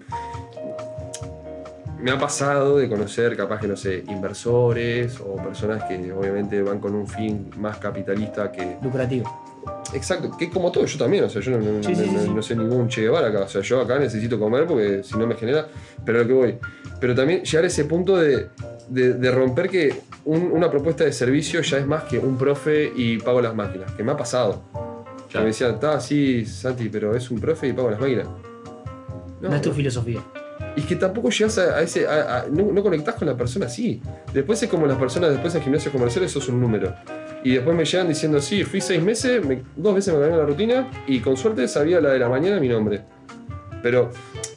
me 2.00 2.12
ha 2.12 2.20
pasado 2.20 2.78
de 2.78 2.90
conocer, 2.90 3.38
capaz 3.38 3.60
que 3.60 3.68
no 3.68 3.78
sé, 3.78 4.04
inversores 4.10 5.20
o 5.22 5.38
personas 5.38 5.84
que 5.86 6.12
obviamente 6.12 6.62
van 6.62 6.80
con 6.80 6.94
un 6.96 7.08
fin 7.08 7.50
más 7.58 7.78
capitalista 7.78 8.52
que, 8.52 8.78
Lucrativo. 8.82 9.43
Exacto, 9.94 10.36
que 10.38 10.50
como 10.50 10.72
todo, 10.72 10.86
yo 10.86 10.98
también, 10.98 11.24
o 11.26 11.30
sea, 11.30 11.42
yo 11.42 11.52
no, 11.52 11.58
no- 11.60 11.84
Sí, 11.84 11.94
sí, 11.96 12.02
no- 12.02 12.08
sí, 12.08 12.14
no- 12.16 12.22
sí. 12.24 12.30
no 12.36 12.42
soy 12.42 12.58
ningún 12.58 12.88
Che 12.88 13.02
Guevara 13.02 13.28
acá, 13.28 13.42
o 13.42 13.48
sea, 13.48 13.62
yo 13.62 13.82
acá 13.82 14.00
necesito 14.00 14.40
comer 14.40 14.66
porque 14.66 15.04
si 15.04 15.18
no 15.18 15.28
me 15.28 15.36
genera, 15.36 15.68
pero 16.06 16.20
a 16.20 16.22
lo 16.24 16.28
que 16.28 16.34
voy. 16.34 16.58
Pero 17.00 17.14
también 17.16 17.44
llegar 17.44 17.64
a 17.66 17.68
ese 17.68 17.86
punto 17.86 18.18
de, 18.18 18.50
de- 18.90 19.14
de 19.14 19.32
romper 19.32 19.70
que 19.70 20.02
un- 20.26 20.52
una 20.52 20.70
propuesta 20.72 21.04
de 21.04 21.12
servicio 21.14 21.62
ya 21.62 21.78
es 21.78 21.86
más 21.86 22.04
que 22.06 22.18
un 22.18 22.38
profe 22.38 22.92
y 22.96 23.18
pago 23.20 23.42
las 23.42 23.54
máquinas, 23.56 23.92
que 23.92 24.04
me 24.04 24.12
ha 24.12 24.18
pasado. 24.18 24.64
Que 25.32 25.40
me 25.40 25.46
decían, 25.46 25.72
está 25.76 25.94
así, 25.96 26.46
Santi, 26.46 26.90
pero 26.90 27.16
es 27.16 27.30
un 27.32 27.40
profe 27.40 27.68
y 27.68 27.74
pago 27.74 27.90
las 27.92 28.00
máquinas. 28.00 28.28
No, 29.42 29.54
es 29.54 29.62
tu 29.62 29.72
filosofía. 29.74 30.22
Y 30.76 30.80
es 30.82 30.86
que 30.86 30.96
tampoco 30.96 31.30
llegas 31.30 31.58
a, 31.58 31.78
a 31.78 31.82
ese. 31.82 32.08
a- 32.08 32.40
a- 32.40 32.46
no, 32.50 32.72
no 32.72 32.82
conectás 32.84 33.16
con 33.16 33.28
la 33.28 33.36
persona 33.36 33.66
así. 33.66 34.02
Después 34.34 34.62
es 34.64 34.70
como 34.70 34.86
las 34.88 34.98
personas, 34.98 35.32
después 35.32 35.54
en 35.56 35.62
gimnasios 35.62 35.92
comerciales 35.92 36.32
sos 36.32 36.48
un 36.50 36.62
número. 36.62 36.94
Y 37.44 37.56
después 37.56 37.76
me 37.76 37.84
llegan 37.86 38.08
diciendo, 38.08 38.40
sí, 38.40 38.64
fui 38.64 38.80
seis 38.82 39.02
meses, 39.04 39.46
me- 39.46 39.62
dos 39.76 39.96
veces 39.96 40.14
me 40.14 40.20
gané 40.22 40.38
la 40.38 40.46
rutina 40.46 40.90
y 41.08 41.20
con 41.20 41.36
suerte 41.36 41.68
sabía 41.68 42.00
la 42.00 42.12
de 42.12 42.20
la 42.20 42.30
mañana 42.30 42.60
mi 42.60 42.70
nombre. 42.70 43.02
Pero 43.82 44.12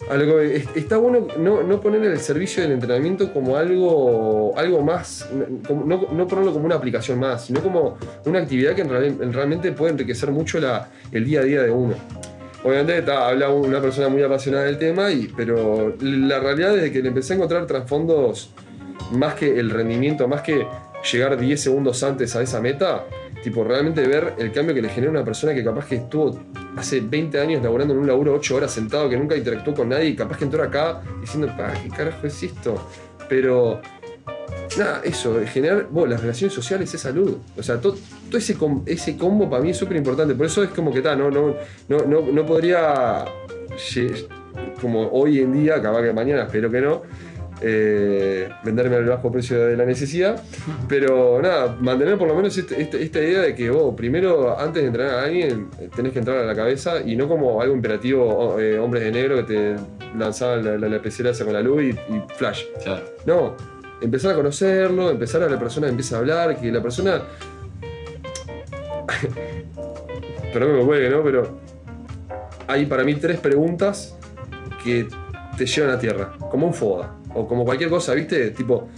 a 0.08 0.14
lo 0.16 0.24
que 0.24 0.30
voy, 0.32 0.46
es- 0.52 0.68
está 0.76 0.96
bueno 0.98 1.26
no, 1.36 1.64
no 1.64 1.80
poner 1.80 2.04
el 2.04 2.18
servicio 2.20 2.62
del 2.62 2.70
entrenamiento 2.72 3.32
como 3.32 3.56
algo, 3.56 4.56
algo 4.56 4.82
más, 4.82 5.28
no, 5.68 6.06
no 6.12 6.28
ponerlo 6.28 6.52
como 6.52 6.64
una 6.64 6.76
aplicación 6.76 7.18
más, 7.18 7.46
sino 7.46 7.60
como 7.60 7.98
una 8.24 8.38
actividad 8.38 8.74
que 8.76 8.82
en 8.82 8.88
real- 8.88 9.16
en 9.20 9.32
realmente 9.32 9.72
puede 9.72 9.92
enriquecer 9.92 10.30
mucho 10.30 10.60
la- 10.60 10.88
el 11.10 11.24
día 11.24 11.40
a 11.40 11.42
día 11.42 11.62
de 11.62 11.70
uno. 11.72 11.94
Obviamente 12.62 12.98
está, 12.98 13.28
habla 13.28 13.48
una 13.50 13.80
persona 13.80 14.08
muy 14.08 14.22
apasionada 14.22 14.64
del 14.64 14.78
tema, 14.78 15.10
y, 15.10 15.28
pero 15.36 15.94
la 16.00 16.38
realidad 16.40 16.76
es 16.78 16.90
que 16.92 17.02
le 17.02 17.08
empecé 17.08 17.32
a 17.32 17.36
encontrar 17.36 17.66
trasfondos 17.66 18.52
más 19.12 19.34
que 19.34 19.58
el 19.58 19.70
rendimiento, 19.70 20.26
más 20.26 20.42
que 20.42 20.66
llegar 21.12 21.36
10 21.38 21.60
segundos 21.60 22.02
antes 22.02 22.34
a 22.36 22.42
esa 22.42 22.60
meta, 22.60 23.04
tipo 23.42 23.62
realmente 23.64 24.06
ver 24.06 24.34
el 24.38 24.50
cambio 24.52 24.74
que 24.74 24.82
le 24.82 24.88
genera 24.88 25.10
una 25.10 25.24
persona 25.24 25.54
que 25.54 25.62
capaz 25.64 25.86
que 25.86 25.96
estuvo 25.96 26.38
hace 26.76 27.00
20 27.00 27.38
años 27.40 27.62
laburando 27.62 27.94
en 27.94 28.00
un 28.00 28.06
laburo 28.06 28.34
8 28.34 28.56
horas 28.56 28.72
sentado, 28.72 29.08
que 29.08 29.16
nunca 29.16 29.36
interactuó 29.36 29.74
con 29.74 29.88
nadie, 29.88 30.06
y 30.10 30.16
capaz 30.16 30.38
que 30.38 30.44
entró 30.44 30.62
acá 30.62 31.00
diciendo, 31.20 31.48
pa, 31.56 31.72
¿qué 31.82 31.88
carajo 31.90 32.26
es 32.26 32.42
esto? 32.42 32.88
Pero 33.28 33.80
nada, 34.76 35.00
eso, 35.04 35.40
generar, 35.46 35.86
bueno, 35.90 36.10
las 36.10 36.20
relaciones 36.20 36.52
sociales 36.54 36.92
es 36.92 37.00
salud. 37.00 37.36
O 37.56 37.62
sea, 37.62 37.80
todo, 37.80 37.96
todo 38.28 38.38
ese, 38.38 38.54
com- 38.56 38.82
ese 38.86 39.16
combo 39.16 39.48
para 39.48 39.62
mí 39.62 39.70
es 39.70 39.76
súper 39.76 39.96
importante. 39.96 40.34
Por 40.34 40.46
eso 40.46 40.62
es 40.62 40.70
como 40.70 40.90
que 40.92 40.98
está, 40.98 41.16
no, 41.16 41.30
no, 41.30 41.54
no, 41.88 41.98
no, 42.04 42.20
no 42.20 42.46
podría, 42.46 43.24
como 44.80 45.08
hoy 45.10 45.40
en 45.40 45.52
día, 45.52 45.80
capaz 45.80 46.02
que 46.02 46.12
mañana, 46.12 46.42
espero 46.44 46.70
que 46.70 46.80
no, 46.80 47.02
eh, 47.60 48.48
venderme 48.62 48.96
al 48.96 49.04
bajo 49.06 49.30
precio 49.32 49.66
de 49.66 49.76
la 49.76 49.84
necesidad. 49.84 50.42
Pero 50.88 51.40
nada, 51.40 51.76
mantener 51.80 52.18
por 52.18 52.28
lo 52.28 52.34
menos 52.34 52.56
este- 52.56 52.80
este- 52.80 53.02
esta 53.02 53.18
idea 53.20 53.40
de 53.42 53.54
que 53.54 53.70
vos, 53.70 53.94
primero, 53.96 54.58
antes 54.58 54.82
de 54.82 54.88
entrenar 54.88 55.14
a 55.14 55.22
alguien, 55.24 55.68
eh, 55.80 55.88
tenés 55.94 56.12
que 56.12 56.18
entrar 56.18 56.38
a 56.38 56.44
la 56.44 56.54
cabeza 56.54 57.00
y 57.04 57.16
no 57.16 57.28
como 57.28 57.60
algo 57.60 57.74
imperativo, 57.74 58.58
eh, 58.60 58.78
hombres 58.78 59.04
de 59.04 59.12
negro 59.12 59.36
que 59.36 59.42
te 59.54 59.76
lanzaban 60.18 60.64
la, 60.80 60.88
la, 60.88 60.96
esa 60.96 61.44
con 61.44 61.54
la 61.54 61.60
luz 61.62 61.82
y, 61.82 61.88
y 61.90 62.22
flash. 62.36 62.62
Claro. 62.82 63.02
No, 63.24 63.56
empezar 64.00 64.32
a 64.32 64.34
conocerlo, 64.34 65.10
empezar 65.10 65.42
a 65.42 65.48
la 65.48 65.58
persona 65.58 65.88
empieza 65.88 66.16
a 66.16 66.18
hablar, 66.20 66.60
que 66.60 66.70
la 66.70 66.82
persona. 66.82 67.22
Perdón 70.52 70.72
que 70.72 70.78
me 70.78 70.84
cuelgue, 70.84 71.10
¿no? 71.10 71.22
Pero 71.22 71.58
hay 72.66 72.86
para 72.86 73.04
mí 73.04 73.14
tres 73.14 73.38
preguntas 73.38 74.16
que 74.82 75.06
te 75.56 75.66
llevan 75.66 75.94
a 75.94 75.98
tierra, 75.98 76.32
como 76.50 76.66
un 76.66 76.74
FODA, 76.74 77.16
o 77.34 77.46
como 77.46 77.64
cualquier 77.64 77.90
cosa, 77.90 78.14
¿viste? 78.14 78.50
Tipo, 78.50 78.88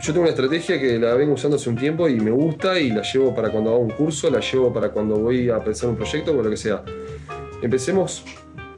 yo 0.00 0.12
tengo 0.12 0.22
una 0.22 0.30
estrategia 0.30 0.80
que 0.80 0.98
la 0.98 1.14
vengo 1.14 1.34
usando 1.34 1.56
hace 1.56 1.68
un 1.68 1.76
tiempo 1.76 2.08
y 2.08 2.18
me 2.20 2.30
gusta 2.30 2.78
y 2.78 2.90
la 2.90 3.02
llevo 3.02 3.34
para 3.34 3.50
cuando 3.50 3.70
hago 3.70 3.80
un 3.80 3.90
curso, 3.90 4.30
la 4.30 4.40
llevo 4.40 4.72
para 4.72 4.90
cuando 4.90 5.16
voy 5.16 5.50
a 5.50 5.58
pensar 5.58 5.90
un 5.90 5.96
proyecto 5.96 6.32
o 6.32 6.42
lo 6.42 6.48
que 6.48 6.56
sea. 6.56 6.82
Empecemos, 7.60 8.24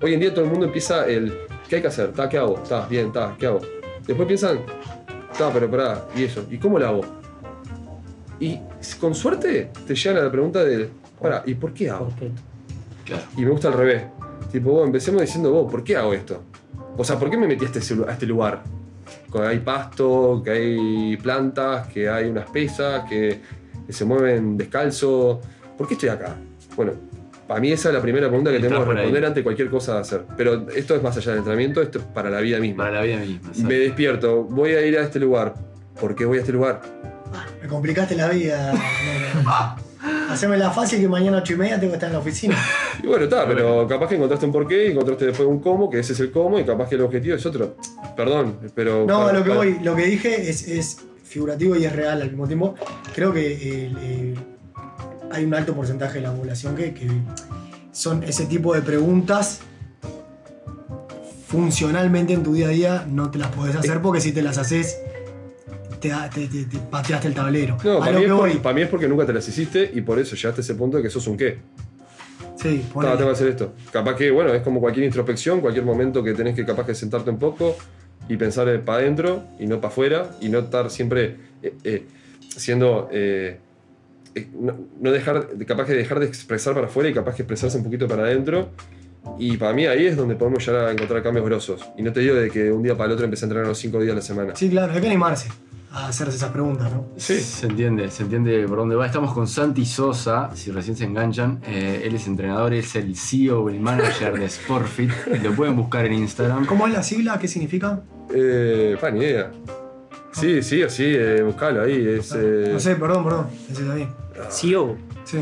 hoy 0.00 0.14
en 0.14 0.20
día 0.20 0.34
todo 0.34 0.44
el 0.44 0.50
mundo 0.50 0.66
empieza 0.66 1.06
el, 1.06 1.32
¿qué 1.68 1.76
hay 1.76 1.82
que 1.82 1.88
hacer? 1.88 2.12
Ta, 2.12 2.28
¿Qué 2.28 2.38
hago? 2.38 2.58
Está, 2.60 2.86
bien, 2.86 3.06
está, 3.06 3.36
¿qué 3.38 3.46
hago? 3.46 3.60
Después 4.04 4.26
piensan, 4.26 4.58
está, 5.30 5.52
pero 5.52 5.70
pará, 5.70 6.04
¿y 6.16 6.24
eso? 6.24 6.44
¿Y 6.50 6.58
cómo 6.58 6.78
la 6.78 6.88
hago? 6.88 7.02
Y 8.40 8.58
con 9.00 9.14
suerte 9.14 9.70
te 9.86 9.94
llegan 9.94 10.18
a 10.18 10.24
la 10.24 10.30
pregunta 10.32 10.64
del, 10.64 10.90
pará, 11.20 11.44
¿y 11.46 11.54
por 11.54 11.72
qué 11.72 11.88
hago? 11.88 12.08
Claro. 13.04 13.22
Y 13.36 13.42
me 13.42 13.50
gusta 13.50 13.68
al 13.68 13.74
revés. 13.74 14.02
Tipo, 14.50 14.72
vos, 14.72 14.86
empecemos 14.86 15.20
diciendo, 15.20 15.52
vos, 15.52 15.70
¿por 15.70 15.84
qué 15.84 15.96
hago 15.96 16.12
esto? 16.12 16.42
O 16.96 17.04
sea, 17.04 17.18
¿por 17.18 17.30
qué 17.30 17.36
me 17.36 17.46
metí 17.46 17.64
a 17.64 17.68
este, 17.68 17.80
a 18.06 18.12
este 18.12 18.26
lugar? 18.26 18.62
Que 19.32 19.38
hay 19.40 19.58
pasto, 19.60 20.42
que 20.44 20.50
hay 20.50 21.16
plantas, 21.16 21.88
que 21.88 22.08
hay 22.08 22.28
unas 22.28 22.50
pesas, 22.50 23.08
que, 23.08 23.40
se 23.88 24.04
mueven 24.04 24.56
descalzo. 24.56 25.40
¿Por 25.76 25.86
qué 25.86 25.94
estoy 25.94 26.08
acá? 26.10 26.36
Bueno, 26.76 26.92
para 27.46 27.60
mí 27.60 27.72
esa 27.72 27.88
es 27.88 27.94
la 27.94 28.00
primera 28.00 28.28
pregunta 28.28 28.50
que 28.50 28.56
Está 28.56 28.68
tenemos 28.68 28.84
que 28.84 28.90
por 28.90 28.96
ahí. 28.96 29.02
responder 29.04 29.26
ante 29.26 29.42
cualquier 29.42 29.68
cosa 29.68 29.94
de 29.94 30.00
hacer. 30.00 30.24
Pero 30.36 30.68
esto 30.70 30.94
es 30.94 31.02
más 31.02 31.16
allá 31.16 31.32
del 31.32 31.38
entrenamiento, 31.38 31.82
esto 31.82 31.98
es 31.98 32.04
para 32.04 32.30
la 32.30 32.40
vida 32.40 32.58
misma. 32.58 32.84
Para 32.84 33.00
la 33.00 33.02
vida 33.02 33.18
misma. 33.18 33.48
exacto. 33.48 33.68
Me 33.68 33.74
despierto, 33.74 34.44
voy 34.44 34.70
a 34.70 34.86
ir 34.86 34.96
a 34.98 35.02
este 35.02 35.18
lugar. 35.18 35.54
¿Por 36.00 36.14
qué 36.14 36.24
voy 36.24 36.38
a 36.38 36.40
este 36.40 36.52
lugar? 36.52 36.80
Me 37.60 37.68
complicaste 37.68 38.14
la 38.14 38.28
vida. 38.28 38.72
Haceme 40.28 40.56
la 40.56 40.70
fácil 40.70 41.00
que 41.00 41.08
mañana 41.08 41.38
a 41.38 41.40
8 41.40 41.52
y 41.52 41.56
media 41.56 41.78
tengo 41.78 41.92
que 41.92 41.96
estar 41.96 42.08
en 42.08 42.14
la 42.14 42.18
oficina. 42.18 42.56
Y 43.02 43.06
bueno, 43.06 43.24
está, 43.24 43.46
pero 43.48 43.86
capaz 43.88 44.08
que 44.08 44.14
encontraste 44.16 44.46
un 44.46 44.52
porqué, 44.52 44.90
encontraste 44.92 45.26
después 45.26 45.48
un 45.48 45.60
cómo, 45.60 45.88
que 45.90 45.98
ese 46.00 46.12
es 46.12 46.20
el 46.20 46.30
cómo, 46.30 46.58
y 46.58 46.64
capaz 46.64 46.88
que 46.88 46.94
el 46.96 47.00
objetivo 47.02 47.34
es 47.36 47.44
otro. 47.46 47.76
Perdón, 48.16 48.58
pero. 48.74 49.04
No, 49.06 49.20
para- 49.26 49.32
lo 49.38 49.44
que 49.44 49.48
para- 49.50 49.60
voy, 49.60 49.78
lo 49.82 49.96
que 49.96 50.04
dije 50.06 50.48
es, 50.50 50.68
es 50.68 50.98
figurativo 51.24 51.74
y 51.76 51.84
es 51.84 51.92
real 51.94 52.20
al 52.22 52.28
mismo 52.30 52.46
tiempo. 52.46 52.74
Creo 53.14 53.32
que 53.32 54.34
hay 55.32 55.44
un 55.44 55.54
alto 55.54 55.74
porcentaje 55.74 56.14
de 56.20 56.22
la 56.26 56.32
población 56.34 56.76
que, 56.76 56.92
que 56.94 57.08
son 57.92 58.22
ese 58.22 58.46
tipo 58.46 58.74
de 58.74 58.82
preguntas 58.82 59.60
funcionalmente 61.46 62.32
en 62.32 62.42
tu 62.42 62.54
día 62.54 62.66
a 62.68 62.70
día 62.70 63.06
no 63.08 63.30
te 63.30 63.38
las 63.38 63.48
podés 63.48 63.76
hacer 63.76 64.00
porque 64.00 64.20
si 64.20 64.32
te 64.32 64.42
las 64.42 64.58
haces 64.58 64.98
te, 66.02 66.10
te- 66.34 66.48
te- 66.48 66.64
te 66.64 66.78
pateaste 66.78 67.28
el 67.28 67.34
tablero. 67.34 67.78
No, 67.84 68.00
para 68.00 68.18
mí, 68.18 68.26
por- 68.26 68.62
para 68.62 68.74
mí 68.74 68.82
es 68.82 68.88
porque 68.88 69.08
nunca 69.08 69.24
te 69.24 69.32
las 69.32 69.48
hiciste 69.48 69.90
y 69.94 70.00
por 70.02 70.18
eso 70.18 70.36
llegaste 70.36 70.60
a 70.60 70.64
ese 70.64 70.74
punto 70.74 70.96
de 70.98 71.02
que 71.02 71.10
sos 71.10 71.26
un 71.26 71.36
qué. 71.36 71.58
Sí, 72.56 72.84
No, 72.94 73.00
tengo 73.02 73.26
que 73.26 73.30
hacer 73.30 73.48
esto. 73.48 73.72
Capaz 73.90 74.14
que, 74.16 74.30
bueno, 74.30 74.52
es 74.52 74.62
como 74.62 74.80
cualquier 74.80 75.06
introspección, 75.06 75.60
cualquier 75.60 75.84
momento 75.84 76.22
que 76.22 76.32
tenés 76.34 76.54
que 76.54 76.64
capaz 76.64 76.86
que 76.86 76.94
sentarte 76.94 77.30
un 77.30 77.38
poco 77.38 77.76
y 78.28 78.36
pensar 78.36 78.80
para 78.82 78.98
adentro 78.98 79.42
y 79.58 79.66
no 79.66 79.76
para 79.80 79.88
afuera 79.88 80.30
y 80.40 80.48
no 80.48 80.60
estar 80.60 80.90
siempre 80.90 81.36
eh, 81.62 81.74
eh, 81.84 82.06
siendo. 82.48 83.08
eh, 83.10 83.58
eh, 84.34 84.48
no, 84.58 84.74
no 85.00 85.10
dejar, 85.10 85.48
capaz 85.66 85.86
que 85.86 85.92
dejar 85.94 86.20
de 86.20 86.26
expresar 86.26 86.72
para 86.74 86.86
afuera 86.86 87.08
y 87.08 87.12
capaz 87.14 87.34
que 87.34 87.42
expresarse 87.42 87.76
un 87.78 87.84
poquito 87.84 88.06
para 88.06 88.22
adentro. 88.24 88.70
Y 89.38 89.56
para 89.56 89.72
mí 89.72 89.86
ahí 89.86 90.06
es 90.06 90.16
donde 90.16 90.34
podemos 90.36 90.64
llegar 90.66 90.86
a 90.86 90.92
encontrar 90.92 91.22
cambios 91.22 91.44
grosos. 91.46 91.88
Y 91.96 92.02
no 92.02 92.12
te 92.12 92.20
digo 92.20 92.34
de 92.34 92.50
que 92.50 92.70
un 92.72 92.82
día 92.82 92.96
para 92.96 93.06
el 93.08 93.12
otro 93.12 93.24
empecé 93.24 93.44
a 93.44 93.46
entrenar 93.46 93.66
los 93.68 93.78
cinco 93.78 94.00
días 94.00 94.12
a 94.12 94.16
la 94.16 94.22
semana. 94.22 94.54
Sí, 94.56 94.68
claro, 94.70 94.92
hay 94.92 95.00
que 95.00 95.06
animarse 95.06 95.48
a 95.92 96.08
hacerse 96.08 96.36
esas 96.36 96.50
preguntas, 96.50 96.90
¿no? 96.92 97.06
Sí. 97.16 97.38
Se 97.40 97.66
entiende, 97.66 98.10
se 98.10 98.22
entiende 98.22 98.66
por 98.66 98.78
dónde 98.78 98.94
va. 98.96 99.06
Estamos 99.06 99.32
con 99.34 99.46
Santi 99.46 99.84
Sosa, 99.84 100.50
si 100.54 100.70
recién 100.70 100.96
se 100.96 101.04
enganchan. 101.04 101.60
Eh, 101.66 102.02
él 102.04 102.14
es 102.14 102.26
entrenador, 102.26 102.72
es 102.72 102.94
el 102.96 103.14
CEO, 103.16 103.68
el 103.68 103.80
manager 103.80 104.38
de 104.38 104.48
Sportfit. 104.48 105.10
Lo 105.42 105.52
pueden 105.54 105.76
buscar 105.76 106.06
en 106.06 106.14
Instagram. 106.14 106.66
¿Cómo 106.66 106.86
es 106.86 106.92
la 106.92 107.02
sigla? 107.02 107.38
¿Qué 107.38 107.48
significa? 107.48 108.00
Eh, 108.34 108.96
pa, 109.00 109.10
ni 109.10 109.20
idea. 109.20 109.50
Sí, 110.32 110.62
sí, 110.62 110.82
sí, 110.88 111.04
eh, 111.06 111.42
buscalo 111.42 111.82
ahí. 111.82 112.16
Es, 112.18 112.32
eh, 112.34 112.70
No 112.72 112.80
sé, 112.80 112.96
perdón, 112.96 113.24
perdón. 113.24 113.46
Ese 113.70 113.82
está 113.82 113.94
bien. 113.94 114.08
CEO. 114.50 114.96
Sí. 115.24 115.38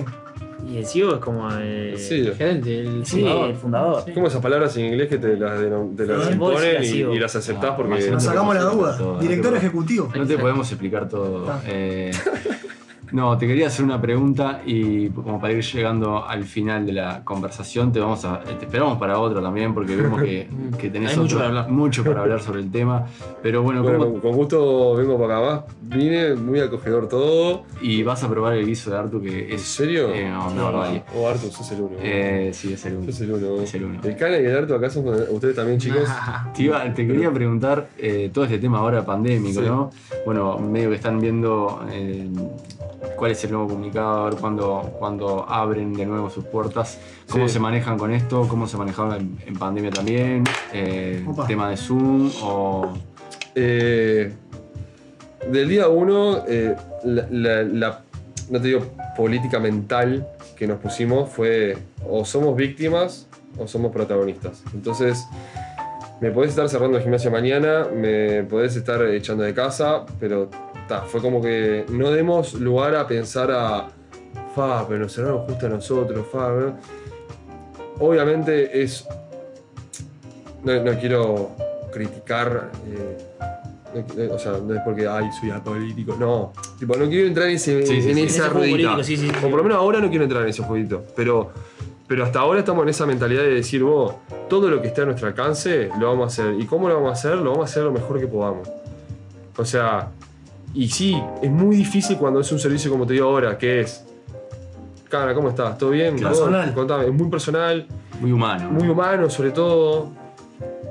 Y 0.69 0.77
el 0.79 0.87
CEO 0.87 1.15
es 1.15 1.21
como 1.21 1.51
el. 1.51 1.99
sí. 1.99 2.21
El 2.21 2.35
gerente, 2.35 2.81
el 2.81 3.07
Sí, 3.07 3.19
fundador. 3.21 3.51
el 3.51 3.57
fundador. 3.57 4.03
Sí. 4.05 4.13
esas 4.27 4.43
palabras 4.43 4.77
en 4.77 4.87
inglés 4.87 5.09
que 5.09 5.19
te 5.19 5.37
las, 5.37 5.61
denom- 5.61 5.97
te 5.97 6.07
las 6.07 6.27
Sí, 6.29 6.35
vos 6.35 6.53
imponen 6.53 6.81
decís 6.81 6.95
y, 6.95 7.19
las 7.19 7.37
aceptás 7.37 7.71
Ah, 7.73 7.77
porque. 7.77 8.11
Nos 8.11 8.23
sacamos 8.23 8.55
la 8.55 8.63
duda. 8.63 8.97
todo, 8.99 9.19
Director 9.21 9.57
ejecutivo. 9.57 10.09
No 10.17 10.27
te 10.27 10.39
podemos 10.39 10.71
explicar 10.71 11.09
todo. 11.09 11.47
Ah. 11.51 11.61
Eh, 11.67 12.11
no, 13.13 13.37
te 13.39 13.47
quería 13.47 13.67
hacer 13.69 13.85
una 13.85 14.01
pregunta 14.01 14.63
y 14.67 15.09
como 15.11 15.41
para 15.41 15.53
ir 15.53 15.63
llegando 15.65 16.25
al 16.27 16.45
final 16.45 16.87
de 16.87 16.93
la 16.93 17.25
conversación, 17.25 17.93
te 17.93 18.01
vamos 18.01 18.25
a, 18.25 18.41
te 18.41 18.65
esperamos 18.67 18.99
para 18.99 19.19
otra 19.19 19.41
también 19.41 19.75
porque 19.75 19.97
vemos 19.97 20.21
que, 20.23 20.49
que 20.79 20.91
tenés 20.91 21.13
Hay 21.13 21.19
mucho 21.19 21.37
otro- 21.37 21.39
para 21.39 21.49
hablar. 21.49 21.69
mucho 21.71 22.05
para 22.05 22.21
hablar 22.23 22.41
sobre 22.43 22.61
el 22.61 22.71
tema. 22.71 23.07
Pero 23.43 23.63
bueno, 23.63 23.83
Bueno, 23.83 23.99
¿cómo- 23.99 24.11
con, 24.13 24.21
con 24.21 24.33
gusto 24.33 24.95
vengo 24.95 25.19
para 25.19 25.39
acá 25.39 25.47
más. 25.47 25.61
Vine 25.83 26.35
muy 26.35 26.61
acogedor 26.61 27.09
todo. 27.09 27.65
y 27.83 28.03
vas 28.03 28.23
a 28.23 28.29
probar 28.29 28.55
el 28.55 28.67
guiso 28.67 28.91
de 28.91 28.97
Artu 28.99 29.21
que 29.21 29.49
¿En 29.49 29.55
es... 29.55 29.63
serio? 29.63 30.13
Eh, 30.15 30.29
no, 30.29 30.51
no, 30.55 30.65
barbaridad. 30.65 31.05
Oh, 31.17 31.29
Artu, 31.29 31.51
sos 31.51 31.71
el 31.73 31.81
uno. 31.81 31.97
Eh, 32.01 32.51
sí, 32.53 32.73
es 32.73 32.85
el 32.87 32.97
uno. 32.97 33.07
sos 33.07 33.21
el 33.23 33.33
uno. 33.33 33.63
Es 33.63 33.75
el 33.75 33.85
uno. 33.85 34.01
El 34.05 34.17
Cana 34.17 34.39
y 34.39 34.45
el 34.45 34.57
Artu 34.57 34.75
acá 34.75 34.89
son 34.91 35.07
ustedes 35.31 35.57
también, 35.57 35.79
chicos. 35.81 36.09
Te, 36.55 36.63
iba- 36.63 36.85
te 36.95 37.07
quería 37.07 37.31
preguntar 37.33 37.89
eh, 37.99 38.31
todo 38.33 38.45
este 38.45 38.59
tema 38.59 38.79
ahora 38.79 39.05
pandémico, 39.05 39.61
Sí. 39.61 39.67
¿no? 39.67 39.91
Bueno, 40.25 40.59
medio 40.59 40.91
que 40.91 40.97
están 40.97 41.19
viendo 41.21 41.85
eh, 41.91 42.29
cuál 43.17 43.31
es 43.33 43.43
el 43.45 43.53
nuevo 43.53 43.69
comunicado, 43.69 44.27
a 44.27 44.31
ver 44.31 44.39
cuándo, 44.39 44.95
cuándo 44.99 45.47
abren 45.49 45.93
de 45.95 46.07
nuevo 46.07 46.29
sus 46.31 46.45
puertas, 46.45 46.99
cómo 47.31 47.47
Sí. 47.49 47.55
se 47.55 47.61
manejan 47.61 47.99
con 47.99 48.11
esto, 48.13 48.47
cómo 48.49 48.67
se 48.67 48.77
manejaban 48.77 49.21
en, 49.21 49.39
en 49.47 49.55
pandemia 49.59 49.91
también, 49.91 50.45
eh, 50.73 51.25
tema 51.47 51.71
de 51.71 51.77
Zoom 51.77 52.31
o... 52.43 52.93
Eh, 53.55 54.33
del 55.51 55.69
día 55.69 55.89
uno, 55.89 56.45
eh, 56.47 56.77
la, 57.05 57.27
la- 57.31 57.63
la- 57.63 58.01
no 58.51 58.61
te 58.61 58.69
digo 58.69 58.81
política 59.17 59.59
mental 59.59 60.27
que 60.57 60.67
nos 60.67 60.79
pusimos 60.79 61.31
fue 61.31 61.79
o 62.09 62.25
somos 62.25 62.55
víctimas 62.57 63.27
o 63.59 63.67
somos 63.67 63.91
protagonistas. 63.93 64.63
Entonces, 64.75 65.25
me 66.21 66.31
podés 66.31 66.51
estar 66.51 66.69
cerrando 66.69 66.99
el 66.99 67.03
gimnasio 67.03 67.31
mañana, 67.31 67.87
me 67.95 68.43
podés 68.45 68.77
estar 68.77 69.03
echando 69.07 69.43
de 69.45 69.55
casa, 69.55 70.05
pero 70.19 70.51
fue 70.99 71.21
como 71.21 71.41
que 71.41 71.87
no 71.91 72.11
demos 72.11 72.55
lugar 72.55 72.95
a 72.97 73.07
pensar 73.07 73.51
a, 73.51 73.89
fa, 74.55 74.87
pero 74.89 75.01
nos 75.01 75.13
cerraron 75.13 75.47
justo 75.47 75.67
a 75.67 75.69
nosotros, 75.69 76.27
fa. 76.31 76.51
¿no?". 76.51 76.77
Obviamente 78.01 78.83
es 78.83 79.07
no, 80.65 80.83
no 80.83 80.99
quiero 80.99 81.51
criticar, 81.93 82.71
eh, 82.87 83.17
no- 84.29 84.35
o 84.35 84.39
sea, 84.39 84.53
no 84.53 84.75
es 84.75 84.81
porque, 84.85 85.07
ay, 85.09 85.31
soy 85.39 85.51
apolítico, 85.51 86.17
no, 86.19 86.53
tipo, 86.79 86.97
no 86.97 87.09
quiero 87.09 87.27
entrar 87.27 87.49
en, 87.49 87.55
ese, 87.57 87.85
Sí, 87.87 88.03
sí, 88.03 88.11
en 88.11 88.17
sí. 88.17 88.23
esa 88.25 88.49
ruedita. 88.49 88.95
O 88.97 89.41
por 89.51 89.57
lo 89.59 89.63
menos 89.63 89.79
ahora 89.79 90.01
no 90.01 90.09
quiero 90.09 90.25
entrar 90.25 90.43
en 90.43 90.49
ese 90.51 90.63
jueguito, 90.63 91.03
pero, 91.17 91.51
pero 92.07 92.25
hasta 92.25 92.41
ahora 92.41 92.61
estamos 92.61 92.83
en 92.85 92.91
esa 92.91 93.07
mentalidad 93.07 93.43
de 93.43 93.55
decir, 93.55 93.83
vos, 93.83 94.15
todo 94.49 94.69
lo 94.71 94.81
que 94.83 94.89
esté 94.89 95.03
a 95.03 95.07
nuestro 95.07 95.27
alcance 95.29 95.91
lo 95.99 96.09
vamos 96.09 96.25
a 96.39 96.43
hacer. 96.43 96.61
¿Y 96.61 96.67
cómo 96.67 96.89
lo 96.89 96.95
vamos 96.97 97.11
a 97.11 97.13
hacer? 97.15 97.37
Lo 97.39 97.51
vamos 97.53 97.69
a 97.69 97.71
hacer 97.71 97.83
lo 97.85 97.93
mejor 97.93 98.21
que 98.21 98.27
podamos. 98.27 98.69
O 99.57 99.65
sea, 99.65 100.09
y 100.75 100.89
sí, 100.89 101.21
es 101.43 101.51
muy 101.51 101.77
difícil 101.77 102.17
cuando 102.17 102.41
es 102.41 102.51
un 102.53 102.59
servicio 102.59 102.91
como 102.91 103.07
te 103.07 103.15
digo 103.15 103.27
ahora, 103.27 103.57
que 103.59 103.81
es, 103.81 104.05
cara, 105.09 105.35
¿cómo 105.35 105.49
estás? 105.49 105.77
¿Todo 105.79 105.91
bien? 105.91 106.17
Personal. 106.19 106.73
Contame, 106.75 107.07
es 107.07 107.13
muy 107.13 107.29
personal 107.29 107.87
Muy 108.21 108.33
humano. 108.33 108.71
muy 108.71 108.89
humano 108.89 109.29
sobre 109.31 109.51
todo. 109.51 110.09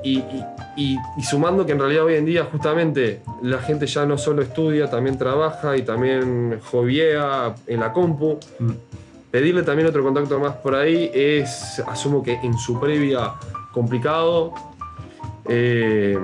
Y, 0.02 0.18
y- 0.18 0.44
y- 0.76 0.98
y 1.18 1.22
sumando 1.22 1.66
que 1.66 1.72
en 1.72 1.78
realidad 1.78 2.04
hoy 2.04 2.14
en 2.14 2.24
día 2.24 2.46
justamente 2.50 3.20
la 3.42 3.58
gente 3.58 3.86
ya 3.86 4.06
no 4.06 4.16
solo 4.16 4.40
estudia, 4.42 4.88
también 4.88 5.18
trabaja 5.18 5.76
y 5.76 5.82
también 5.82 6.58
joviea 6.70 7.54
en 7.66 7.80
la 7.80 7.92
compu. 7.92 8.38
Mm. 8.58 8.70
Pedirle 9.30 9.62
también 9.62 9.88
otro 9.88 10.02
contacto 10.02 10.40
más 10.40 10.56
por 10.56 10.74
ahí 10.74 11.10
es, 11.14 11.80
asumo 11.86 12.22
que 12.22 12.32
en 12.42 12.56
su 12.58 12.80
previa, 12.80 13.32
complicado. 13.72 14.52
Eh, 15.46 16.18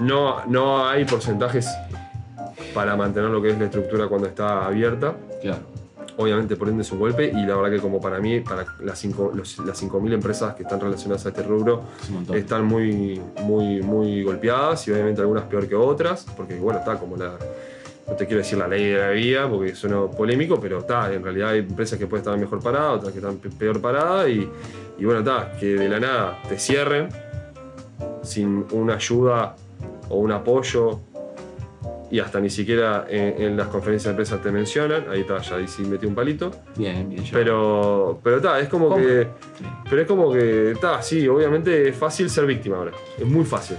no, 0.00 0.44
no 0.46 0.86
hay 0.88 1.04
porcentajes 1.04 1.68
para 2.74 2.96
mantener 2.96 3.30
lo 3.30 3.40
que 3.42 3.50
es 3.50 3.58
la 3.58 3.66
estructura 3.66 4.06
cuando 4.08 4.26
está 4.28 4.66
abierta. 4.66 5.14
Claro. 5.42 5.58
obviamente 6.16 6.54
es 6.80 6.92
un 6.92 6.98
golpe 6.98 7.28
y 7.34 7.46
la 7.46 7.56
verdad 7.56 7.70
que 7.70 7.78
como 7.80 7.98
para 8.00 8.18
mí, 8.20 8.40
para 8.40 8.66
las, 8.80 8.98
cinco, 8.98 9.32
los- 9.34 9.58
las 9.60 9.78
5.000 9.82 10.12
empresas 10.12 10.54
que 10.54 10.64
están 10.64 10.78
relacionadas 10.78 11.24
a 11.24 11.30
este 11.30 11.42
rubro, 11.42 11.82
Es 12.34 12.40
están 12.42 12.64
muy, 12.66 13.18
muy, 13.42 13.80
muy 13.80 14.22
golpeadas 14.22 14.86
y 14.86 14.92
obviamente 14.92 15.22
algunas 15.22 15.44
peor 15.44 15.66
que 15.66 15.74
otras, 15.74 16.26
porque 16.36 16.56
bueno, 16.56 16.80
está 16.80 16.98
como 16.98 17.16
la, 17.16 17.38
no 18.06 18.14
te 18.16 18.26
quiero 18.26 18.38
decir 18.42 18.58
la 18.58 18.68
ley 18.68 18.84
de 18.90 18.98
la 18.98 19.10
vida, 19.10 19.48
porque 19.48 19.74
suena 19.74 20.02
polémico, 20.08 20.60
pero 20.60 20.80
está, 20.80 21.10
en 21.10 21.22
realidad 21.22 21.50
hay 21.50 21.60
empresas 21.60 21.98
que 21.98 22.06
pueden 22.06 22.22
estar 22.26 22.38
mejor 22.38 22.60
paradas, 22.62 22.98
otras 22.98 23.12
que 23.12 23.18
están 23.20 23.36
pe- 23.36 23.48
peor 23.50 23.80
paradas 23.80 24.28
y, 24.28 24.46
y 24.98 25.04
bueno, 25.06 25.20
está, 25.20 25.52
que 25.58 25.66
de 25.74 25.88
la 25.88 26.00
nada 26.00 26.38
te 26.48 26.58
cierren 26.58 27.08
sin 28.22 28.66
una 28.72 28.94
ayuda 28.96 29.54
o 30.10 30.16
un 30.18 30.32
apoyo 30.32 31.00
y 32.10 32.18
hasta 32.18 32.40
ni 32.40 32.50
siquiera 32.50 33.06
en, 33.08 33.40
en 33.42 33.56
las 33.56 33.68
conferencias 33.68 34.06
de 34.06 34.10
empresas 34.10 34.42
te 34.42 34.50
mencionan, 34.50 35.04
ahí 35.10 35.20
está, 35.20 35.38
ya 35.40 35.56
ahí 35.56 35.68
sí 35.68 35.82
metí 35.82 36.06
un 36.06 36.14
palito. 36.14 36.50
Bien, 36.76 37.08
bien. 37.08 37.24
yo- 37.24 37.30
Pero, 37.32 38.20
pero 38.24 38.36
está, 38.38 38.58
es 38.60 38.68
como 38.68 38.88
¿Cómo? 38.88 38.96
que. 39.04 39.28
Pero 39.88 40.02
es 40.02 40.08
como 40.08 40.32
que, 40.32 40.72
está, 40.72 41.00
sí, 41.02 41.26
obviamente 41.28 41.88
es 41.88 41.96
fácil 41.96 42.28
ser 42.28 42.46
víctima 42.46 42.76
ahora. 42.78 42.92
Es 43.18 43.26
muy 43.26 43.44
fácil. 43.44 43.76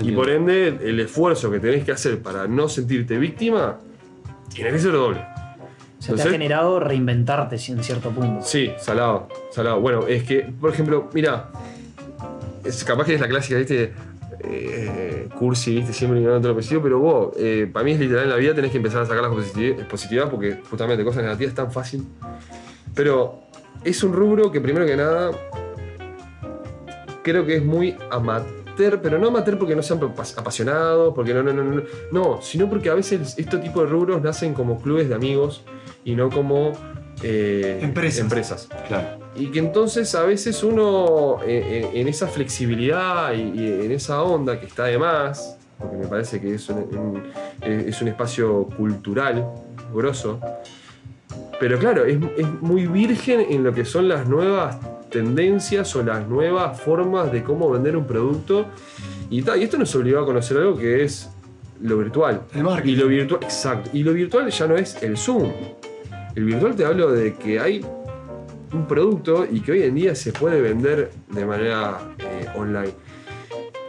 Y 0.00 0.10
por 0.12 0.28
ende, 0.28 0.68
el 0.82 0.98
esfuerzo 1.00 1.50
que 1.50 1.60
tenés 1.60 1.84
que 1.84 1.92
hacer 1.92 2.18
para 2.20 2.48
no 2.48 2.68
sentirte 2.68 3.16
víctima 3.18 3.78
tiene 4.52 4.70
que 4.70 4.78
ser 4.78 4.92
doble. 4.92 5.18
Se 5.98 6.06
te 6.08 6.12
ha 6.12 6.14
Entonces- 6.16 6.32
generado 6.32 6.80
reinventarte 6.80 7.56
en 7.68 7.82
cierto 7.84 8.10
punto. 8.10 8.44
Sí, 8.44 8.72
salado, 8.78 9.28
salado. 9.50 9.80
Bueno, 9.80 10.06
es 10.08 10.24
que, 10.24 10.40
por 10.60 10.70
ejemplo, 10.72 11.08
mira, 11.14 11.50
es 12.64 12.82
capaz 12.84 13.04
que 13.04 13.14
es 13.14 13.20
la 13.20 13.28
clásica, 13.28 13.56
¿viste? 13.58 13.92
Cursi, 15.38 15.76
¿viste? 15.76 15.92
Siempre 15.92 16.18
ignorando 16.18 16.42
todo 16.42 16.52
lo 16.52 16.56
positivo, 16.58 16.82
pero 16.82 16.98
vos, 17.00 17.34
eh, 17.36 17.68
para 17.72 17.84
mí 17.84 17.92
es 17.92 18.00
literal 18.00 18.24
en 18.24 18.30
la 18.30 18.36
vida 18.36 18.54
tenés 18.54 18.70
que 18.70 18.76
empezar 18.78 19.02
a 19.02 19.06
sacar 19.06 19.22
las 19.22 19.32
positividades 19.88 20.30
porque 20.30 20.60
justamente 20.68 21.04
cosas 21.04 21.22
negativas 21.22 21.50
es 21.50 21.54
tan 21.56 21.72
fácil. 21.72 22.04
Pero 22.94 23.40
es 23.82 24.02
un 24.04 24.12
rubro 24.12 24.50
que 24.52 24.60
primero 24.60 24.86
que 24.86 24.96
nada 24.96 25.30
creo 27.22 27.44
que 27.46 27.56
es 27.56 27.64
muy 27.64 27.96
amateur, 28.10 29.00
pero 29.02 29.18
no 29.18 29.28
amateur 29.28 29.58
porque 29.58 29.74
no 29.74 29.82
sean 29.82 30.00
pas- 30.00 30.38
apasionados, 30.38 31.14
porque 31.14 31.32
no, 31.34 31.42
no, 31.42 31.52
no, 31.52 31.62
no, 31.64 31.82
no, 32.12 32.42
sino 32.42 32.68
porque 32.68 32.90
a 32.90 32.94
veces 32.94 33.34
este 33.38 33.58
tipo 33.58 33.80
de 33.82 33.86
rubros 33.88 34.22
nacen 34.22 34.54
como 34.54 34.80
clubes 34.80 35.08
de 35.08 35.14
amigos 35.14 35.62
y 36.04 36.14
no 36.14 36.30
como 36.30 36.72
eh, 37.22 37.80
Empresas. 37.82 38.20
empresas. 38.20 38.68
Claro. 38.88 39.23
Y 39.36 39.46
que 39.48 39.58
entonces 39.58 40.14
a 40.14 40.22
veces 40.22 40.62
uno 40.62 41.38
eh, 41.44 41.88
en, 41.92 42.00
en 42.02 42.08
esa 42.08 42.28
flexibilidad 42.28 43.32
y, 43.32 43.40
y 43.60 43.80
en 43.84 43.90
esa 43.92 44.22
onda 44.22 44.60
que 44.60 44.66
está 44.66 44.84
de 44.84 44.98
más, 44.98 45.56
porque 45.78 45.96
me 45.96 46.06
parece 46.06 46.40
que 46.40 46.54
es 46.54 46.68
un, 46.68 46.78
un- 46.78 47.22
eh, 47.62 47.86
es 47.88 48.00
un 48.00 48.08
espacio 48.08 48.64
cultural 48.76 49.44
grosso, 49.92 50.38
pero 51.58 51.78
claro, 51.78 52.04
es, 52.04 52.16
es 52.36 52.46
muy 52.60 52.86
virgen 52.86 53.40
en 53.48 53.64
lo 53.64 53.72
que 53.72 53.84
son 53.84 54.08
las 54.08 54.28
nuevas 54.28 54.76
tendencias 55.10 55.94
o 55.96 56.02
las 56.02 56.26
nuevas 56.28 56.80
formas 56.80 57.30
de 57.32 57.42
cómo 57.42 57.70
vender 57.70 57.96
un 57.96 58.06
producto. 58.06 58.66
Y, 59.30 59.42
ta, 59.42 59.56
y 59.56 59.62
esto 59.64 59.78
nos 59.78 59.94
obligó 59.94 60.20
a 60.20 60.26
conocer 60.26 60.56
algo 60.58 60.76
que 60.76 61.04
es 61.04 61.30
lo 61.80 61.98
virtual. 61.98 62.42
El 62.54 62.64
marketing. 62.64 62.92
Y 62.92 62.96
lo 62.96 63.06
virtual, 63.08 63.40
exacto. 63.44 63.90
Y 63.92 64.02
lo 64.02 64.12
virtual 64.12 64.48
ya 64.50 64.66
no 64.66 64.76
es 64.76 65.00
el 65.02 65.16
Zoom. 65.16 65.50
El 66.34 66.44
virtual 66.44 66.74
te 66.74 66.84
hablo 66.84 67.10
de 67.12 67.34
que 67.34 67.60
hay 67.60 67.84
un 68.74 68.86
producto 68.86 69.46
y 69.50 69.60
que 69.60 69.72
hoy 69.72 69.82
en 69.82 69.94
día 69.94 70.14
se 70.14 70.32
puede 70.32 70.60
vender 70.60 71.10
de 71.28 71.46
manera 71.46 71.98
eh, 72.18 72.46
online. 72.56 72.92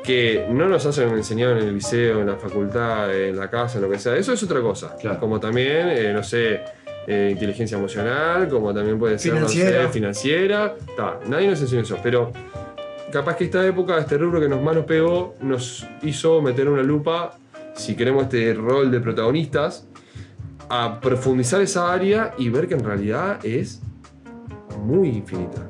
Que 0.03 0.45
no 0.51 0.69
nos 0.69 0.85
hacen 0.85 1.09
enseñado 1.09 1.53
en 1.57 1.63
el 1.63 1.73
liceo, 1.73 2.21
en 2.21 2.27
la 2.27 2.35
facultad, 2.35 3.13
en 3.15 3.37
la 3.37 3.49
casa, 3.49 3.79
en 3.79 3.85
lo 3.85 3.89
que 3.89 3.97
sea. 3.97 4.15
Eso 4.15 4.33
es 4.33 4.43
otra 4.43 4.61
cosa. 4.61 4.95
Claro. 4.99 5.19
Como 5.19 5.39
también, 5.39 5.89
eh, 5.89 6.13
no 6.13 6.21
sé, 6.21 6.61
eh, 7.07 7.29
inteligencia 7.31 7.77
emocional, 7.77 8.47
como 8.47 8.71
también 8.73 8.99
puede 8.99 9.17
ser, 9.17 9.33
no 9.33 9.47
sé, 9.47 9.59
Financiera. 9.59 9.89
financiera. 9.89 10.75
Ta, 10.95 11.19
nadie 11.27 11.47
nos 11.47 11.59
enseñó 11.59 11.81
eso. 11.81 11.97
Pero 12.03 12.31
capaz 13.11 13.35
que 13.35 13.45
esta 13.45 13.65
época, 13.65 13.97
este 13.97 14.17
rubro 14.19 14.39
que 14.39 14.47
nos 14.47 14.61
más 14.61 14.75
nos 14.75 14.85
pegó, 14.85 15.35
nos 15.41 15.87
hizo 16.03 16.39
meter 16.41 16.69
una 16.69 16.83
lupa, 16.83 17.37
si 17.73 17.95
queremos 17.95 18.25
este 18.25 18.53
rol 18.53 18.91
de 18.91 18.99
protagonistas, 18.99 19.87
a 20.69 20.99
profundizar 20.99 21.61
esa 21.61 21.91
área 21.91 22.33
y 22.37 22.49
ver 22.49 22.67
que 22.67 22.75
en 22.75 22.83
realidad 22.83 23.39
es 23.43 23.81
muy 24.85 25.09
infinita. 25.09 25.69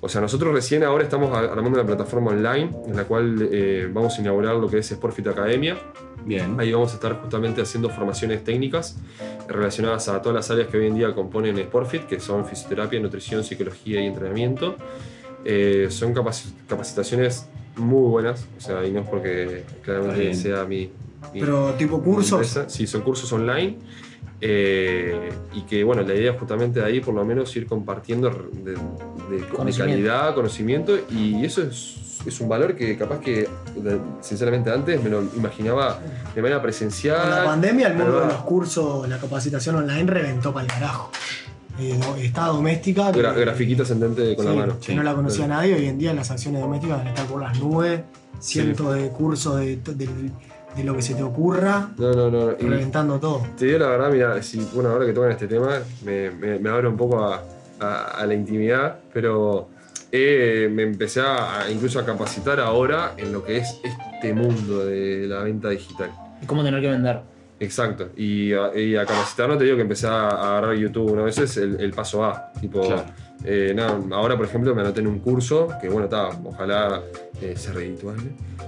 O 0.00 0.08
sea, 0.08 0.20
nosotros 0.20 0.52
recién 0.52 0.82
ahora 0.84 1.04
estamos 1.04 1.34
a- 1.34 1.40
armando 1.40 1.70
una 1.80 1.86
plataforma 1.86 2.30
online 2.32 2.70
en 2.86 2.94
la 2.96 3.04
cual 3.04 3.48
eh, 3.50 3.88
vamos 3.90 4.18
a 4.18 4.20
inaugurar 4.20 4.54
lo 4.56 4.68
que 4.68 4.78
es 4.78 4.86
Sportfit 4.88 5.26
Academia. 5.28 5.78
Bien. 6.26 6.58
Ahí 6.58 6.72
vamos 6.72 6.92
a 6.92 6.94
estar 6.94 7.20
justamente 7.20 7.62
haciendo 7.62 7.88
formaciones 7.90 8.44
técnicas 8.44 8.96
relacionadas 9.48 10.08
a 10.08 10.20
todas 10.20 10.36
las 10.36 10.50
áreas 10.50 10.68
que 10.68 10.78
hoy 10.78 10.86
en 10.88 10.94
día 10.96 11.14
componen 11.14 11.56
Sportfit, 11.58 12.02
que 12.06 12.20
son 12.20 12.44
fisioterapia, 12.46 13.00
nutrición, 13.00 13.44
psicología 13.44 14.00
y 14.02 14.06
entrenamiento. 14.06 14.76
Eh, 15.44 15.88
son 15.90 16.14
capaci- 16.14 16.52
capacitaciones 16.68 17.46
muy 17.76 18.08
buenas, 18.10 18.46
o 18.56 18.60
sea, 18.60 18.84
y 18.86 18.90
no 18.92 19.00
es 19.00 19.08
porque 19.08 19.64
claramente 19.82 20.34
sea 20.34 20.64
mi, 20.64 20.90
mi- 21.32 21.40
Pero 21.40 21.72
tipo 21.78 22.00
cursos. 22.02 22.32
empresa. 22.32 22.68
Sí, 22.68 22.86
son 22.86 23.02
cursos 23.02 23.30
online. 23.32 23.76
Eh, 24.40 25.30
y 25.54 25.62
que, 25.62 25.84
bueno, 25.84 26.02
la 26.02 26.14
idea 26.14 26.32
es 26.32 26.38
justamente 26.38 26.80
de 26.80 26.86
ahí, 26.86 27.00
por 27.00 27.14
lo 27.14 27.24
menos, 27.24 27.54
ir 27.56 27.66
compartiendo 27.66 28.28
de, 28.30 28.72
de- 28.72 28.76
de 29.36 29.48
Conocimiento. 29.48 29.78
calidad, 29.84 30.34
conocimiento. 30.34 30.98
Y 31.10 31.44
eso 31.44 31.62
es, 31.62 32.20
es 32.26 32.40
un 32.40 32.48
valor 32.48 32.74
que, 32.76 32.96
capaz 32.96 33.20
que, 33.20 33.48
sinceramente, 34.20 34.70
antes 34.70 35.02
me 35.02 35.08
lo 35.10 35.22
imaginaba 35.36 35.98
de 36.34 36.42
manera 36.42 36.60
presencial. 36.60 37.20
Con 37.20 37.30
la 37.30 37.44
pandemia, 37.44 37.86
el 37.88 37.94
mundo 37.96 38.20
de 38.20 38.26
los 38.26 38.42
cursos, 38.42 39.08
la 39.08 39.18
capacitación 39.18 39.76
online 39.76 40.04
reventó 40.04 40.52
para 40.52 40.66
el 40.66 40.72
carajo. 40.72 41.10
Eh, 41.78 41.98
está 42.18 42.46
doméstica. 42.46 43.10
que- 43.12 43.20
Gra- 43.20 43.34
grafiquita 43.34 43.82
ascendente 43.82 44.36
con 44.36 44.44
sí, 44.46 44.50
la 44.52 44.56
mano. 44.58 44.76
que 44.80 44.94
no 44.94 45.02
la 45.02 45.14
conocía 45.14 45.46
nadie. 45.48 45.74
Hoy 45.74 45.86
en 45.86 45.98
día 45.98 46.14
las 46.14 46.30
acciones 46.30 46.60
domésticas 46.60 47.04
estar 47.06 47.26
por 47.26 47.40
las 47.42 47.58
nubes. 47.58 48.00
Cientos 48.40 48.94
de 48.94 49.08
cursos 49.08 49.58
de, 49.58 49.76
de- 49.76 50.30
de 50.76 50.84
lo 50.84 50.94
que 50.96 51.02
se 51.02 51.14
te 51.14 51.22
ocurra. 51.22 51.88
No, 51.98 52.12
no, 52.12 52.30
no. 52.30 52.52
y- 52.58 52.64
Reventando 52.68 53.18
todo. 53.18 53.42
Te 53.58 53.66
digo 53.66 53.78
la 53.78 53.88
verdad, 53.88 54.10
mira, 54.10 54.42
si, 54.42 54.58
bueno, 54.74 54.90
ahora 54.90 55.06
que 55.06 55.12
tocan 55.12 55.30
este 55.32 55.46
tema, 55.46 55.78
me, 56.04 56.30
me, 56.30 56.58
me 56.58 56.70
abro 56.70 56.90
un 56.90 56.96
poco 56.96 57.24
a, 57.24 57.42
a- 57.80 58.04
a 58.18 58.26
la 58.26 58.34
intimidad, 58.34 58.96
pero 59.12 59.68
eh, 60.12 60.68
me 60.72 60.82
empecé 60.84 61.20
a, 61.20 61.62
a 61.62 61.70
incluso 61.70 61.98
a 61.98 62.04
capacitar 62.04 62.60
ahora 62.60 63.14
en 63.16 63.32
lo 63.32 63.44
que 63.44 63.58
es 63.58 63.80
este 63.82 64.32
mundo 64.32 64.84
de 64.86 65.26
la 65.28 65.40
venta 65.42 65.68
digital. 65.70 66.10
Y 66.42 66.46
cómo 66.46 66.62
tener 66.62 66.80
que 66.80 66.88
vender. 66.90 67.20
Exacto. 67.60 68.08
Y 68.16 68.52
a, 68.52 68.76
y 68.76 68.96
a 68.96 69.06
capacitar 69.06 69.48
no 69.48 69.56
te 69.56 69.64
digo 69.64 69.76
que 69.76 69.82
empecé 69.82 70.06
a, 70.08 70.28
a 70.28 70.56
agarrar 70.58 70.76
YouTube, 70.76 71.12
una 71.12 71.22
vez 71.22 71.38
es 71.38 71.56
el, 71.56 71.80
el 71.80 71.92
paso 71.92 72.24
A. 72.24 72.52
Tipo, 72.60 72.80
Claro. 72.82 73.04
eh, 73.44 73.72
nada, 73.74 73.98
ahora 74.12 74.36
por 74.36 74.46
ejemplo 74.46 74.74
me 74.74 74.80
anoté 74.82 75.00
en 75.00 75.06
un 75.06 75.20
curso 75.20 75.68
que 75.80 75.88
bueno, 75.88 76.04
está, 76.04 76.28
ojalá 76.44 77.00
eh, 77.44 77.56
sea 77.56 77.72
redituable. 77.72 78.22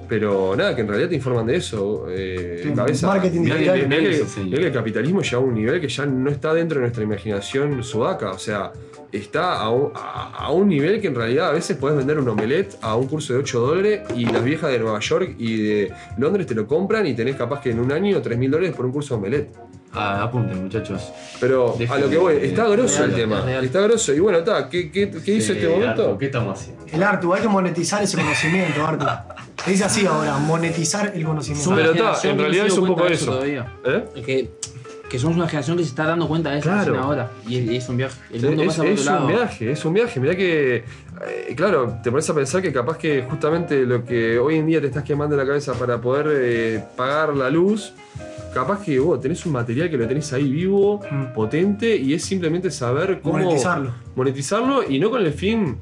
Pero 0.08 0.54
nada, 0.56 0.74
que 0.74 0.82
en 0.82 0.88
realidad 0.88 1.08
te 1.08 1.14
informan 1.16 1.46
de 1.46 1.56
eso. 1.56 2.06
Eh, 2.10 2.60
Sí, 2.62 2.70
cabeza, 2.72 3.06
marketing 3.08 3.40
mirá 3.40 3.54
que- 3.56 3.60
digital. 3.62 3.76
mirá 3.88 3.88
que- 3.90 4.02
Nadie 4.04 4.16
se 4.16 4.22
enseña. 4.22 4.46
mirá 4.46 4.58
que 4.60 4.66
el 4.66 4.72
capitalismo 4.72 5.22
llega 5.22 5.36
a 5.36 5.40
un 5.40 5.54
nivel 5.54 5.80
que 5.80 5.88
ya 5.88 6.06
no 6.06 6.30
está 6.30 6.54
dentro 6.54 6.76
de 6.78 6.82
nuestra 6.82 7.02
imaginación 7.02 7.82
sudaca. 7.82 8.30
O 8.30 8.38
sea, 8.38 8.72
está 9.12 9.58
a 9.60 9.70
un, 9.70 9.92
a- 9.94 10.32
a 10.46 10.50
un 10.52 10.68
nivel 10.68 11.00
que 11.00 11.08
en 11.08 11.14
realidad 11.14 11.48
a 11.48 11.52
veces 11.52 11.76
puedes 11.76 11.96
vender 11.96 12.18
un 12.18 12.28
omelette 12.28 12.76
a 12.82 12.94
un 12.96 13.06
curso 13.06 13.32
de 13.32 13.38
8 13.40 13.60
dólares 13.60 14.00
y 14.14 14.26
las 14.26 14.44
viejas 14.44 14.70
de 14.70 14.78
Nueva 14.78 15.00
York 15.00 15.34
y 15.38 15.62
de 15.62 15.92
Londres 16.18 16.46
te 16.46 16.54
lo 16.54 16.66
compran 16.66 17.06
y 17.06 17.14
tenés 17.14 17.36
capaz 17.36 17.60
que 17.62 17.70
en 17.70 17.80
un 17.80 17.90
año 17.92 18.20
3 18.20 18.36
mil 18.38 18.50
dólares 18.50 18.74
por 18.76 18.84
un 18.86 18.92
curso 18.92 19.14
de 19.14 19.18
omelette. 19.20 19.50
Ah, 19.96 20.22
apunten, 20.24 20.62
muchachos. 20.62 21.10
Pero 21.40 21.76
a 21.90 21.98
lo 21.98 22.08
que 22.10 22.18
voy, 22.18 22.34
de- 22.34 22.46
está 22.48 22.68
grosso 22.68 23.04
el 23.04 23.14
tema. 23.14 23.40
real. 23.40 23.64
Está 23.64 23.80
grosso. 23.80 24.12
Y 24.14 24.20
bueno, 24.20 24.38
está, 24.38 24.68
¿qué, 24.68 24.90
qué, 24.90 25.10
qué 25.10 25.32
hizo 25.34 25.52
Eh, 25.52 25.56
este 25.56 25.68
momento? 25.68 26.02
Artu, 26.04 26.18
¿Qué 26.18 26.26
estamos 26.26 26.58
haciendo? 26.60 26.84
El 26.92 27.02
Artu, 27.02 27.34
hay 27.34 27.42
que 27.42 27.48
monetizar 27.48 28.02
ese 28.02 28.16
conocimiento, 28.16 28.86
Artu. 28.86 29.06
Se 29.64 29.70
dice 29.70 29.84
así 29.84 30.06
ahora, 30.06 30.36
monetizar 30.38 31.12
el 31.14 31.24
conocimiento. 31.24 31.72
Pero 31.74 31.92
está, 31.92 32.28
en 32.28 32.38
realidad 32.38 32.66
es 32.66 32.78
un 32.78 32.86
poco 32.86 33.06
eso. 33.06 33.32
todavía. 33.32 33.72
¿Eh? 33.84 34.04
Que, 34.24 34.50
que 35.08 35.18
somos 35.18 35.36
una 35.36 35.46
generación 35.48 35.76
que 35.76 35.84
se 35.84 35.88
está 35.90 36.04
dando 36.04 36.26
cuenta 36.28 36.50
de 36.50 36.58
eso 36.58 36.68
Claro. 36.68 36.98
ahora. 37.00 37.30
Y 37.48 37.58
es, 37.76 37.82
es 37.84 37.88
un 37.88 37.96
viaje. 37.96 38.16
El 38.32 38.42
mundo 38.42 38.62
es, 38.62 38.68
pasa 38.68 38.82
por 38.82 38.90
es 38.92 39.00
otro 39.00 39.12
lado. 39.12 39.26
un 39.26 39.32
viaje, 39.32 39.70
es 39.70 39.84
un 39.84 39.94
viaje. 39.94 40.20
Mirá 40.20 40.36
que, 40.36 40.76
eh, 40.76 41.54
claro, 41.56 41.98
te 42.02 42.10
pones 42.10 42.28
a 42.28 42.34
pensar 42.34 42.60
que 42.60 42.72
capaz 42.72 42.98
que 42.98 43.22
justamente 43.22 43.86
lo 43.86 44.04
que 44.04 44.38
hoy 44.38 44.56
en 44.56 44.66
día 44.66 44.80
te 44.80 44.88
estás 44.88 45.04
quemando 45.04 45.36
la 45.36 45.46
cabeza 45.46 45.72
para 45.74 46.00
poder 46.00 46.26
eh, 46.32 46.84
pagar 46.96 47.34
la 47.34 47.48
luz, 47.50 47.92
capaz 48.56 48.82
que 48.82 48.98
vos 48.98 49.20
tenés 49.20 49.44
un 49.44 49.52
material 49.52 49.90
que 49.90 49.98
lo 49.98 50.08
tenés 50.08 50.32
ahí 50.32 50.50
vivo, 50.50 51.00
Mm. 51.10 51.34
potente, 51.34 51.94
y 51.96 52.14
es 52.14 52.24
simplemente 52.24 52.70
saber 52.70 53.20
cómo 53.22 53.38
Monetizarlo. 53.38 53.90
monetizarlo 54.14 54.82
y 54.88 54.98
no 54.98 55.10
con 55.10 55.20
el 55.24 55.32
fin. 55.32 55.76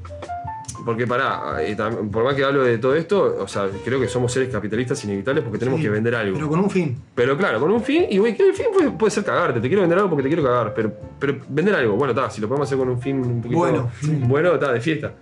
Porque 0.83 1.07
pará, 1.07 1.63
eh, 1.63 1.75
por 2.11 2.23
más 2.25 2.35
que 2.35 2.43
hablo 2.43 2.61
de 2.63 2.77
todo 2.77 2.93
esto, 2.95 3.37
o 3.39 3.47
sea, 3.47 3.67
creo 3.83 3.99
que 3.99 4.07
somos 4.07 4.31
seres 4.31 4.49
capitalistas 4.49 5.03
inevitables 5.05 5.43
porque 5.43 5.57
tenemos 5.57 5.79
Sí, 5.79 5.85
que 5.85 5.89
vender 5.89 6.13
algo. 6.13 6.35
Pero 6.35 6.47
con 6.49 6.59
un 6.59 6.69
fin. 6.69 6.95
Pero 7.15 7.35
claro, 7.37 7.59
con 7.59 7.71
un 7.71 7.81
fin, 7.81 8.05
y 8.09 8.17
güey, 8.19 8.35
el 8.37 8.53
fin 8.53 8.67
puede, 8.71 8.91
puede 8.91 9.09
ser 9.09 9.23
cagarte, 9.23 9.59
te 9.61 9.67
quiero 9.67 9.81
vender 9.81 9.97
algo 9.97 10.09
porque 10.11 10.23
te 10.23 10.29
quiero 10.29 10.43
cagar, 10.43 10.73
pero, 10.75 10.91
pero 11.17 11.37
vender 11.49 11.73
algo, 11.75 11.95
bueno, 11.95 12.11
está, 12.13 12.29
si 12.29 12.39
lo 12.41 12.47
podemos 12.47 12.67
hacer 12.67 12.77
con 12.77 12.89
un 12.89 12.99
fin 13.01 13.17
un 13.19 13.41
poquito 13.41 13.57
Bueno, 13.57 13.89
sí. 13.99 14.11
bueno, 14.27 14.53
está, 14.53 14.73
de 14.73 14.81
fiesta. 14.81 15.13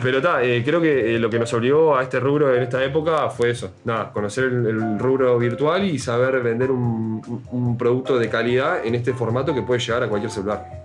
Pero 0.00 0.18
está, 0.18 0.38
creo 0.64 0.80
que 0.80 1.14
eh, 1.14 1.18
lo 1.18 1.28
que 1.28 1.38
nos 1.38 1.52
obligó 1.52 1.96
a 1.96 2.02
este 2.02 2.20
rubro 2.20 2.54
en 2.54 2.62
esta 2.62 2.82
época 2.84 3.28
fue 3.30 3.50
eso, 3.50 3.72
nada, 3.84 4.12
conocer 4.12 4.44
el, 4.44 4.98
rubro 4.98 5.38
virtual 5.38 5.84
y 5.84 5.98
saber 5.98 6.40
vender 6.42 6.70
un 6.70 7.76
producto 7.78 8.18
de 8.18 8.28
calidad 8.28 8.84
en 8.84 8.94
este 8.94 9.12
formato 9.12 9.54
que 9.54 9.62
puede 9.62 9.80
llegar 9.80 10.02
a 10.04 10.08
cualquier 10.08 10.30
celular. 10.30 10.82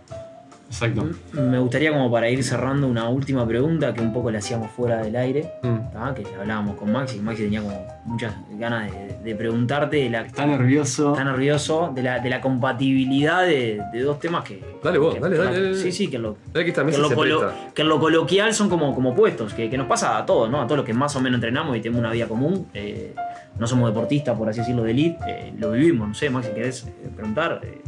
Exacto. 0.70 1.08
Me 1.34 1.60
gustaría 1.60 1.92
como 1.92 2.12
para 2.12 2.30
ir 2.30 2.44
cerrando 2.44 2.88
una 2.88 3.08
última 3.10 3.48
pregunta 3.48 3.94
que 3.94 4.02
un 4.02 4.12
poco 4.14 4.30
le 4.32 4.38
hacíamos 4.40 4.70
fuera 4.72 4.98
del 5.02 5.16
aire, 5.16 5.52
Mm. 5.64 5.78
que 6.16 6.26
hablábamos 6.40 6.76
con 6.76 6.92
Maxi, 6.92 7.20
Maxi 7.20 7.44
tenía 7.44 7.62
como 7.62 7.88
muchas 8.06 8.34
ganas 8.60 8.92
de, 8.92 9.18
de 9.24 9.36
preguntarte 9.36 9.98
de 9.98 10.10
la, 10.10 10.22
Está 10.22 10.46
nervioso. 10.46 11.12
está 11.14 11.24
nervioso, 11.24 11.92
de 11.96 12.04
la, 12.04 12.20
de 12.20 12.30
la 12.30 12.42
compatibilidad 12.42 13.44
de, 13.46 13.82
de 13.92 14.02
dos 14.02 14.20
temas 14.20 14.44
que... 14.44 14.62
Dale 14.84 14.98
vos, 15.00 15.16
que- 15.16 15.20
dale, 15.22 15.38
dale, 15.38 15.52
dale. 15.64 15.76
Sí, 15.76 15.92
sí, 15.92 16.10
que 16.10 16.20
lo, 16.20 16.36
que 16.54 16.62
esta 16.68 16.86
que 16.86 16.98
lo 16.98 17.10
se 17.10 17.16
colo- 17.16 17.40
presta. 17.40 17.74
que 17.74 17.82
en 17.82 17.90
lo 17.90 18.00
coloquial 18.00 18.54
son 18.54 18.70
como, 18.70 18.94
como 18.94 19.16
puestos, 19.16 19.54
que, 19.54 19.70
que 19.70 19.78
nos 19.78 19.88
pasa 19.88 20.18
a 20.18 20.26
todos, 20.26 20.50
¿no? 20.50 20.62
A 20.62 20.66
todos 20.66 20.78
los 20.78 20.86
que 20.86 20.94
más 20.94 21.16
o 21.16 21.22
menos 21.22 21.38
entrenamos 21.38 21.76
y 21.78 21.82
tenemos 21.82 22.00
una 22.02 22.12
vida 22.12 22.28
común. 22.28 22.68
eh, 22.74 23.14
no 23.60 23.66
somos 23.66 23.90
deportistas, 23.90 24.38
por 24.38 24.48
así 24.48 24.60
decirlo, 24.60 24.84
de 24.84 24.92
elite, 24.92 25.18
eh, 25.28 25.54
lo 25.58 25.72
vivimos. 25.72 26.08
No 26.10 26.14
sé, 26.14 26.30
Maxi, 26.30 26.52
¿querés 26.52 26.86
eh, 26.86 27.10
preguntar? 27.16 27.60
Eh, 27.64 27.82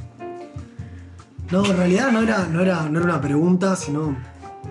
No, 1.52 1.66
en 1.66 1.78
realidad 1.78 2.12
no 2.12 2.22
era, 2.22 2.46
no 2.46 2.62
era, 2.62 2.88
no 2.90 3.00
era 3.00 3.06
una 3.06 3.22
pregunta, 3.22 3.76
sino 3.76 4.16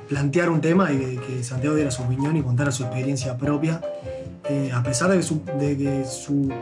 plantear 0.09 0.49
un 0.49 0.61
tema 0.61 0.93
y 0.93 1.19
que, 1.19 1.43
Santiago 1.43 1.75
diera 1.75 1.91
su 1.91 2.03
opinión 2.03 2.37
y 2.37 2.43
contara 2.43 2.71
su 2.71 2.85
experiencia 2.85 3.37
propia. 3.37 3.81
Eh, 4.49 4.71
a 4.73 4.83
pesar 4.83 5.11
de 5.11 5.19
que 5.77 6.05
su 6.05 6.53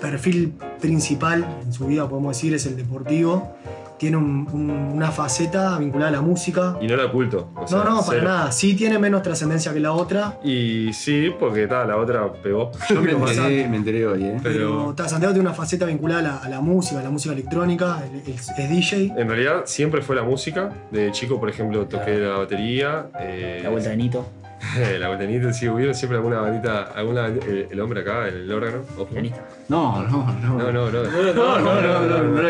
perfil 0.00 0.54
principal 0.80 1.46
en 1.62 1.72
su 1.72 1.86
vida, 1.86 2.08
podemos 2.08 2.34
decir, 2.34 2.54
es 2.54 2.64
el 2.64 2.76
deportivo, 2.76 3.54
tiene 3.98 4.16
un- 4.16 4.48
un- 4.52 4.70
una 4.70 5.10
faceta 5.10 5.76
vinculada 5.78 6.08
a 6.10 6.12
la 6.12 6.20
música. 6.20 6.76
Y 6.80 6.86
no 6.86 6.96
la 6.96 7.06
oculto. 7.06 7.50
o 7.56 7.66
sea, 7.66 7.78
No, 7.78 7.84
no, 7.84 7.96
para 8.00 8.18
cero. 8.18 8.24
nada. 8.24 8.52
Sí 8.52 8.74
tiene 8.74 8.98
menos 8.98 9.22
trascendencia 9.22 9.72
que 9.72 9.80
la 9.80 9.92
otra, 9.92 10.38
Y 10.44 10.92
sí, 10.92 11.30
porque 11.38 11.66
tal, 11.66 11.88
la 11.88 11.96
otra 11.96 12.32
pegó. 12.32 12.70
Yo 12.88 13.00
me 13.00 13.08
Pero 13.12 13.28
enteré, 13.28 13.68
me 13.68 13.76
enteré 13.76 14.06
hoy, 14.06 14.24
¿eh? 14.24 14.40
pero, 14.42 14.94
ta, 14.96 15.08
Santiago 15.08 15.34
tiene 15.34 15.48
una 15.48 15.56
faceta 15.56 15.84
vinculada 15.86 16.20
a 16.20 16.22
la, 16.22 16.36
a 16.38 16.48
la 16.48 16.60
música, 16.60 17.00
a 17.00 17.02
la 17.02 17.10
música 17.10 17.32
electrónica, 17.34 17.98
es 18.26 18.46
DJ. 18.56 19.12
En 19.16 19.28
realidad 19.28 19.62
siempre 19.64 20.02
fue 20.02 20.16
la 20.16 20.22
música. 20.22 20.70
De 20.90 21.10
chico, 21.12 21.38
por 21.40 21.48
ejemplo, 21.50 21.86
toqué 21.86 22.18
la 22.18 22.38
batería. 22.38 23.06
eh, 23.20 23.60
la 23.62 23.70
vuelta 23.70 23.90
de 23.90 23.96
Nito, 23.96 24.26
la 24.98 25.08
batería, 25.08 25.52
sí, 25.52 25.68
hubieron 25.68 25.94
siempre 25.94 26.16
alguna 26.18 26.40
bandita, 26.40 26.84
alguna, 26.94 27.26
el, 27.26 27.68
el 27.70 27.80
hombre 27.80 28.00
acá, 28.00 28.28
el 28.28 28.50
órgano. 28.52 28.78
ojo. 28.96 29.06
pianista. 29.06 29.44
No, 29.68 30.02
no, 30.02 30.32
no. 30.40 30.58
No, 30.58 30.72
no, 30.72 30.90
no. 30.90 31.02
No, 31.02 31.32
no, 31.32 31.80
no, 31.80 32.00
no, 32.00 32.22
no 32.22 32.42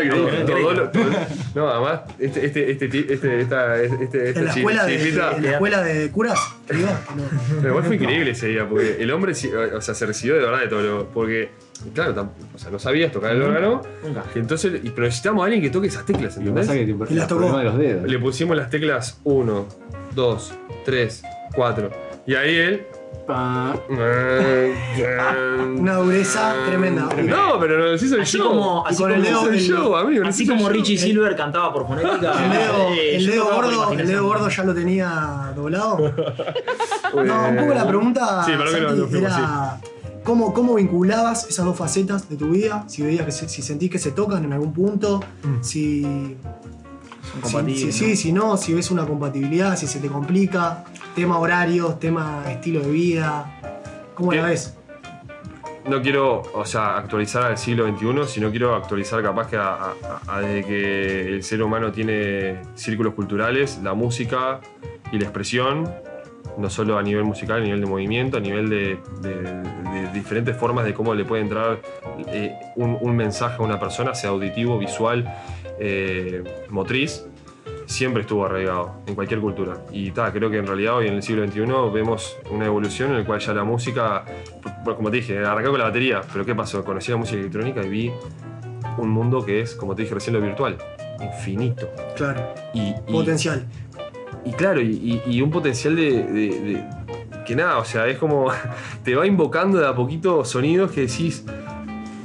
lo- 0.73 0.89
todo- 0.89 1.09
No, 1.55 1.69
además, 1.69 2.01
este, 2.17 2.45
este, 2.45 2.71
este, 2.71 2.87
ti- 2.87 3.05
este, 3.09 3.41
esta, 3.41 3.81
este, 3.81 4.29
esta 4.29 4.39
En 4.39 4.45
la, 4.45 4.51
escuela 4.53 4.85
de, 4.85 5.11
la 5.41 5.51
escuela 5.51 5.81
de 5.83 6.09
curas, 6.11 6.39
te 6.67 6.75
digo, 6.75 6.87
no. 7.15 7.23
Pero 7.57 7.69
igual 7.69 7.83
fue 7.83 7.95
increíble 7.95 8.31
ese 8.31 8.47
día, 8.47 8.67
porque 8.67 8.97
el 8.99 9.11
hombre, 9.11 9.33
o 9.33 9.81
sea, 9.81 9.93
se 9.93 10.05
recibió 10.05 10.35
de 10.35 10.41
verdad 10.41 10.59
de 10.61 10.67
todo 10.67 10.81
lo. 10.81 11.07
Porque, 11.09 11.49
claro, 11.93 12.31
o 12.53 12.57
sea, 12.57 12.69
no 12.71 12.79
sabías 12.79 13.11
tocar 13.11 13.31
el 13.35 13.41
órgano, 13.41 13.81
Nunca. 14.03 14.23
entonces, 14.35 14.71
pero 14.95 15.03
necesitamos 15.05 15.41
a 15.41 15.45
alguien 15.45 15.61
que 15.61 15.69
toque 15.69 15.87
esas 15.87 16.05
teclas, 16.05 16.37
¿entendés? 16.37 16.67
es 16.69 16.71
que 16.73 16.85
te 16.93 17.13
Y 17.13 17.17
las 17.17 17.27
tocó. 17.27 17.41
problema 17.41 17.59
de 17.59 17.65
los 17.65 17.77
dedos. 17.77 18.07
Le 18.09 18.19
pusimos 18.19 18.55
las 18.55 18.69
teclas 18.69 19.19
1, 19.23 19.67
2, 20.15 20.53
3, 20.85 21.23
4. 21.59 21.89
Y 22.25 22.35
ahí 22.35 22.55
él. 22.55 22.87
Pa. 23.27 23.75
Una 25.77 25.95
dureza 25.95 26.53
tremenda. 26.67 27.09
No, 27.25 27.59
pero 27.59 27.91
nos 27.91 28.01
hizo 28.01 28.15
el 28.15 28.21
Así 28.21 28.37
show. 28.37 28.47
como- 28.47 28.85
así 28.87 29.03
como- 29.03 29.15
hizo 29.15 29.47
el 29.49 29.55
el- 29.55 29.61
show, 29.61 29.95
amigo. 29.97 30.23
nos 30.23 30.29
Así 30.35 30.43
hizo 30.43 30.53
el 30.53 30.57
como 30.59 30.69
show. 30.69 30.79
Richie 30.79 30.97
Silver 30.97 31.35
cantaba 31.35 31.73
por 31.73 31.85
fonética. 31.87 32.33
El 32.45 32.51
dedo, 32.51 32.89
eh, 32.93 33.15
el 33.17 33.25
yo 33.25 33.31
dedo 33.31 33.43
tocaba 33.43 33.55
por 33.61 33.65
gordo, 33.65 33.69
el 33.69 33.75
imaginación. 33.89 34.07
dedo 34.15 34.23
gordo 34.27 34.49
ya 34.49 34.63
lo 34.63 34.73
tenía 34.73 35.53
doblado. 35.55 35.97
No, 37.13 37.49
un 37.49 37.55
poco 37.57 37.73
la 37.73 37.87
pregunta 37.87 38.43
Sí, 38.45 38.51
para 38.53 38.63
que 38.65 38.69
Santi, 38.71 38.81
lo- 38.85 38.95
lo 38.95 39.07
fuimos, 39.07 39.31
era 39.37 39.77
¿cómo, 40.23 40.53
cómo 40.53 40.75
vinculabas 40.75 41.47
esas 41.49 41.65
dos 41.65 41.75
facetas 41.77 42.29
de 42.29 42.35
tu 42.37 42.49
vida? 42.51 42.83
Si 42.87 43.01
veías 43.01 43.25
que 43.25 43.31
se- 43.31 43.49
si 43.49 43.61
sentís 43.61 43.89
que 43.91 43.99
se 43.99 44.11
tocan 44.11 44.43
en 44.45 44.53
algún 44.53 44.71
punto, 44.73 45.19
si, 45.61 46.35
¿no? 47.35 47.47
sí, 47.91 48.15
si 48.15 48.31
no, 48.31 48.57
si 48.57 48.73
ves 48.73 48.91
una 48.91 49.05
compatibilidad, 49.05 49.75
si 49.77 49.87
se 49.87 49.99
te 49.99 50.07
complica, 50.07 50.83
tema 51.15 51.37
horarios, 51.39 51.99
tema 51.99 52.43
estilo 52.49 52.81
de 52.81 52.91
vida, 52.91 53.59
¿cómo 54.15 54.31
la 54.31 54.41
Bien. 54.41 54.49
ves? 54.51 54.75
no 55.87 56.01
quiero, 56.03 56.43
o 56.53 56.65
sea, 56.65 56.97
actualizar 56.97 57.43
al 57.45 57.57
siglo 57.57 57.87
XXI, 57.87 58.27
sino 58.27 58.51
quiero 58.51 58.75
actualizar 58.75 59.23
capaz 59.23 59.47
que 59.47 59.57
a, 59.57 59.73
a- 59.75 59.93
a- 60.27 60.41
desde 60.41 60.63
que 60.65 61.21
el 61.35 61.41
ser 61.43 61.63
humano 61.63 61.91
tiene 61.91 62.59
círculos 62.75 63.15
culturales, 63.15 63.79
la 63.81 63.93
música 63.95 64.59
y 65.11 65.17
la 65.17 65.23
expresión, 65.23 65.91
no 66.57 66.69
solo 66.69 66.97
a 66.99 67.01
nivel 67.01 67.23
musical, 67.23 67.61
a 67.61 67.63
nivel 67.63 67.79
de 67.81 67.87
movimiento, 67.87 68.37
a 68.37 68.39
nivel 68.39 68.69
de, 68.69 68.99
de- 69.21 69.33
de 69.33 70.11
diferentes 70.13 70.55
formas 70.55 70.85
de 70.85 70.93
cómo 70.93 71.15
le 71.15 71.25
puede 71.25 71.41
entrar 71.41 71.79
eh, 72.27 72.53
un, 72.75 72.95
un 73.01 73.15
mensaje 73.15 73.55
a 73.57 73.61
una 73.65 73.79
persona, 73.79 74.13
sea 74.13 74.29
auditivo, 74.29 74.77
visual, 74.77 75.33
eh, 75.79 76.43
motriz, 76.69 77.25
siempre 77.85 78.21
estuvo 78.21 78.45
arraigado 78.45 79.01
en 79.07 79.15
cualquier 79.15 79.39
cultura. 79.39 79.83
Y 79.91 80.11
ta, 80.11 80.31
creo 80.31 80.49
que 80.49 80.57
en 80.57 80.67
realidad 80.67 80.97
hoy 80.97 81.07
en 81.07 81.15
el 81.15 81.23
siglo 81.23 81.45
XXI 81.47 81.61
vemos 81.93 82.37
una 82.51 82.65
evolución 82.65 83.11
en 83.11 83.17
la 83.19 83.25
cual 83.25 83.39
ya 83.39 83.53
la 83.53 83.63
música, 83.63 84.25
bueno, 84.83 84.95
como 84.95 85.09
te 85.11 85.17
dije, 85.17 85.39
arrancó 85.39 85.71
con 85.71 85.79
la 85.79 85.85
batería, 85.85 86.21
pero 86.31 86.45
¿qué 86.45 86.53
pasó? 86.55 86.83
Conocí 86.83 87.11
la 87.11 87.17
música 87.17 87.39
electrónica 87.39 87.83
y 87.83 87.89
vi 87.89 88.11
un 88.97 89.09
mundo 89.09 89.43
que 89.45 89.61
es, 89.61 89.75
como 89.75 89.95
te 89.95 90.03
dije 90.03 90.13
recién, 90.13 90.35
lo 90.35 90.41
virtual, 90.41 90.77
infinito. 91.21 91.89
Claro, 92.15 92.53
Y, 92.73 92.89
y- 92.89 92.93
potencial. 93.11 93.65
y 94.45 94.51
claro, 94.51 94.81
y, 94.81 95.21
y- 95.25 95.37
y 95.37 95.41
un 95.41 95.49
potencial 95.51 95.95
de, 95.95 96.23
de- 96.23 96.59
de- 96.61 96.83
que 97.45 97.55
nada, 97.55 97.79
o 97.79 97.85
sea, 97.85 98.07
es 98.07 98.17
como 98.19 98.51
te 99.03 99.15
va 99.15 99.25
invocando 99.25 99.79
de 99.79 99.87
a 99.87 99.95
poquito 99.95 100.45
sonidos 100.45 100.91
que 100.91 101.01
decís, 101.01 101.43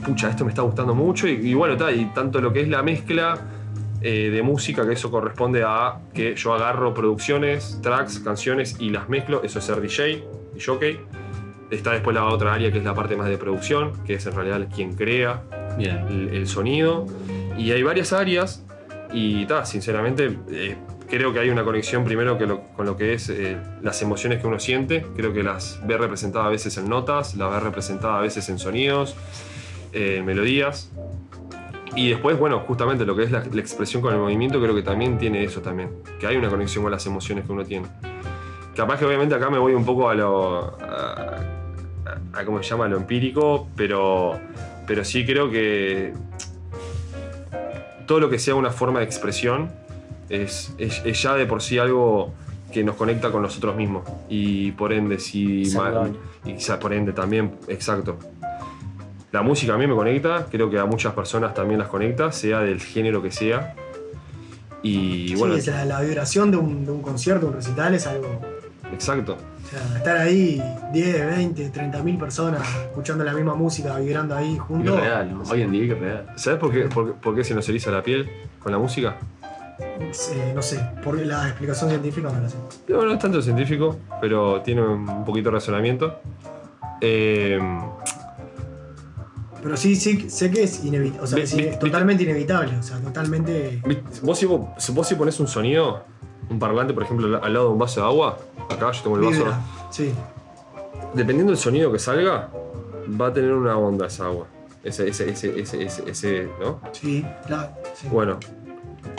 pucha, 0.04 0.30
esto 0.30 0.44
me 0.44 0.50
está 0.50 0.62
gustando 0.62 0.94
mucho. 0.94 1.26
Y, 1.28 1.32
y 1.50 1.54
bueno, 1.54 1.76
tal, 1.76 1.98
y 1.98 2.06
tanto 2.06 2.40
lo 2.40 2.52
que 2.52 2.60
es 2.62 2.68
la 2.68 2.82
mezcla 2.82 3.38
eh, 4.00 4.30
de 4.30 4.42
música, 4.42 4.86
que 4.86 4.92
eso 4.92 5.10
corresponde 5.10 5.62
a 5.66 5.98
que 6.12 6.34
yo 6.36 6.54
agarro 6.54 6.92
producciones, 6.94 7.78
tracks, 7.82 8.18
canciones 8.20 8.76
y 8.78 8.90
las 8.90 9.08
mezclo, 9.08 9.42
eso 9.42 9.58
es 9.58 9.64
ser 9.64 9.80
DJ 9.80 10.24
y 10.56 10.60
jockey. 10.60 11.00
Está 11.70 11.92
después 11.92 12.14
la 12.14 12.24
otra 12.26 12.52
área 12.54 12.70
que 12.70 12.78
es 12.78 12.84
la 12.84 12.94
parte 12.94 13.16
más 13.16 13.28
de 13.28 13.38
producción, 13.38 13.92
que 14.04 14.14
es 14.14 14.26
en 14.26 14.34
realidad 14.34 14.68
quien 14.72 14.94
crea 14.94 15.42
Bien. 15.78 16.06
el, 16.08 16.28
el 16.34 16.46
sonido. 16.46 17.06
Y 17.56 17.70
hay 17.72 17.82
varias 17.82 18.12
áreas. 18.12 18.62
Y 19.12 19.46
ta, 19.46 19.64
sinceramente, 19.64 20.38
eh, 20.50 20.76
creo 21.08 21.32
que 21.32 21.38
hay 21.38 21.48
una 21.50 21.64
conexión 21.64 22.04
primero 22.04 22.36
que 22.36 22.46
lo- 22.46 22.62
con 22.76 22.84
lo 22.84 22.96
que 22.96 23.14
es 23.14 23.28
eh, 23.30 23.56
las 23.82 24.02
emociones 24.02 24.40
que 24.40 24.46
uno 24.46 24.58
siente. 24.60 25.06
Creo 25.16 25.32
que 25.32 25.42
las 25.42 25.80
ve 25.86 25.96
representadas 25.96 26.48
a 26.48 26.50
veces 26.50 26.76
en 26.78 26.88
notas, 26.88 27.34
las 27.36 27.50
ve 27.50 27.60
representadas 27.60 28.18
a 28.18 28.20
veces 28.22 28.48
en 28.50 28.58
sonidos, 28.58 29.16
eh, 29.94 30.22
melodías. 30.24 30.90
Y 31.96 32.10
después, 32.10 32.36
bueno, 32.38 32.58
justamente 32.66 33.04
lo 33.06 33.14
que 33.14 33.22
es 33.22 33.30
la, 33.30 33.44
la 33.50 33.60
expresión 33.60 34.02
con 34.02 34.12
el 34.12 34.18
movimiento, 34.18 34.60
creo 34.60 34.74
que 34.74 34.82
también 34.82 35.16
tiene 35.16 35.44
eso 35.44 35.60
también. 35.62 35.90
Que 36.18 36.26
hay 36.26 36.36
una 36.36 36.48
conexión 36.50 36.82
con 36.82 36.90
las 36.90 37.06
emociones 37.06 37.44
que 37.46 37.52
uno 37.52 37.64
tiene. 37.64 37.86
Capaz 38.74 38.98
que 38.98 39.04
obviamente 39.06 39.34
acá 39.36 39.48
me 39.50 39.58
voy 39.58 39.74
un 39.74 39.84
poco 39.84 40.08
a 40.08 40.14
lo. 40.14 40.76
a, 40.82 41.36
a- 42.06 42.40
a 42.40 42.44
¿cómo 42.44 42.60
se 42.62 42.68
llama? 42.70 42.86
A 42.86 42.88
lo 42.88 42.96
empírico, 42.96 43.68
pero, 43.76 44.38
pero 44.88 45.04
sí 45.04 45.24
creo 45.24 45.48
que 45.50 46.12
todo 48.06 48.20
lo 48.20 48.28
que 48.28 48.38
sea 48.38 48.54
una 48.56 48.70
forma 48.70 48.98
de 48.98 49.04
expresión 49.06 49.70
es, 50.28 50.74
es- 50.78 51.02
es 51.04 51.22
ya 51.22 51.34
de 51.34 51.46
por 51.46 51.62
sí 51.62 51.78
algo 51.78 52.34
que 52.72 52.82
nos 52.82 52.96
conecta 52.96 53.30
con 53.30 53.42
nosotros 53.42 53.76
mismos. 53.76 54.02
Y 54.28 54.72
por 54.72 54.92
ende, 54.92 55.18
si. 55.20 55.64
Saludable. 55.64 56.14
y 56.44 56.54
por 56.80 56.92
ende 56.92 57.12
también, 57.12 57.52
exacto. 57.68 58.18
La 59.34 59.42
música 59.42 59.74
a 59.74 59.76
mí 59.78 59.84
me 59.88 59.96
conecta, 59.96 60.46
creo 60.48 60.70
que 60.70 60.78
a 60.78 60.84
muchas 60.86 61.12
personas 61.12 61.52
también 61.54 61.80
las 61.80 61.88
conecta, 61.88 62.30
sea 62.30 62.60
del 62.60 62.80
género 62.80 63.20
que 63.20 63.32
sea. 63.32 63.74
Y 64.80 65.34
bueno, 65.34 65.54
sí, 65.54 65.60
es 65.60 65.66
la, 65.66 65.84
la 65.84 66.00
vibración 66.02 66.52
de 66.52 66.56
un, 66.56 66.84
de 66.86 66.92
un 66.92 67.02
concierto, 67.02 67.48
un 67.48 67.54
recital 67.54 67.92
es 67.94 68.06
algo. 68.06 68.28
exacto. 68.92 69.36
O 69.64 69.66
sea, 69.68 69.96
estar 69.96 70.18
ahí 70.18 70.62
10, 70.92 71.26
20, 71.36 71.70
30 71.70 72.02
mil 72.04 72.16
personas 72.16 72.62
escuchando 72.84 73.24
la 73.24 73.32
misma 73.32 73.54
música, 73.56 73.98
vibrando 73.98 74.36
ahí 74.36 74.56
juntos. 74.56 75.00
real, 75.00 75.34
¿no? 75.34 75.42
Hoy 75.50 75.62
en 75.62 75.72
día 75.72 75.94
es 75.94 75.98
real. 75.98 76.26
¿Sabes 76.36 76.60
por 76.60 76.70
qué, 76.70 76.82
por, 76.82 77.06
qué- 77.08 77.12
por 77.20 77.34
qué 77.34 77.42
se 77.42 77.54
nos 77.56 77.68
eriza 77.68 77.90
la 77.90 78.02
piel 78.02 78.30
con 78.62 78.70
la 78.70 78.78
música? 78.78 79.16
eh, 79.80 80.52
no 80.54 80.62
sé, 80.62 80.78
por 81.02 81.18
la 81.18 81.48
explicación 81.48 81.90
científica 81.90 82.30
no 82.30 82.40
la 82.40 82.48
sé. 82.48 82.56
No, 82.86 83.04
no 83.04 83.12
es 83.12 83.18
tanto 83.18 83.42
científico, 83.42 83.98
pero 84.20 84.60
tiene 84.62 84.82
un 84.82 85.24
poquito 85.24 85.48
de 85.48 85.54
razonamiento. 85.56 86.20
Eh, 87.00 87.58
Pero 89.64 89.76
sí, 89.76 89.96
sí, 89.96 90.28
sé 90.30 90.50
que 90.50 90.62
es 90.62 90.84
inevitable. 90.84 91.24
O 91.24 91.26
sea, 91.26 91.38
Vi- 91.38 91.46
sí, 91.46 91.56
vi- 91.56 91.64
es 91.64 91.78
totalmente 91.78 92.22
inevitable. 92.22 92.76
O 92.78 92.82
sea, 92.82 92.98
totalmente. 93.00 93.82
vos, 94.22 94.38
si 94.38 94.44
vos, 94.46 94.60
vos 94.92 95.08
si 95.08 95.14
pones 95.16 95.40
un 95.40 95.48
sonido, 95.48 96.04
un 96.50 96.58
parlante, 96.58 96.92
por 96.94 97.02
ejemplo, 97.02 97.40
al- 97.42 97.52
lado 97.52 97.66
de 97.68 97.72
un 97.72 97.78
vaso 97.78 98.00
de 98.02 98.06
agua, 98.06 98.38
acá 98.70 98.92
yo 98.92 99.02
tengo 99.02 99.16
el 99.16 99.22
vaso. 99.24 99.38
Vibra. 99.38 99.60
Sí. 99.90 100.12
Dependiendo 101.14 101.50
del 101.52 101.58
sonido 101.58 101.90
que 101.90 101.98
salga, 101.98 102.50
va 103.20 103.28
a 103.28 103.32
tener 103.32 103.52
una 103.52 103.76
onda 103.78 104.06
esa 104.06 104.26
agua. 104.26 104.46
Ese, 104.84 105.08
ese, 105.08 105.30
ese, 105.30 105.58
ese, 105.58 105.82
ese, 105.82 106.10
ese, 106.10 106.48
¿no? 106.60 106.80
Sí, 106.92 107.24
la, 107.48 107.74
sí. 107.94 108.06
Bueno, 108.08 108.38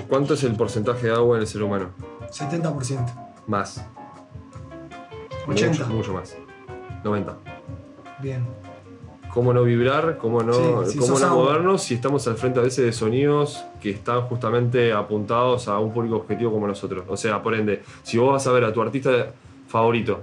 ¿cuánto 0.08 0.36
es 0.36 0.44
el 0.44 0.54
porcentaje 0.56 1.08
de 1.08 1.14
agua 1.14 1.38
en 1.38 1.42
el 1.42 1.48
ser 1.48 1.64
humano? 1.64 1.90
70%. 2.32 3.04
Más. 3.48 3.84
80. 5.48 5.86
Mucho, 5.86 5.88
mucho 5.96 6.14
más. 6.14 6.36
90. 7.04 7.36
Bien. 8.22 8.46
Cómo 9.36 9.54
no 9.54 9.64
vibrar, 9.64 10.18
cómo 10.18 10.42
no, 10.42 10.86
Sí, 10.86 10.98
cómo 10.98 11.20
no 11.20 11.36
movernos 11.36 11.84
si 11.84 11.94
estamos 11.96 12.26
al 12.28 12.38
frente 12.38 12.60
a 12.60 12.64
veces 12.64 12.86
de 12.86 12.92
sonidos 12.94 13.64
que 13.82 13.92
están 13.92 14.22
justamente 14.22 14.94
apuntados 14.94 15.68
a 15.68 15.78
un 15.78 15.94
público 15.94 16.16
objetivo 16.16 16.52
como 16.52 16.66
nosotros. 16.68 17.04
O 17.08 17.18
sea, 17.18 17.44
por 17.44 17.54
ende, 17.54 17.84
si 18.02 18.18
vos 18.18 18.32
vas 18.32 18.48
a 18.48 18.52
ver 18.54 18.64
a 18.64 18.74
tu 18.74 18.82
artista 18.82 19.34
favorito, 19.68 20.22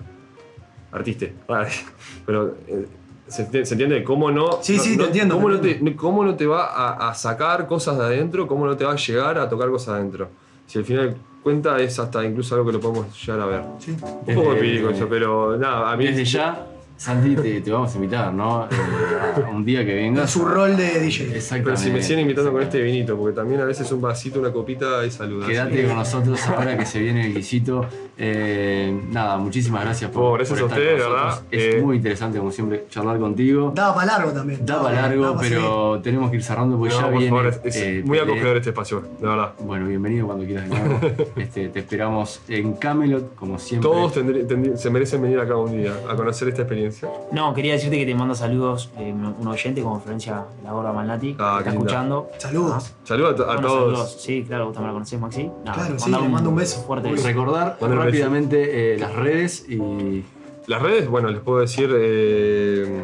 artista, 0.90 1.26
pero 2.26 2.54
eh, 2.66 2.86
¿se, 3.28 3.46
enti- 3.50 3.64
se 3.64 3.74
entiende? 3.74 4.02
¿Cómo 4.02 4.30
no? 4.30 4.58
Sí, 4.62 4.76
no- 4.78 4.82
sí, 4.82 4.90
te 4.92 4.96
no- 4.96 5.04
entiendo, 5.04 5.34
¿cómo 5.36 5.48
te 5.48 5.54
no, 5.54 5.60
te, 5.60 5.70
entiendo. 5.72 6.00
¿Cómo 6.00 6.24
no 6.24 6.34
te 6.34 6.46
va 6.46 6.64
a, 6.66 7.10
a 7.10 7.14
sacar 7.14 7.66
cosas 7.66 7.98
de 7.98 8.04
adentro? 8.04 8.46
¿Cómo 8.46 8.66
no 8.66 8.76
te 8.76 8.84
va 8.84 8.92
a 8.92 8.96
llegar 8.96 9.38
a 9.38 9.48
tocar 9.48 9.68
cosas 9.68 9.94
de 9.94 10.00
adentro? 10.00 10.28
Si 10.66 10.78
al 10.78 10.84
final 10.86 11.16
cuenta 11.42 11.78
es 11.80 11.98
hasta 11.98 12.24
incluso 12.24 12.54
algo 12.54 12.66
que 12.68 12.72
lo 12.72 12.80
podemos 12.80 13.26
llegar 13.26 13.40
a 13.42 13.46
ver. 13.46 13.62
Sí. 13.78 13.94
Un 14.26 14.34
poco 14.34 14.52
empírico 14.52 14.88
eso, 14.90 15.06
pero 15.08 15.56
nada, 15.58 15.90
a 15.92 15.96
mí 15.96 16.06
Desde 16.06 16.24
ya, 16.24 16.66
Santi, 17.02 17.34
te, 17.34 17.60
te 17.62 17.70
vamos 17.72 17.92
a 17.92 17.96
invitar, 17.96 18.32
¿no? 18.32 18.64
Eh, 18.66 19.42
a 19.44 19.48
un 19.50 19.64
día 19.64 19.84
que 19.84 20.06
En 20.06 20.14
vengas. 20.14 20.30
su 20.30 20.44
rol 20.44 20.76
de 20.76 21.00
DJ. 21.00 21.36
Exactamente. 21.36 21.64
Pero 21.64 21.76
si 21.76 21.90
me 21.90 22.00
siguen 22.00 22.20
invitando 22.20 22.52
con 22.52 22.62
este 22.62 22.80
vinito, 22.80 23.16
porque 23.18 23.34
también 23.34 23.60
a 23.60 23.64
veces 23.64 23.90
un 23.90 24.00
vasito, 24.00 24.38
una 24.38 24.52
copita 24.52 25.04
y 25.04 25.10
saluda. 25.10 25.48
Quédate 25.48 25.84
con 25.86 25.96
nosotros 25.96 26.40
ahora 26.46 26.78
que 26.78 26.86
se 26.86 27.00
viene 27.00 27.26
el 27.26 27.34
guisito. 27.34 27.84
Eh, 28.16 28.96
nada, 29.10 29.36
muchísimas 29.38 29.82
gracias 29.84 30.10
por, 30.12 30.22
Oh, 30.22 30.32
gracias 30.34 30.60
por 30.60 30.70
a 30.70 30.74
estar 30.76 30.78
ustedes, 30.80 31.02
con 31.02 31.12
nosotros. 31.12 31.44
¿verdad? 31.50 31.68
Es 31.68 31.74
Eh, 31.74 31.82
muy 31.82 31.96
interesante, 31.96 32.38
como 32.38 32.52
siempre, 32.52 32.84
charlar 32.88 33.18
contigo. 33.18 33.72
Daba 33.74 33.94
para 33.96 34.06
largo 34.18 34.30
también. 34.32 34.64
Da 34.64 34.80
para 34.80 35.02
largo, 35.02 35.22
daba 35.24 35.40
pero 35.40 36.00
tenemos 36.04 36.30
que 36.30 36.36
ir 36.36 36.42
cerrando 36.44 36.78
porque 36.78 36.94
No, 36.94 37.00
ya 37.00 37.06
por 37.10 37.18
viene. 37.18 37.28
favor, 37.36 37.46
es, 37.48 37.60
es 37.64 37.76
eh, 37.82 38.02
muy 38.04 38.18
acogedor 38.20 38.56
este 38.58 38.68
espacio, 38.70 39.02
de 39.20 39.26
verdad. 39.26 39.54
Bueno, 39.58 39.88
bienvenido 39.88 40.26
cuando 40.26 40.44
quieras 40.44 40.68
de 40.70 40.78
nuevo. 40.78 41.00
Este, 41.36 41.68
te 41.68 41.80
esperamos 41.80 42.42
en 42.48 42.74
Camelot, 42.74 43.34
como 43.34 43.58
siempre. 43.58 43.90
Todos 43.90 44.14
tendrí- 44.14 44.46
tendrí- 44.46 44.76
se 44.76 44.88
merecen 44.90 45.20
venir 45.22 45.40
acá 45.40 45.56
un 45.56 45.72
día 45.76 45.92
a 46.08 46.14
conocer 46.14 46.46
esta 46.48 46.62
experiencia. 46.62 46.91
No, 47.32 47.52
quería 47.54 47.72
decirte 47.74 47.98
que 47.98 48.06
te 48.06 48.14
manda 48.14 48.34
saludos 48.34 48.90
eh, 48.98 49.12
un 49.12 49.46
oyente 49.46 49.82
como 49.82 50.00
Florencia 50.00 50.44
La 50.64 50.72
Gorda 50.72 50.92
Malnati, 50.92 51.36
Ah, 51.38 51.56
que 51.58 51.64
qué 51.64 51.70
está 51.70 51.70
linda. 51.70 51.90
escuchando. 51.92 52.30
Saludos. 52.38 52.92
Saludos 53.04 53.40
a, 53.40 53.42
a 53.42 53.46
Bueno, 53.54 53.60
todos. 53.68 53.82
saludos. 53.98 54.16
Sí, 54.20 54.44
claro, 54.46 54.64
vos 54.66 54.74
también 54.74 54.88
la 54.88 54.94
conocés, 54.94 55.20
Maxi. 55.20 55.50
Nada, 55.64 55.74
Claro, 55.74 55.98
sí, 55.98 56.10
le 56.10 56.28
mando 56.28 56.50
un 56.50 56.56
beso. 56.56 56.82
Fuerte 56.82 57.08
Uy. 57.12 57.18
Recordar 57.18 57.76
un 57.80 57.96
rápidamente 57.96 58.94
eh, 58.94 58.98
las 58.98 59.14
redes 59.14 59.66
y. 59.68 60.24
Las 60.66 60.80
redes, 60.80 61.08
bueno, 61.08 61.28
les 61.28 61.40
puedo 61.40 61.58
decir. 61.60 61.90
eh, 61.92 63.00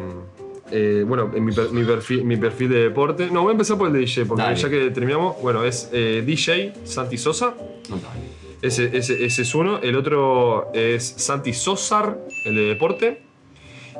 eh, 0.71 1.03
bueno, 1.07 1.31
en 1.33 1.43
mi, 1.43 1.51
per- 1.51 1.71
mi 1.71 1.83
perfil, 1.83 2.23
mi 2.25 2.37
perfil 2.37 2.69
de 2.69 2.79
deporte. 2.83 3.29
No, 3.31 3.41
voy 3.41 3.49
a 3.49 3.51
empezar 3.53 3.77
por 3.77 3.87
el 3.87 3.93
de 3.93 3.99
DJ, 3.99 4.25
porque 4.25 4.43
Dale. 4.43 4.55
ya 4.55 4.69
que 4.69 4.91
terminamos, 4.91 5.41
bueno, 5.41 5.63
es 5.63 5.89
eh, 5.91 6.23
DJ 6.25 6.73
Santi 6.85 7.17
Sosa. 7.17 7.55
Ese, 8.61 8.95
ese- 8.97 9.25
ese 9.25 9.41
es 9.41 9.55
uno. 9.55 9.79
El 9.81 9.95
otro 9.95 10.69
es 10.73 11.03
Santi 11.17 11.53
Sosar, 11.53 12.19
el 12.45 12.55
de 12.55 12.61
deporte. 12.61 13.23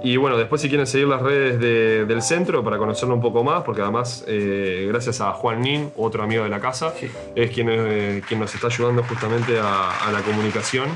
Y 0.04 0.16
bueno, 0.18 0.38
después 0.38 0.62
si 0.62 0.70
quieren 0.70 0.88
seguir 0.88 1.08
las 1.08 1.22
redes 1.22 1.60
de- 1.60 2.06
del 2.06 2.22
centro 2.22 2.64
para 2.64 2.78
conocerlo 2.78 3.16
un 3.16 3.22
poco 3.22 3.44
más, 3.44 3.64
porque 3.64 3.82
además, 3.82 4.24
eh, 4.28 4.86
gracias 4.90 5.20
a 5.22 5.32
Juan 5.34 5.62
Nin, 5.62 5.90
otro 5.98 6.24
amigo 6.24 6.44
de 6.44 6.50
la 6.50 6.60
casa, 6.62 6.94
Sí. 6.98 7.08
es 7.36 7.52
quien, 7.52 7.68
eh, 7.70 8.22
quien 8.28 8.40
nos 8.40 8.54
está 8.56 8.68
ayudando 8.68 9.04
justamente 9.04 9.60
a, 9.60 10.08
a 10.08 10.12
la 10.12 10.22
comunicación 10.22 10.88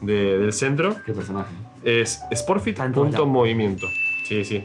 de- 0.00 0.38
del 0.38 0.52
centro. 0.52 0.96
Qué 1.06 1.12
personaje. 1.12 1.50
Es 1.84 2.20
sportfit.movimiento. 2.34 3.86
Sí, 4.24 4.44
sí. 4.44 4.64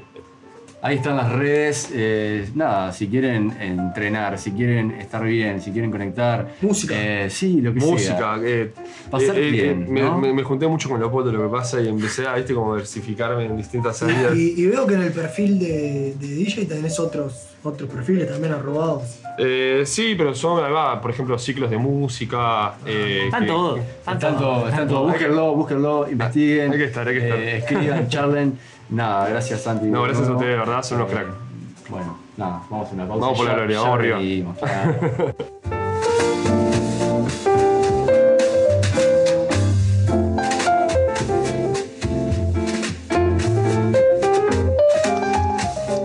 Ahí 0.86 0.98
están 0.98 1.18
las 1.18 1.32
redes. 1.32 1.90
eh, 1.94 2.48
nada, 2.54 2.94
si 2.94 3.08
quieren 3.08 3.58
entrenar, 3.60 4.38
si 4.38 4.52
quieren 4.52 4.92
estar 4.92 5.24
bien, 5.24 5.60
si 5.60 5.72
quieren 5.72 5.90
conectar. 5.90 6.48
Música. 6.62 6.94
eh, 6.96 7.28
sí, 7.32 7.60
lo 7.60 7.74
que 7.74 7.80
sea. 7.82 7.90
Música. 7.90 8.40
eh, 8.44 8.72
Pasar 9.10 9.36
bien, 9.36 9.92
me, 9.92 10.02
¿no? 10.02 10.20
me- 10.20 10.32
me 10.32 10.44
junté 10.44 10.68
mucho 10.68 10.88
con 10.88 11.00
Leopoldo, 11.00 11.32
lo 11.32 11.42
que 11.42 11.50
pasa, 11.50 11.82
y 11.82 11.88
empecé 11.88 12.28
a, 12.28 12.36
viste, 12.36 12.54
como 12.54 12.76
diversificarme 12.76 13.46
en 13.46 13.58
distintas 13.58 14.04
áreas. 14.04 14.36
Y, 14.36 14.62
y 14.62 14.68
veo 14.68 14.86
que 14.86 14.94
en 14.94 15.02
el 15.02 15.12
perfil 15.12 15.58
de, 15.58 16.14
de 16.20 16.28
DJ 16.28 16.66
tenés 16.66 17.00
otros, 17.00 17.48
otros 17.64 17.90
perfiles 17.90 18.30
también 18.30 18.54
arrobados. 18.54 19.22
Eh, 19.40 19.82
sí, 19.88 20.14
pero 20.16 20.36
son, 20.36 20.62
va, 20.62 21.02
por 21.02 21.10
ejemplo, 21.10 21.40
ciclos 21.40 21.72
de 21.72 21.78
música. 21.80 22.76
eh, 22.86 23.24
Están 23.26 23.48
todos. 23.48 23.80
Están 23.80 24.20
todos. 24.20 24.38
todos, 24.40 24.70
están 24.70 24.88
todos. 24.88 25.12
Búsquenlo, 25.12 25.56
búsquenlo, 25.56 26.08
investiguen. 26.12 26.72
Hay 26.72 26.78
que 26.78 26.86
estar, 26.86 27.08
hay 27.08 27.16
que 27.18 27.24
estar. 27.24 27.40
eh, 27.40 27.58
escriban, 27.58 28.08
charlen. 28.08 28.54
Nada, 28.90 29.30
gracias 29.30 29.62
Santi. 29.62 29.88
No, 29.88 30.04
gracias 30.04 30.28
a 30.28 30.32
ustedes, 30.34 30.52
de 30.52 30.58
verdad, 30.58 30.84
son 30.84 31.02
unos 31.02 31.12
Eh, 31.12 31.16
crack. 31.16 31.28
Bueno, 31.90 32.18
nada, 32.38 32.62
vamos 32.70 32.90
a 32.90 32.94
una 32.94 33.08
pausa. 33.08 33.22
Vamos 33.22 33.38
por 33.38 33.48
la 33.48 33.54
gloria, 33.56 33.80
vamos 33.80 34.00
arriba. 34.00 34.20